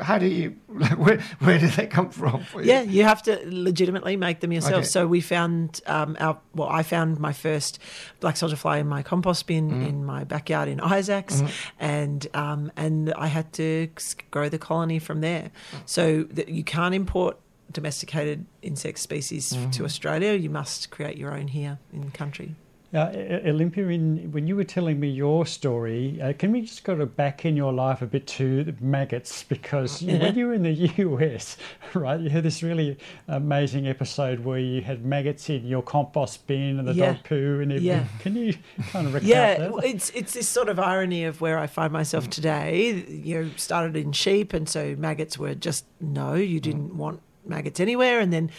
how 0.00 0.16
do 0.18 0.26
you? 0.26 0.50
Where 0.96 1.20
where 1.40 1.58
do 1.58 1.66
they 1.68 1.86
come 1.86 2.08
from? 2.10 2.44
Yeah, 2.62 2.80
you 2.80 3.02
have 3.04 3.22
to 3.24 3.38
legitimately 3.44 4.16
make 4.16 4.40
them 4.40 4.50
yourself. 4.50 4.74
Okay. 4.76 4.84
So 4.86 5.06
we 5.06 5.20
found 5.20 5.82
um, 5.86 6.16
our 6.18 6.38
well, 6.54 6.68
I 6.70 6.82
found 6.82 7.20
my 7.20 7.32
first 7.34 7.78
black 8.20 8.36
soldier 8.38 8.56
fly 8.56 8.78
in 8.78 8.88
my 8.88 9.02
compost 9.02 9.46
bin 9.46 9.70
Mm-hmm. 9.70 9.82
in 9.82 10.04
my 10.06 10.24
backyard 10.24 10.68
in 10.68 10.80
Isaacs, 10.80 11.42
and 11.78 12.26
um, 12.34 12.72
and 12.76 13.12
I 13.12 13.26
had 13.26 13.52
to 13.54 13.88
grow 14.30 14.48
the 14.48 14.58
colony 14.58 14.98
from 14.98 15.20
there. 15.20 15.50
Mm. 15.72 15.78
So 15.84 16.22
that 16.32 16.48
you 16.48 16.64
can't 16.64 16.94
import 16.94 17.36
domesticated 17.70 18.46
insect 18.62 18.98
species 19.00 19.52
Mm-hmm. 19.52 19.70
to 19.72 19.84
Australia. 19.84 20.32
You 20.32 20.48
must 20.50 20.90
create 20.90 21.18
your 21.18 21.32
own 21.36 21.48
here 21.48 21.78
in 21.92 22.00
the 22.06 22.10
country. 22.10 22.54
O- 22.94 23.40
Olympia, 23.46 23.88
in, 23.88 24.30
when 24.30 24.46
you 24.46 24.54
were 24.54 24.62
telling 24.64 25.00
me 25.00 25.08
your 25.08 25.46
story, 25.46 26.20
uh, 26.22 26.32
can 26.38 26.52
we 26.52 26.60
just 26.62 26.84
go 26.84 26.94
to 26.94 27.06
back 27.06 27.44
in 27.44 27.56
your 27.56 27.72
life 27.72 28.02
a 28.02 28.06
bit 28.06 28.26
to 28.28 28.62
the 28.62 28.74
maggots? 28.80 29.42
Because 29.42 30.00
you- 30.00 30.16
when 30.20 30.36
you 30.36 30.46
were 30.46 30.54
in 30.54 30.62
the 30.62 30.72
US, 30.72 31.56
right, 31.94 32.20
you 32.20 32.30
had 32.30 32.44
this 32.44 32.62
really 32.62 32.96
amazing 33.26 33.88
episode 33.88 34.40
where 34.40 34.58
you 34.60 34.80
had 34.80 35.04
maggots 35.04 35.50
in 35.50 35.66
your 35.66 35.82
compost 35.82 36.46
bin 36.46 36.78
and 36.78 36.86
the 36.86 36.92
Yeah. 36.94 37.14
dog 37.14 37.24
poo 37.24 37.60
and 37.62 37.72
everything. 37.72 37.82
Yeah. 37.84 38.04
Can 38.20 38.36
you 38.36 38.54
kind 38.92 39.06
of 39.08 39.14
recount 39.14 39.28
Yeah, 39.28 39.54
that? 39.58 39.84
it's 39.84 40.10
it's 40.10 40.34
this 40.34 40.48
sort 40.48 40.68
of 40.68 40.78
irony 40.78 41.24
of 41.24 41.40
where 41.40 41.58
I 41.58 41.66
find 41.66 41.92
myself 41.92 42.30
today. 42.30 43.04
You 43.08 43.42
know, 43.44 43.50
started 43.56 43.96
in 43.96 44.12
sheep, 44.12 44.52
and 44.52 44.68
so 44.68 44.94
maggots 44.96 45.36
were 45.38 45.54
just 45.54 45.84
no, 46.00 46.34
you 46.34 46.60
didn't 46.60 46.96
want 46.96 47.20
maggots 47.46 47.80
anywhere. 47.80 48.20
And 48.20 48.32
then 48.32 48.50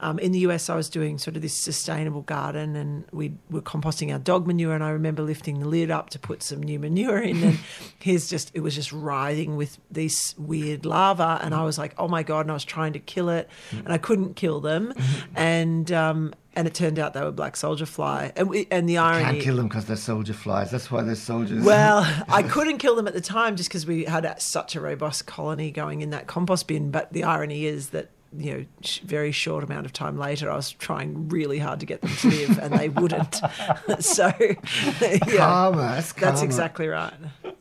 um, 0.00 0.18
in 0.18 0.32
the 0.32 0.40
US, 0.40 0.68
I 0.68 0.76
was 0.76 0.88
doing 0.88 1.18
sort 1.18 1.36
of 1.36 1.42
this 1.42 1.54
sustainable 1.54 2.22
garden, 2.22 2.76
and 2.76 3.04
we 3.12 3.34
were 3.50 3.62
composting 3.62 4.12
our 4.12 4.18
dog 4.18 4.46
manure. 4.46 4.74
And 4.74 4.84
I 4.84 4.90
remember 4.90 5.22
lifting 5.22 5.60
the 5.60 5.68
lid 5.68 5.90
up 5.90 6.10
to 6.10 6.18
put 6.18 6.42
some 6.42 6.62
new 6.62 6.78
manure 6.78 7.18
in, 7.18 7.42
and 7.42 7.58
here's 7.98 8.28
just 8.28 8.50
it 8.54 8.60
was 8.60 8.74
just 8.74 8.92
writhing 8.92 9.56
with 9.56 9.78
these 9.90 10.34
weird 10.38 10.84
larvae, 10.84 11.42
and 11.44 11.54
I 11.54 11.64
was 11.64 11.78
like, 11.78 11.94
oh 11.98 12.08
my 12.08 12.22
god! 12.22 12.40
And 12.40 12.50
I 12.50 12.54
was 12.54 12.64
trying 12.64 12.92
to 12.94 12.98
kill 12.98 13.28
it, 13.28 13.48
and 13.70 13.92
I 13.92 13.98
couldn't 13.98 14.34
kill 14.34 14.60
them, 14.60 14.92
and 15.34 15.90
um, 15.92 16.34
and 16.56 16.66
it 16.68 16.74
turned 16.74 16.98
out 16.98 17.14
they 17.14 17.22
were 17.22 17.32
black 17.32 17.56
soldier 17.56 17.86
fly, 17.86 18.32
and 18.36 18.48
we, 18.48 18.66
and 18.70 18.88
the 18.88 18.98
irony. 18.98 19.24
You 19.24 19.30
can't 19.32 19.42
kill 19.42 19.56
them 19.56 19.68
because 19.68 19.86
they're 19.86 19.96
soldier 19.96 20.32
flies. 20.34 20.70
That's 20.70 20.90
why 20.90 21.02
they're 21.02 21.14
soldiers. 21.14 21.64
Well, 21.64 22.06
I 22.28 22.42
couldn't 22.48 22.78
kill 22.78 22.96
them 22.96 23.06
at 23.06 23.14
the 23.14 23.20
time 23.20 23.56
just 23.56 23.68
because 23.68 23.86
we 23.86 24.04
had 24.04 24.40
such 24.40 24.76
a 24.76 24.80
robust 24.80 25.26
colony 25.26 25.70
going 25.70 26.00
in 26.00 26.10
that 26.10 26.26
compost 26.26 26.68
bin. 26.68 26.90
But 26.90 27.12
the 27.12 27.24
irony 27.24 27.66
is 27.66 27.90
that 27.90 28.10
you 28.36 28.52
know, 28.52 28.64
very 29.04 29.32
short 29.32 29.64
amount 29.64 29.86
of 29.86 29.92
time 29.92 30.18
later, 30.18 30.50
I 30.50 30.56
was 30.56 30.72
trying 30.72 31.28
really 31.28 31.58
hard 31.58 31.80
to 31.80 31.86
get 31.86 32.00
them 32.02 32.14
to 32.16 32.28
live, 32.28 32.58
and 32.58 32.74
they 32.74 32.88
wouldn't. 32.88 33.40
so, 34.00 34.32
yeah, 35.00 35.18
karma. 35.36 35.76
That's, 35.76 36.12
that's 36.12 36.42
exactly 36.42 36.88
right. 36.88 37.12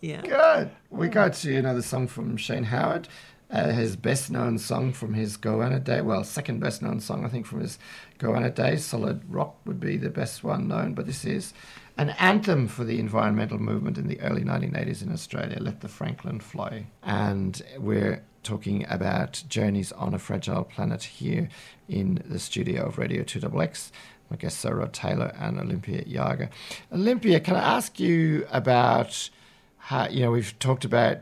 Yeah. 0.01 0.21
Good. 0.21 0.71
We 0.89 1.07
go 1.07 1.29
to 1.29 1.55
another 1.55 1.81
song 1.81 2.07
from 2.07 2.37
Shane 2.37 2.65
Howard. 2.65 3.07
Uh, 3.51 3.71
his 3.71 3.95
best 3.95 4.31
known 4.31 4.57
song 4.57 4.91
from 4.91 5.13
his 5.13 5.37
Goanna 5.37 5.83
Day, 5.83 6.01
well, 6.01 6.23
second 6.23 6.59
best 6.59 6.81
known 6.81 6.99
song, 6.99 7.23
I 7.23 7.27
think, 7.27 7.45
from 7.45 7.59
his 7.59 7.77
Goanna 8.17 8.49
Day, 8.49 8.77
Solid 8.77 9.21
Rock 9.29 9.57
would 9.65 9.79
be 9.79 9.95
the 9.95 10.09
best 10.09 10.43
one 10.43 10.67
known, 10.67 10.95
but 10.95 11.05
this 11.05 11.23
is 11.23 11.53
an 11.97 12.09
anthem 12.11 12.67
for 12.67 12.83
the 12.83 12.99
environmental 12.99 13.59
movement 13.59 13.99
in 13.99 14.07
the 14.07 14.19
early 14.21 14.41
1980s 14.41 15.03
in 15.03 15.11
Australia, 15.11 15.57
Let 15.59 15.81
the 15.81 15.87
Franklin 15.87 16.39
Fly. 16.39 16.87
And 17.03 17.61
we're 17.77 18.23
talking 18.43 18.85
about 18.89 19.43
Journeys 19.47 19.91
on 19.93 20.13
a 20.13 20.19
Fragile 20.19 20.63
Planet 20.63 21.03
here 21.03 21.49
in 21.87 22.21
the 22.25 22.39
studio 22.39 22.85
of 22.85 22.97
Radio 22.97 23.23
2XX. 23.23 23.91
My 24.29 24.37
guests 24.37 24.65
Rod 24.65 24.93
Taylor 24.93 25.33
and 25.39 25.59
Olympia 25.59 26.03
Yarger. 26.03 26.49
Olympia, 26.91 27.39
can 27.39 27.55
I 27.55 27.75
ask 27.77 27.99
you 27.99 28.45
about 28.51 29.29
how, 29.77 30.07
you 30.07 30.21
know, 30.21 30.31
we've 30.31 30.57
talked 30.59 30.85
about 30.85 31.19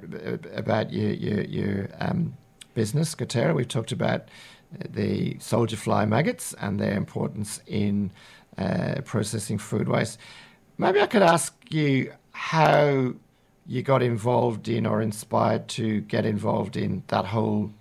about 0.53 0.93
your, 0.93 1.11
your, 1.11 1.41
your 1.41 1.89
um, 1.99 2.37
business, 2.73 3.15
Goterra. 3.15 3.55
We've 3.55 3.67
talked 3.67 3.91
about 3.91 4.27
the 4.79 5.37
soldier 5.39 5.77
fly 5.77 6.05
maggots 6.05 6.53
and 6.59 6.79
their 6.79 6.95
importance 6.95 7.61
in 7.67 8.11
uh, 8.57 9.01
processing 9.03 9.57
food 9.57 9.87
waste. 9.87 10.17
Maybe 10.77 11.01
I 11.01 11.07
could 11.07 11.21
ask 11.21 11.55
you 11.69 12.13
how 12.31 13.13
you 13.71 13.81
got 13.81 14.03
involved 14.03 14.67
in 14.67 14.85
or 14.85 15.01
inspired 15.01 15.69
to 15.69 16.01
get 16.01 16.25
involved 16.25 16.75
in 16.75 17.03
that 17.07 17.23
whole 17.23 17.71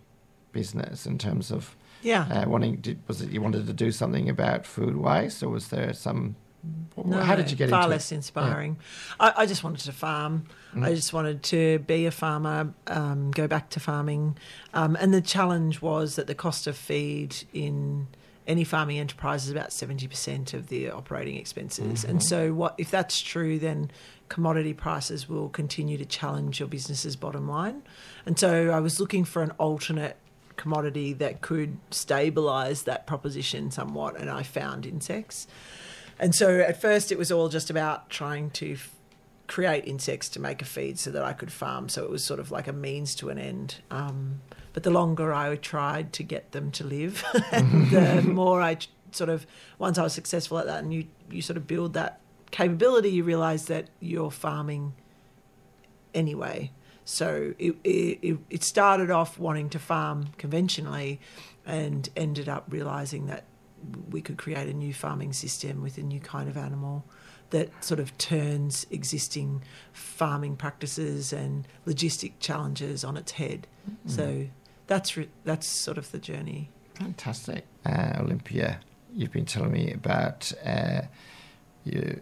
business 0.52 1.04
in 1.04 1.18
terms 1.18 1.50
of 1.50 1.74
yeah 2.02 2.26
uh, 2.30 2.48
wanting 2.48 2.80
to, 2.80 2.96
was 3.08 3.20
it 3.20 3.30
you 3.30 3.40
wanted 3.40 3.66
to 3.66 3.72
do 3.72 3.90
something 3.90 4.28
about 4.28 4.64
food 4.64 4.96
waste 4.96 5.42
or 5.42 5.48
was 5.48 5.68
there 5.68 5.92
some 5.92 6.36
no, 7.04 7.18
how 7.18 7.34
did 7.34 7.50
you 7.50 7.56
get 7.56 7.70
far 7.70 7.88
less 7.88 8.12
it? 8.12 8.16
inspiring. 8.16 8.76
Yeah. 9.18 9.32
I, 9.34 9.42
I, 9.42 9.46
just 9.46 9.64
wanted 9.64 9.80
to 9.86 9.92
farm. 9.92 10.44
Mm. 10.74 10.84
I 10.84 10.94
just 10.94 11.14
wanted 11.14 11.42
to 11.44 11.78
be 11.78 12.04
a 12.04 12.10
farmer, 12.10 12.74
um, 12.86 13.30
go 13.30 13.48
back 13.48 13.70
to 13.70 13.80
farming, 13.80 14.36
um, 14.74 14.94
and 15.00 15.14
the 15.14 15.22
challenge 15.22 15.80
was 15.80 16.16
that 16.16 16.26
the 16.26 16.34
cost 16.34 16.66
of 16.66 16.76
feed 16.76 17.34
in 17.54 18.08
any 18.46 18.64
farming 18.64 18.98
enterprise 18.98 19.44
is 19.44 19.50
about 19.50 19.72
seventy 19.72 20.08
percent 20.08 20.54
of 20.54 20.68
the 20.68 20.90
operating 20.90 21.36
expenses. 21.36 22.02
Mm-hmm. 22.02 22.10
And 22.10 22.22
so, 22.22 22.52
what 22.52 22.74
if 22.78 22.90
that's 22.90 23.20
true? 23.20 23.58
Then 23.58 23.90
commodity 24.28 24.74
prices 24.74 25.28
will 25.28 25.48
continue 25.48 25.98
to 25.98 26.04
challenge 26.04 26.60
your 26.60 26.68
business's 26.68 27.16
bottom 27.16 27.48
line. 27.48 27.82
And 28.26 28.38
so, 28.38 28.70
I 28.70 28.80
was 28.80 29.00
looking 29.00 29.24
for 29.24 29.42
an 29.42 29.52
alternate 29.52 30.16
commodity 30.56 31.14
that 31.14 31.40
could 31.40 31.78
stabilize 31.90 32.82
that 32.82 33.06
proposition 33.06 33.70
somewhat, 33.70 34.20
and 34.20 34.28
I 34.28 34.42
found 34.42 34.84
insects. 34.84 35.46
And 36.18 36.34
so 36.34 36.60
at 36.60 36.80
first 36.80 37.10
it 37.10 37.16
was 37.16 37.32
all 37.32 37.48
just 37.48 37.70
about 37.70 38.10
trying 38.10 38.50
to 38.50 38.74
f- 38.74 38.94
create 39.46 39.86
insects 39.86 40.28
to 40.28 40.38
make 40.38 40.60
a 40.60 40.66
feed 40.66 40.98
so 40.98 41.10
that 41.10 41.24
I 41.24 41.32
could 41.32 41.50
farm. 41.50 41.88
So 41.88 42.04
it 42.04 42.10
was 42.10 42.22
sort 42.22 42.38
of 42.38 42.50
like 42.50 42.68
a 42.68 42.74
means 42.74 43.14
to 43.16 43.30
an 43.30 43.38
end. 43.38 43.76
Um, 43.90 44.42
but 44.80 44.84
the 44.84 44.98
longer 44.98 45.34
I 45.34 45.56
tried 45.56 46.14
to 46.14 46.22
get 46.22 46.52
them 46.52 46.70
to 46.72 46.84
live, 46.84 47.22
and 47.52 47.90
the 47.90 48.22
more 48.26 48.62
I 48.62 48.78
sort 49.12 49.28
of 49.28 49.46
once 49.78 49.98
I 49.98 50.02
was 50.02 50.14
successful 50.14 50.58
at 50.58 50.66
that, 50.66 50.82
and 50.82 50.94
you 50.94 51.06
you 51.30 51.42
sort 51.42 51.58
of 51.58 51.66
build 51.66 51.92
that 51.92 52.20
capability, 52.50 53.10
you 53.10 53.22
realise 53.22 53.64
that 53.64 53.90
you're 54.00 54.30
farming 54.30 54.94
anyway. 56.14 56.72
So 57.04 57.54
it, 57.58 57.76
it, 57.84 58.38
it 58.48 58.62
started 58.62 59.10
off 59.10 59.38
wanting 59.38 59.68
to 59.70 59.78
farm 59.78 60.28
conventionally, 60.38 61.20
and 61.66 62.08
ended 62.16 62.48
up 62.48 62.64
realising 62.70 63.26
that 63.26 63.44
we 64.10 64.22
could 64.22 64.38
create 64.38 64.68
a 64.68 64.72
new 64.72 64.94
farming 64.94 65.34
system 65.34 65.82
with 65.82 65.98
a 65.98 66.02
new 66.02 66.20
kind 66.20 66.48
of 66.48 66.56
animal 66.56 67.04
that 67.50 67.84
sort 67.84 68.00
of 68.00 68.16
turns 68.16 68.86
existing 68.90 69.62
farming 69.92 70.56
practices 70.56 71.32
and 71.32 71.66
logistic 71.86 72.32
challenges 72.38 73.04
on 73.04 73.16
its 73.16 73.32
head. 73.32 73.66
Mm-hmm. 73.90 74.08
So 74.08 74.46
that's 74.90 75.16
re- 75.16 75.28
that's 75.44 75.66
sort 75.66 75.98
of 75.98 76.10
the 76.10 76.18
journey. 76.18 76.68
Fantastic, 76.94 77.64
uh, 77.86 78.14
Olympia. 78.18 78.80
You've 79.14 79.30
been 79.30 79.46
telling 79.46 79.70
me 79.70 79.92
about 79.92 80.52
uh, 80.64 81.02
you, 81.84 82.20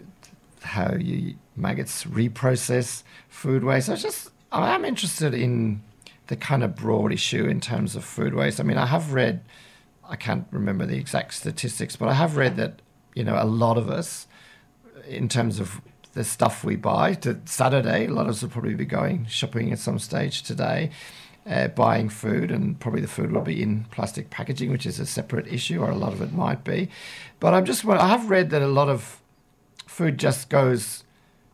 how 0.63 0.95
you 0.95 1.37
maggots 1.57 2.05
reprocess 2.05 3.03
food 3.31 3.65
waste. 3.65 3.89
I 3.89 3.97
just 3.97 4.31
I 4.53 4.75
am 4.75 4.85
interested 4.85 5.33
in 5.33 5.83
the 6.27 6.37
kind 6.37 6.63
of 6.63 6.77
broad 6.77 7.11
issue 7.11 7.47
in 7.47 7.59
terms 7.61 7.97
of 7.97 8.05
food 8.05 8.35
waste. 8.35 8.61
I 8.61 8.65
mean, 8.65 8.77
I 8.77 8.87
have 8.87 9.15
read 9.15 9.41
I 10.05 10.17
can't 10.17 10.47
remember 10.51 10.85
the 10.85 10.99
exact 10.99 11.35
statistics, 11.35 11.97
but 11.97 12.09
I 12.09 12.15
have 12.15 12.37
read 12.37 12.57
that 12.57 12.83
you 13.15 13.25
know 13.25 13.43
a 13.43 13.47
lot 13.47 13.79
of 13.79 13.89
us, 13.89 14.27
in 15.07 15.31
terms 15.31 15.59
of 15.59 15.81
the 16.13 16.23
stuff 16.23 16.65
we 16.65 16.77
buy, 16.77 17.15
to 17.15 17.41
Saturday, 17.47 18.09
a 18.09 18.11
lot 18.11 18.27
of 18.27 18.33
us 18.33 18.43
will 18.43 18.51
probably 18.51 18.75
be 18.75 18.85
going 18.85 19.25
shopping 19.25 19.73
at 19.73 19.79
some 19.79 19.99
stage 19.99 20.43
today, 20.43 20.91
uh, 21.49 21.69
buying 21.69 22.09
food, 22.09 22.51
and 22.51 22.79
probably 22.79 23.01
the 23.01 23.09
food 23.09 23.33
will 23.33 23.41
be 23.41 23.63
in 23.63 23.85
plastic 23.91 24.31
packaging, 24.31 24.71
which 24.71 24.87
is 24.87 25.01
a 25.01 25.07
separate 25.07 25.47
issue, 25.47 25.81
or 25.81 25.91
a 25.91 25.97
lot 25.97 26.13
of 26.13 26.21
it 26.21 26.33
might 26.33 26.65
be. 26.65 26.91
But 27.41 27.55
I'm 27.55 27.65
just 27.65 27.85
I 27.87 28.09
have 28.09 28.29
read 28.29 28.51
that 28.51 28.63
a 28.63 28.69
lot 28.69 28.89
of 28.89 29.21
food 29.87 30.19
just 30.19 30.49
goes 30.51 31.05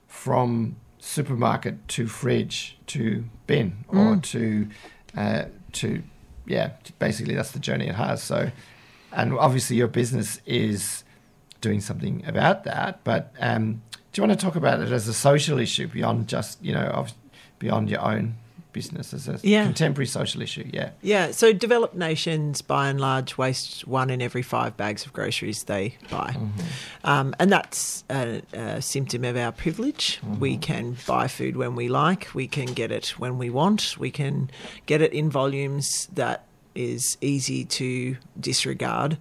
from 0.08 0.76
supermarket 0.98 1.86
to 1.86 2.06
fridge 2.06 2.78
to 2.86 3.24
bin 3.46 3.84
mm. 3.92 3.98
or 3.98 4.20
to 4.20 4.68
uh, 5.16 5.44
to 5.72 6.02
yeah, 6.46 6.72
basically 6.98 7.34
that's 7.34 7.52
the 7.52 7.58
journey 7.58 7.88
it 7.88 7.94
has. 7.94 8.22
So, 8.22 8.50
and 9.12 9.32
obviously 9.34 9.76
your 9.76 9.88
business 9.88 10.40
is 10.44 11.04
doing 11.60 11.80
something 11.80 12.24
about 12.26 12.64
that. 12.64 13.02
But 13.04 13.32
um, 13.38 13.82
do 14.12 14.20
you 14.20 14.26
want 14.26 14.38
to 14.38 14.44
talk 14.44 14.56
about 14.56 14.80
it 14.80 14.92
as 14.92 15.08
a 15.08 15.14
social 15.14 15.58
issue 15.58 15.86
beyond 15.86 16.28
just 16.28 16.62
you 16.62 16.72
know 16.72 17.06
beyond 17.58 17.90
your 17.90 18.00
own 18.00 18.36
business 18.74 19.14
as 19.14 19.26
a 19.26 19.38
yeah. 19.42 19.64
contemporary 19.64 20.06
social 20.06 20.42
issue. 20.42 20.68
Yeah. 20.70 20.90
Yeah. 21.00 21.30
So 21.30 21.54
developed 21.54 21.94
nations, 21.94 22.60
by 22.60 22.88
and 22.88 23.00
large, 23.00 23.38
waste 23.38 23.86
one 23.86 24.10
in 24.10 24.20
every 24.20 24.42
five 24.42 24.76
bags 24.76 25.06
of 25.06 25.14
groceries 25.14 25.64
they 25.64 25.96
buy, 26.10 26.32
mm-hmm. 26.36 26.60
um, 27.04 27.34
and 27.38 27.50
that's 27.50 28.04
a, 28.10 28.42
a, 28.52 28.82
symptom 28.82 29.24
of 29.24 29.36
our 29.36 29.52
privilege. 29.52 30.18
Mm-hmm. 30.18 30.40
We 30.40 30.58
can 30.58 30.96
buy 31.06 31.28
food 31.28 31.56
when 31.56 31.74
we 31.74 31.88
like. 31.88 32.28
We 32.34 32.46
can 32.46 32.66
get 32.66 32.92
it 32.92 33.18
when 33.18 33.38
we 33.38 33.48
want. 33.48 33.96
We 33.98 34.10
can 34.10 34.50
get 34.84 35.00
it 35.00 35.14
in 35.14 35.30
volumes 35.30 36.08
that 36.12 36.44
is 36.74 37.16
easy 37.20 37.64
to 37.64 38.16
disregard. 38.38 39.16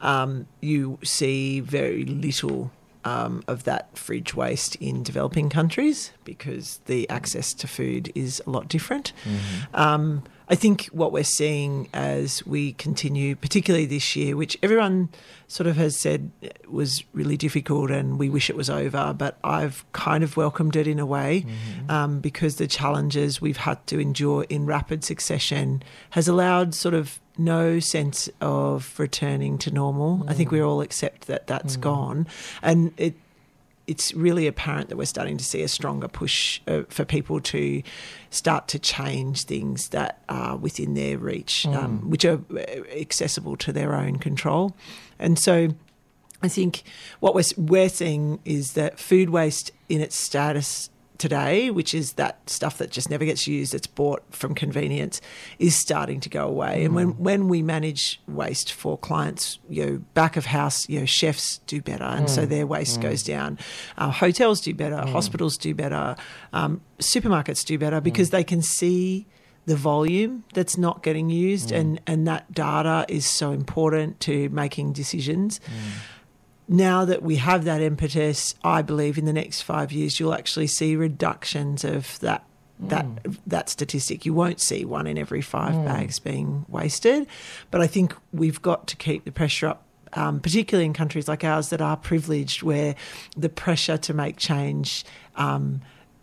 Um, 0.00 0.46
you 0.60 0.98
see 1.02 1.60
very 1.60 2.04
little 2.04 2.70
um, 3.06 3.44
of 3.46 3.62
that 3.64 3.96
fridge 3.96 4.34
waste 4.34 4.74
in 4.76 5.04
developing 5.04 5.48
countries 5.48 6.10
because 6.24 6.80
the 6.86 7.08
access 7.08 7.54
to 7.54 7.68
food 7.68 8.10
is 8.16 8.42
a 8.48 8.50
lot 8.50 8.66
different. 8.66 9.12
Mm-hmm. 9.22 9.76
Um, 9.76 10.24
I 10.48 10.54
think 10.54 10.86
what 10.86 11.12
we're 11.12 11.24
seeing 11.24 11.88
as 11.92 12.46
we 12.46 12.72
continue, 12.74 13.34
particularly 13.34 13.86
this 13.86 14.14
year, 14.14 14.36
which 14.36 14.56
everyone 14.62 15.08
sort 15.48 15.66
of 15.66 15.76
has 15.76 15.96
said 15.96 16.30
was 16.68 17.02
really 17.12 17.36
difficult 17.36 17.90
and 17.90 18.18
we 18.18 18.28
wish 18.28 18.48
it 18.48 18.56
was 18.56 18.70
over, 18.70 19.14
but 19.16 19.38
I've 19.42 19.84
kind 19.92 20.22
of 20.22 20.36
welcomed 20.36 20.76
it 20.76 20.86
in 20.86 20.98
a 20.98 21.06
way 21.06 21.44
mm-hmm. 21.46 21.90
um, 21.90 22.20
because 22.20 22.56
the 22.56 22.66
challenges 22.66 23.40
we've 23.40 23.56
had 23.56 23.84
to 23.88 23.98
endure 23.98 24.44
in 24.48 24.66
rapid 24.66 25.04
succession 25.04 25.82
has 26.10 26.28
allowed 26.28 26.74
sort 26.74 26.94
of 26.94 27.20
no 27.38 27.80
sense 27.80 28.28
of 28.40 28.98
returning 28.98 29.58
to 29.58 29.70
normal. 29.70 30.18
Mm. 30.18 30.30
I 30.30 30.34
think 30.34 30.50
we 30.50 30.60
all 30.60 30.80
accept 30.80 31.26
that 31.26 31.46
that's 31.46 31.76
mm. 31.76 31.82
gone, 31.82 32.26
and 32.62 32.92
it 32.96 33.14
it's 33.86 34.14
really 34.14 34.46
apparent 34.46 34.88
that 34.88 34.96
we're 34.96 35.04
starting 35.04 35.36
to 35.36 35.44
see 35.44 35.62
a 35.62 35.68
stronger 35.68 36.08
push 36.08 36.60
uh, 36.66 36.82
for 36.88 37.04
people 37.04 37.40
to 37.40 37.82
start 38.30 38.68
to 38.68 38.78
change 38.78 39.44
things 39.44 39.90
that 39.90 40.22
are 40.28 40.56
within 40.56 40.94
their 40.94 41.18
reach, 41.18 41.64
mm. 41.68 41.76
um, 41.76 42.10
which 42.10 42.24
are 42.24 42.40
uh, 42.54 42.58
accessible 42.98 43.56
to 43.56 43.72
their 43.72 43.94
own 43.94 44.18
control, 44.18 44.74
and 45.18 45.38
so. 45.38 45.68
I 46.42 46.48
think 46.48 46.82
what 47.18 47.34
we're, 47.34 47.44
we're 47.56 47.88
seeing 47.88 48.40
is 48.44 48.74
that 48.74 48.98
food 48.98 49.30
waste 49.30 49.72
in 49.88 50.02
its 50.02 50.20
status 50.20 50.90
today, 51.18 51.70
which 51.70 51.94
is 51.94 52.14
that 52.14 52.38
stuff 52.48 52.78
that 52.78 52.90
just 52.90 53.10
never 53.10 53.24
gets 53.24 53.46
used, 53.46 53.72
that's 53.72 53.86
bought 53.86 54.22
from 54.30 54.54
convenience, 54.54 55.20
is 55.58 55.74
starting 55.74 56.20
to 56.20 56.28
go 56.28 56.46
away. 56.46 56.80
Mm. 56.80 56.84
And 56.84 56.94
when, 56.94 57.12
mm. 57.12 57.18
when 57.18 57.48
we 57.48 57.62
manage 57.62 58.20
waste 58.28 58.72
for 58.72 58.98
clients, 58.98 59.58
you 59.68 59.86
know, 59.86 59.96
back 60.14 60.36
of 60.36 60.46
house, 60.46 60.88
you 60.88 61.00
know, 61.00 61.06
chefs 61.06 61.58
do 61.66 61.80
better, 61.80 62.04
and 62.04 62.26
mm. 62.26 62.30
so 62.30 62.46
their 62.46 62.66
waste 62.66 62.98
mm. 62.98 63.02
goes 63.02 63.22
down. 63.22 63.58
Uh, 63.98 64.10
hotels 64.10 64.60
do 64.60 64.74
better, 64.74 64.96
mm. 64.96 65.08
hospitals 65.10 65.56
do 65.56 65.74
better, 65.74 66.16
um, 66.52 66.80
supermarkets 66.98 67.64
do 67.64 67.78
better 67.78 68.00
because 68.00 68.28
mm. 68.28 68.32
they 68.32 68.44
can 68.44 68.62
see 68.62 69.26
the 69.66 69.76
volume 69.76 70.44
that's 70.54 70.78
not 70.78 71.02
getting 71.02 71.28
used, 71.28 71.72
and, 71.72 72.00
and 72.06 72.26
that 72.28 72.52
data 72.52 73.04
is 73.08 73.26
so 73.26 73.50
important 73.50 74.20
to 74.20 74.48
making 74.50 74.92
decisions 74.92 75.60
now 76.68 77.04
that 77.04 77.22
we 77.22 77.36
have 77.36 77.64
that 77.64 77.80
impetus, 77.80 78.54
I 78.64 78.82
believe 78.82 79.18
in 79.18 79.24
the 79.24 79.32
next 79.32 79.62
five 79.62 79.92
years 79.92 80.18
you'll 80.18 80.34
actually 80.34 80.66
see 80.66 80.96
reductions 80.96 81.84
of 81.84 82.18
that 82.20 82.44
that 82.78 83.06
mm. 83.06 83.36
that 83.46 83.68
statistic. 83.68 84.26
You 84.26 84.34
won't 84.34 84.60
see 84.60 84.84
one 84.84 85.06
in 85.06 85.16
every 85.16 85.42
five 85.42 85.74
mm. 85.74 85.84
bags 85.84 86.18
being 86.18 86.66
wasted, 86.68 87.26
but 87.70 87.80
I 87.80 87.86
think 87.86 88.14
we've 88.32 88.60
got 88.60 88.86
to 88.88 88.96
keep 88.96 89.24
the 89.24 89.32
pressure 89.32 89.68
up. 89.68 89.82
Um, 90.12 90.40
particularly 90.40 90.86
in 90.86 90.94
countries 90.94 91.28
like 91.28 91.44
ours 91.44 91.68
that 91.70 91.82
are 91.82 91.96
privileged, 91.96 92.62
where 92.62 92.94
the 93.36 93.50
pressure 93.50 93.98
to 93.98 94.14
make 94.14 94.38
change 94.38 95.04
um, 95.34 95.82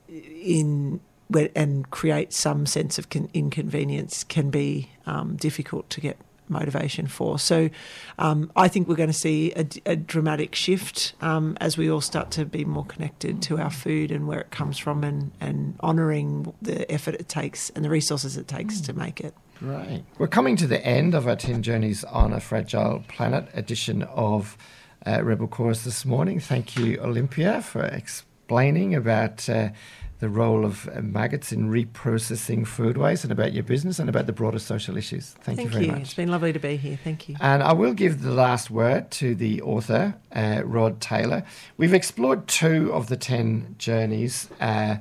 in 0.10 1.00
and 1.56 1.90
create 1.92 2.34
some 2.34 2.66
sense 2.66 2.98
of 2.98 3.10
con- 3.10 3.30
inconvenience 3.34 4.24
can 4.24 4.50
be 4.50 4.90
um, 5.06 5.36
difficult 5.36 5.90
to 5.92 6.02
get 6.02 6.18
motivation 6.50 7.08
for. 7.08 7.40
So 7.40 7.70
um, 8.20 8.52
I 8.56 8.68
think 8.68 8.88
we're 8.88 8.96
going 8.96 9.10
to 9.10 9.14
see 9.14 9.52
a, 9.54 9.66
a 9.86 9.96
dramatic 9.96 10.56
shift 10.56 11.14
um, 11.22 11.58
as 11.60 11.78
we 11.78 11.90
all 11.90 12.02
start 12.02 12.32
to 12.32 12.46
be 12.46 12.66
more 12.66 12.86
connected 12.86 13.42
to 13.44 13.58
our 13.60 13.70
food 13.70 14.12
and 14.12 14.28
where 14.28 14.42
it 14.42 14.52
comes 14.52 14.78
from 14.78 15.04
and, 15.04 15.32
and 15.40 15.78
honouring 15.82 16.54
the 16.62 16.90
effort 16.92 17.16
it 17.16 17.30
takes 17.30 17.70
and 17.72 17.84
the 17.84 17.90
resources 17.90 18.38
it 18.38 18.48
takes 18.48 18.82
to 18.82 18.94
make 18.94 19.22
it. 19.22 19.34
Right. 19.62 20.04
We're 20.18 20.28
coming 20.28 20.56
to 20.58 20.68
the 20.68 20.84
end 20.86 21.14
of 21.16 21.28
our 21.28 21.36
10 21.36 21.64
Journeys 21.64 22.04
on 22.04 22.34
a 22.34 22.40
Fragile 22.40 23.04
Planet 23.08 23.48
edition 23.54 24.04
of 24.04 24.58
uh, 25.06 25.24
Rebel 25.24 25.48
Chorus 25.48 25.84
this 25.84 26.06
morning. 26.06 26.40
Thank 26.40 26.78
you, 26.78 27.00
Olympia, 27.00 27.62
for 27.62 27.84
explaining 27.84 28.96
about. 28.96 29.48
Uh, 29.50 29.70
the 30.24 30.30
role 30.30 30.64
of 30.64 30.88
uh, 30.88 31.02
maggots 31.02 31.52
in 31.52 31.70
reprocessing 31.70 32.66
food 32.66 32.98
waste 32.98 33.26
and 33.26 33.32
about 33.34 33.52
your 33.52 33.62
business 33.62 34.00
and 34.00 34.08
about 34.08 34.26
the 34.26 34.32
broader 34.32 34.58
social 34.58 34.96
issues. 34.96 35.32
Thank, 35.42 35.58
Thank 35.58 35.60
you 35.68 35.74
very 35.74 35.86
you. 35.88 35.92
much. 35.92 36.02
It's 36.04 36.14
been 36.14 36.32
lovely 36.32 36.54
to 36.54 36.60
be 36.60 36.78
here. 36.78 36.98
Thank 37.04 37.28
you. 37.28 37.36
And 37.42 37.62
I 37.62 37.74
will 37.74 37.94
give 37.94 38.22
the 38.22 38.32
last 38.32 38.72
word 38.72 39.12
to 39.12 39.36
the 39.36 39.62
author, 39.64 40.16
uh, 40.34 40.62
Rod 40.64 41.02
Taylor. 41.02 41.44
We've 41.76 41.94
explored 41.94 42.48
two 42.48 42.94
of 42.94 43.08
the 43.08 43.18
10 43.18 43.76
journeys. 43.78 44.48
Uh, 44.62 44.96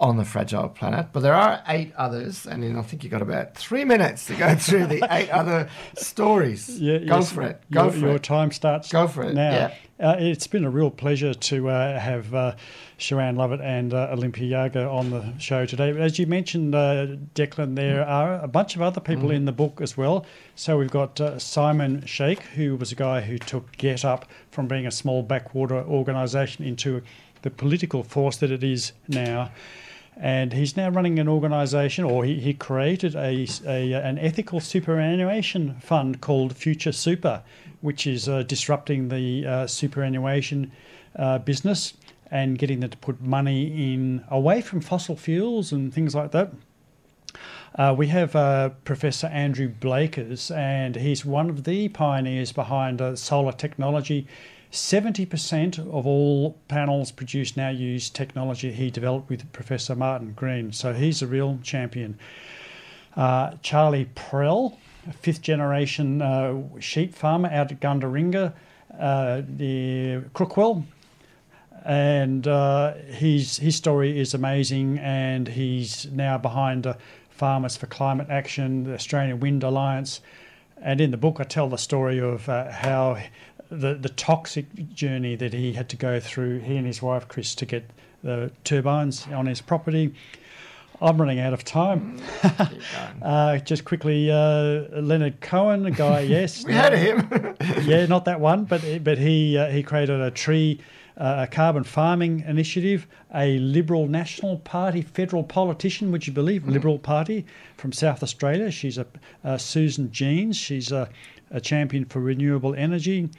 on 0.00 0.16
the 0.16 0.24
fragile 0.24 0.68
planet, 0.68 1.06
but 1.12 1.20
there 1.20 1.34
are 1.34 1.62
eight 1.68 1.92
others, 1.96 2.46
and 2.46 2.62
then 2.62 2.76
I 2.76 2.82
think 2.82 3.04
you've 3.04 3.12
got 3.12 3.22
about 3.22 3.54
three 3.54 3.84
minutes 3.84 4.26
to 4.26 4.34
go 4.34 4.54
through 4.56 4.86
the 4.86 5.06
eight 5.10 5.30
other 5.30 5.68
stories. 5.96 6.68
Yeah, 6.80 6.98
go 6.98 7.16
yes, 7.16 7.30
for 7.32 7.42
it. 7.42 7.62
Go 7.70 7.84
your, 7.84 7.92
for 7.92 7.98
your 7.98 8.16
it. 8.16 8.22
time 8.22 8.50
starts 8.50 8.90
Go 8.90 9.06
for 9.06 9.22
it, 9.22 9.34
now. 9.34 9.50
yeah. 9.50 9.74
Uh, 10.00 10.16
it's 10.18 10.48
been 10.48 10.64
a 10.64 10.70
real 10.70 10.90
pleasure 10.90 11.32
to 11.32 11.68
uh, 11.68 12.00
have 12.00 12.34
uh, 12.34 12.56
Siwan 12.98 13.36
Lovett 13.36 13.60
and 13.60 13.94
uh, 13.94 14.08
Olympia 14.10 14.56
Yarger 14.56 14.92
on 14.92 15.10
the 15.10 15.38
show 15.38 15.64
today. 15.66 15.90
As 15.90 16.18
you 16.18 16.26
mentioned, 16.26 16.74
uh, 16.74 17.06
Declan, 17.36 17.76
there 17.76 18.04
are 18.04 18.40
a 18.40 18.48
bunch 18.48 18.74
of 18.74 18.82
other 18.82 19.00
people 19.00 19.30
in 19.30 19.44
the 19.44 19.52
book 19.52 19.80
as 19.80 19.96
well. 19.96 20.26
So 20.56 20.78
we've 20.78 20.90
got 20.90 21.20
uh, 21.20 21.38
Simon 21.38 22.04
Sheikh, 22.06 22.42
who 22.42 22.74
was 22.74 22.90
a 22.90 22.96
guy 22.96 23.20
who 23.20 23.38
took 23.38 23.70
Get 23.76 24.04
Up 24.04 24.28
from 24.50 24.66
being 24.66 24.84
a 24.84 24.90
small 24.90 25.22
backwater 25.22 25.76
organisation 25.76 26.64
into 26.64 27.00
the 27.42 27.50
political 27.50 28.02
force 28.02 28.36
that 28.38 28.50
it 28.50 28.64
is 28.64 28.92
now 29.06 29.52
and 30.16 30.52
he's 30.52 30.76
now 30.76 30.88
running 30.88 31.18
an 31.18 31.28
organisation, 31.28 32.04
or 32.04 32.24
he, 32.24 32.38
he 32.38 32.54
created 32.54 33.14
a, 33.14 33.46
a 33.66 33.92
an 33.92 34.18
ethical 34.18 34.60
superannuation 34.60 35.74
fund 35.80 36.20
called 36.20 36.56
Future 36.56 36.92
Super, 36.92 37.42
which 37.80 38.06
is 38.06 38.28
uh, 38.28 38.42
disrupting 38.44 39.08
the 39.08 39.46
uh, 39.46 39.66
superannuation 39.66 40.72
uh, 41.16 41.38
business 41.38 41.94
and 42.30 42.58
getting 42.58 42.80
them 42.80 42.90
to 42.90 42.96
put 42.98 43.20
money 43.20 43.92
in 43.92 44.24
away 44.30 44.60
from 44.60 44.80
fossil 44.80 45.16
fuels 45.16 45.72
and 45.72 45.92
things 45.92 46.14
like 46.14 46.30
that. 46.32 46.52
Uh, 47.76 47.94
we 47.96 48.06
have 48.06 48.36
uh, 48.36 48.70
Professor 48.84 49.26
Andrew 49.26 49.68
Blakers, 49.68 50.50
and 50.52 50.94
he's 50.94 51.24
one 51.24 51.50
of 51.50 51.64
the 51.64 51.88
pioneers 51.88 52.52
behind 52.52 53.02
uh, 53.02 53.16
solar 53.16 53.52
technology. 53.52 54.28
70% 54.74 55.78
of 55.78 56.04
all 56.04 56.58
panels 56.66 57.12
produced 57.12 57.56
now 57.56 57.68
use 57.68 58.10
technology 58.10 58.72
he 58.72 58.90
developed 58.90 59.30
with 59.30 59.50
Professor 59.52 59.94
Martin 59.94 60.32
Green, 60.32 60.72
so 60.72 60.92
he's 60.92 61.22
a 61.22 61.28
real 61.28 61.60
champion. 61.62 62.18
Uh, 63.16 63.52
Charlie 63.62 64.06
Prell, 64.16 64.76
a 65.08 65.12
fifth 65.12 65.42
generation 65.42 66.20
uh, 66.20 66.60
sheep 66.80 67.14
farmer 67.14 67.48
out 67.50 67.70
at 67.70 67.78
Gundaringa, 67.78 68.52
uh, 68.98 69.42
the 69.48 70.22
Crookwell, 70.34 70.84
and 71.84 72.48
uh, 72.48 72.94
his 72.94 73.58
his 73.58 73.76
story 73.76 74.18
is 74.18 74.34
amazing, 74.34 74.98
and 74.98 75.46
he's 75.46 76.06
now 76.10 76.36
behind 76.36 76.84
uh, 76.84 76.94
Farmers 77.30 77.76
for 77.76 77.86
Climate 77.86 78.26
Action, 78.28 78.82
the 78.82 78.94
Australian 78.94 79.38
Wind 79.38 79.62
Alliance, 79.62 80.20
and 80.82 81.00
in 81.00 81.12
the 81.12 81.16
book 81.16 81.38
I 81.38 81.44
tell 81.44 81.68
the 81.68 81.78
story 81.78 82.18
of 82.18 82.48
uh, 82.48 82.72
how 82.72 83.18
the 83.74 83.94
the 83.94 84.08
toxic 84.08 84.66
journey 84.94 85.36
that 85.36 85.52
he 85.52 85.72
had 85.72 85.88
to 85.90 85.96
go 85.96 86.20
through, 86.20 86.60
he 86.60 86.76
and 86.76 86.86
his 86.86 87.02
wife 87.02 87.28
Chris, 87.28 87.54
to 87.56 87.66
get 87.66 87.90
the 88.22 88.50
turbines 88.64 89.26
on 89.28 89.46
his 89.46 89.60
property. 89.60 90.14
I'm 91.00 91.18
running 91.18 91.40
out 91.40 91.52
of 91.52 91.64
time. 91.64 92.20
uh, 93.22 93.58
just 93.58 93.84
quickly, 93.84 94.30
uh, 94.30 94.84
Leonard 95.00 95.40
Cohen, 95.40 95.86
a 95.86 95.90
guy, 95.90 96.20
yes, 96.36 96.64
We 96.64 96.72
had 96.72 96.92
him. 96.92 97.56
yeah, 97.82 98.06
not 98.06 98.24
that 98.24 98.40
one, 98.40 98.64
but 98.64 98.82
but 99.02 99.18
he 99.18 99.58
uh, 99.58 99.70
he 99.70 99.82
created 99.82 100.20
a 100.20 100.30
tree, 100.30 100.80
uh, 101.18 101.46
a 101.46 101.46
carbon 101.46 101.84
farming 101.84 102.44
initiative. 102.46 103.06
A 103.34 103.58
Liberal 103.58 104.06
National 104.06 104.58
Party 104.58 105.02
federal 105.02 105.42
politician, 105.42 106.12
would 106.12 106.26
you 106.26 106.32
believe? 106.32 106.66
Liberal 106.68 106.98
Party 106.98 107.44
from 107.76 107.92
South 107.92 108.22
Australia. 108.22 108.70
She's 108.70 108.96
a 108.96 109.06
uh, 109.44 109.58
Susan 109.58 110.08
Jeanes. 110.10 110.54
She's 110.54 110.92
a, 110.92 111.08
a 111.54 111.60
champion 111.60 112.04
for 112.04 112.20
renewable 112.20 112.74
energy. 112.74 113.30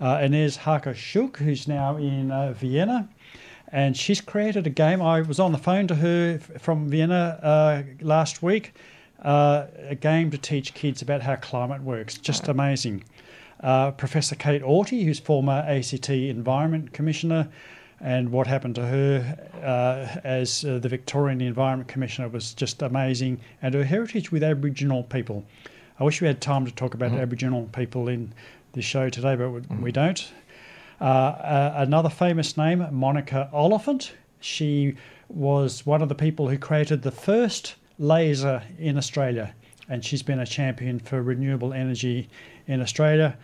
Uh, 0.00 0.20
Ines 0.22 0.56
Harker 0.56 0.94
Schuch, 0.94 1.38
who's 1.38 1.66
now 1.66 1.96
in 1.96 2.30
uh, 2.30 2.52
Vienna. 2.52 3.08
And 3.72 3.96
she's 3.96 4.20
created 4.20 4.66
a 4.66 4.70
game. 4.70 5.02
I 5.02 5.22
was 5.22 5.40
on 5.40 5.50
the 5.50 5.58
phone 5.58 5.88
to 5.88 5.96
her 5.96 6.38
from 6.38 6.88
Vienna 6.88 7.40
uh, 7.42 7.82
last 8.00 8.42
week. 8.42 8.74
Uh, 9.20 9.66
a 9.88 9.94
game 9.94 10.30
to 10.30 10.38
teach 10.38 10.74
kids 10.74 11.00
about 11.00 11.22
how 11.22 11.36
climate 11.36 11.82
works. 11.82 12.18
Just 12.18 12.46
amazing. 12.46 13.02
Uh, 13.60 13.90
Professor 13.92 14.34
Kate 14.34 14.62
Auty, 14.62 15.04
who's 15.04 15.18
former 15.18 15.64
ACT 15.66 16.10
Environment 16.10 16.92
Commissioner, 16.92 17.48
and 18.00 18.30
what 18.30 18.46
happened 18.46 18.74
to 18.74 18.84
her 18.86 19.38
uh, 19.62 20.20
as 20.24 20.64
uh, 20.64 20.78
the 20.78 20.88
Victorian 20.88 21.40
Environment 21.40 21.88
Commissioner 21.88 22.28
was 22.28 22.52
just 22.52 22.82
amazing, 22.82 23.40
and 23.62 23.72
her 23.74 23.84
heritage 23.84 24.30
with 24.30 24.42
Aboriginal 24.42 25.04
people. 25.04 25.46
I 25.98 26.04
wish 26.04 26.20
we 26.20 26.26
had 26.26 26.40
time 26.40 26.64
to 26.66 26.72
talk 26.72 26.94
about 26.94 27.12
Aboriginal 27.12 27.68
people 27.72 28.08
in 28.08 28.32
the 28.72 28.82
show 28.82 29.08
today, 29.10 29.36
but 29.36 29.50
we, 29.50 29.60
we 29.80 29.92
don't. 29.92 30.26
Uh, 31.00 31.04
uh, 31.04 31.74
another 31.78 32.08
famous 32.08 32.56
name, 32.56 32.86
Monica 32.90 33.48
Oliphant. 33.52 34.12
She 34.40 34.96
was 35.28 35.86
one 35.86 36.02
of 36.02 36.08
the 36.08 36.14
people 36.14 36.48
who 36.48 36.58
created 36.58 37.02
the 37.02 37.10
first 37.10 37.76
laser 37.98 38.62
in 38.78 38.96
Australia, 38.98 39.54
and 39.88 40.04
she's 40.04 40.22
been 40.22 40.40
a 40.40 40.46
champion 40.46 40.98
for 40.98 41.22
renewable 41.22 41.72
energy 41.72 42.28
in 42.66 42.80
Australia. 42.80 43.36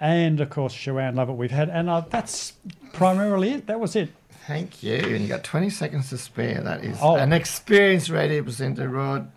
And 0.00 0.40
of 0.40 0.50
course, 0.50 0.74
Siwan 0.74 1.14
Lovett 1.14 1.36
we've 1.36 1.50
had, 1.50 1.68
and 1.68 1.88
uh, 1.88 2.00
that's 2.10 2.54
primarily 2.92 3.50
it. 3.50 3.66
That 3.66 3.78
was 3.78 3.94
it. 3.94 4.10
Thank 4.48 4.82
you. 4.82 4.94
And 4.96 5.20
you 5.20 5.28
got 5.28 5.44
20 5.44 5.70
seconds 5.70 6.08
to 6.10 6.18
spare. 6.18 6.60
That 6.60 6.82
is 6.84 6.98
Oh. 7.00 7.14
an 7.16 7.32
experienced 7.32 8.08
radio 8.08 8.42
presenter, 8.42 8.88
Rod. 8.88 9.30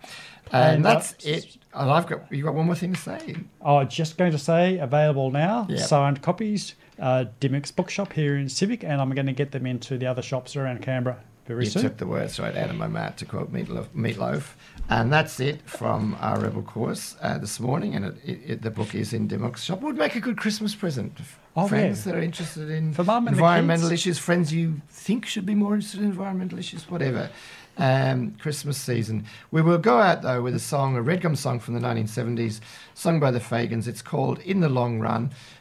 And, 0.52 0.78
And, 0.78 0.86
uh, 0.86 0.94
that's 0.96 1.24
it. 1.26 1.58
And 1.76 1.92
I've 1.92 2.08
got 2.08 2.32
you 2.32 2.44
got 2.44 2.54
one 2.56 2.66
more 2.66 2.76
thing 2.76 2.94
to 2.94 3.00
say. 3.00 3.36
Oh, 3.62 3.84
just 3.84 4.18
going 4.18 4.32
to 4.32 4.38
say 4.40 4.78
available 4.80 5.30
now, 5.32 5.68
Yep. 5.70 5.80
signed 5.80 6.22
copies, 6.22 6.76
uh, 7.00 7.26
Dymocks 7.42 7.76
Bookshop 7.76 8.14
here 8.14 8.38
in 8.38 8.48
Civic, 8.50 8.84
and 8.84 9.02
I'm 9.02 9.12
going 9.12 9.26
to 9.28 9.34
get 9.34 9.52
them 9.52 9.66
into 9.66 9.98
the 9.98 10.06
other 10.08 10.22
shops 10.22 10.56
around 10.56 10.82
Canberra 10.82 11.18
very 11.46 11.66
You 11.66 11.70
soon. 11.72 11.82
took 11.84 11.98
the 11.98 12.08
words 12.08 12.40
right 12.40 12.56
out 12.56 12.70
of 12.70 12.76
my 12.76 12.88
mouth 12.88 13.18
to 13.18 13.26
quote 13.26 13.52
Meatloaf. 13.54 13.88
Meatloaf. 13.96 14.54
And 14.90 15.12
that's 15.12 15.40
it 15.40 15.62
from 15.68 16.16
our 16.20 16.40
Rebel 16.40 16.62
Chorus 16.62 17.16
uh, 17.22 17.38
this 17.38 17.60
morning. 17.60 17.94
And 17.96 18.06
it, 18.06 18.16
it, 18.26 18.40
it, 18.46 18.62
the 18.62 18.72
book 18.72 18.96
is 18.96 19.14
in 19.14 19.28
Dymocks 19.28 19.58
shop. 19.58 19.82
Would 19.82 19.98
make 19.98 20.16
a 20.16 20.20
good 20.20 20.38
Christmas 20.38 20.74
present. 20.74 21.20
Oh, 21.58 21.68
friends 21.68 22.06
yeah. 22.06 22.12
that 22.14 22.20
are 22.20 22.24
interested 22.24 22.70
in 22.70 22.94
For 22.94 23.04
mum 23.04 23.28
and 23.28 23.36
the 23.36 23.40
environmental 23.40 23.92
issues, 23.92 24.18
friends 24.18 24.52
you 24.54 24.82
think 24.90 25.26
should 25.26 25.46
be 25.46 25.56
more 25.56 25.74
interested 25.76 26.02
in 26.02 26.08
environmental 26.08 26.58
issues, 26.60 26.90
whatever. 26.90 27.30
Um, 27.78 28.36
Christmas 28.40 28.78
season. 28.78 29.26
We 29.52 29.62
will 29.62 29.78
go 29.78 30.00
out 30.00 30.22
though 30.22 30.42
with 30.42 30.56
a 30.56 30.60
song, 30.60 30.96
a 30.96 31.02
Red 31.02 31.20
Gum 31.20 31.36
song 31.36 31.60
from 31.60 31.74
the 31.74 31.82
1970s, 31.82 32.62
sung 32.94 33.20
by 33.20 33.32
the 33.32 33.40
Fagans. 33.40 33.86
It's 33.86 34.02
called 34.02 34.40
In 34.40 34.62
the 34.62 34.70
Long 34.70 35.00
Run. 35.02 35.32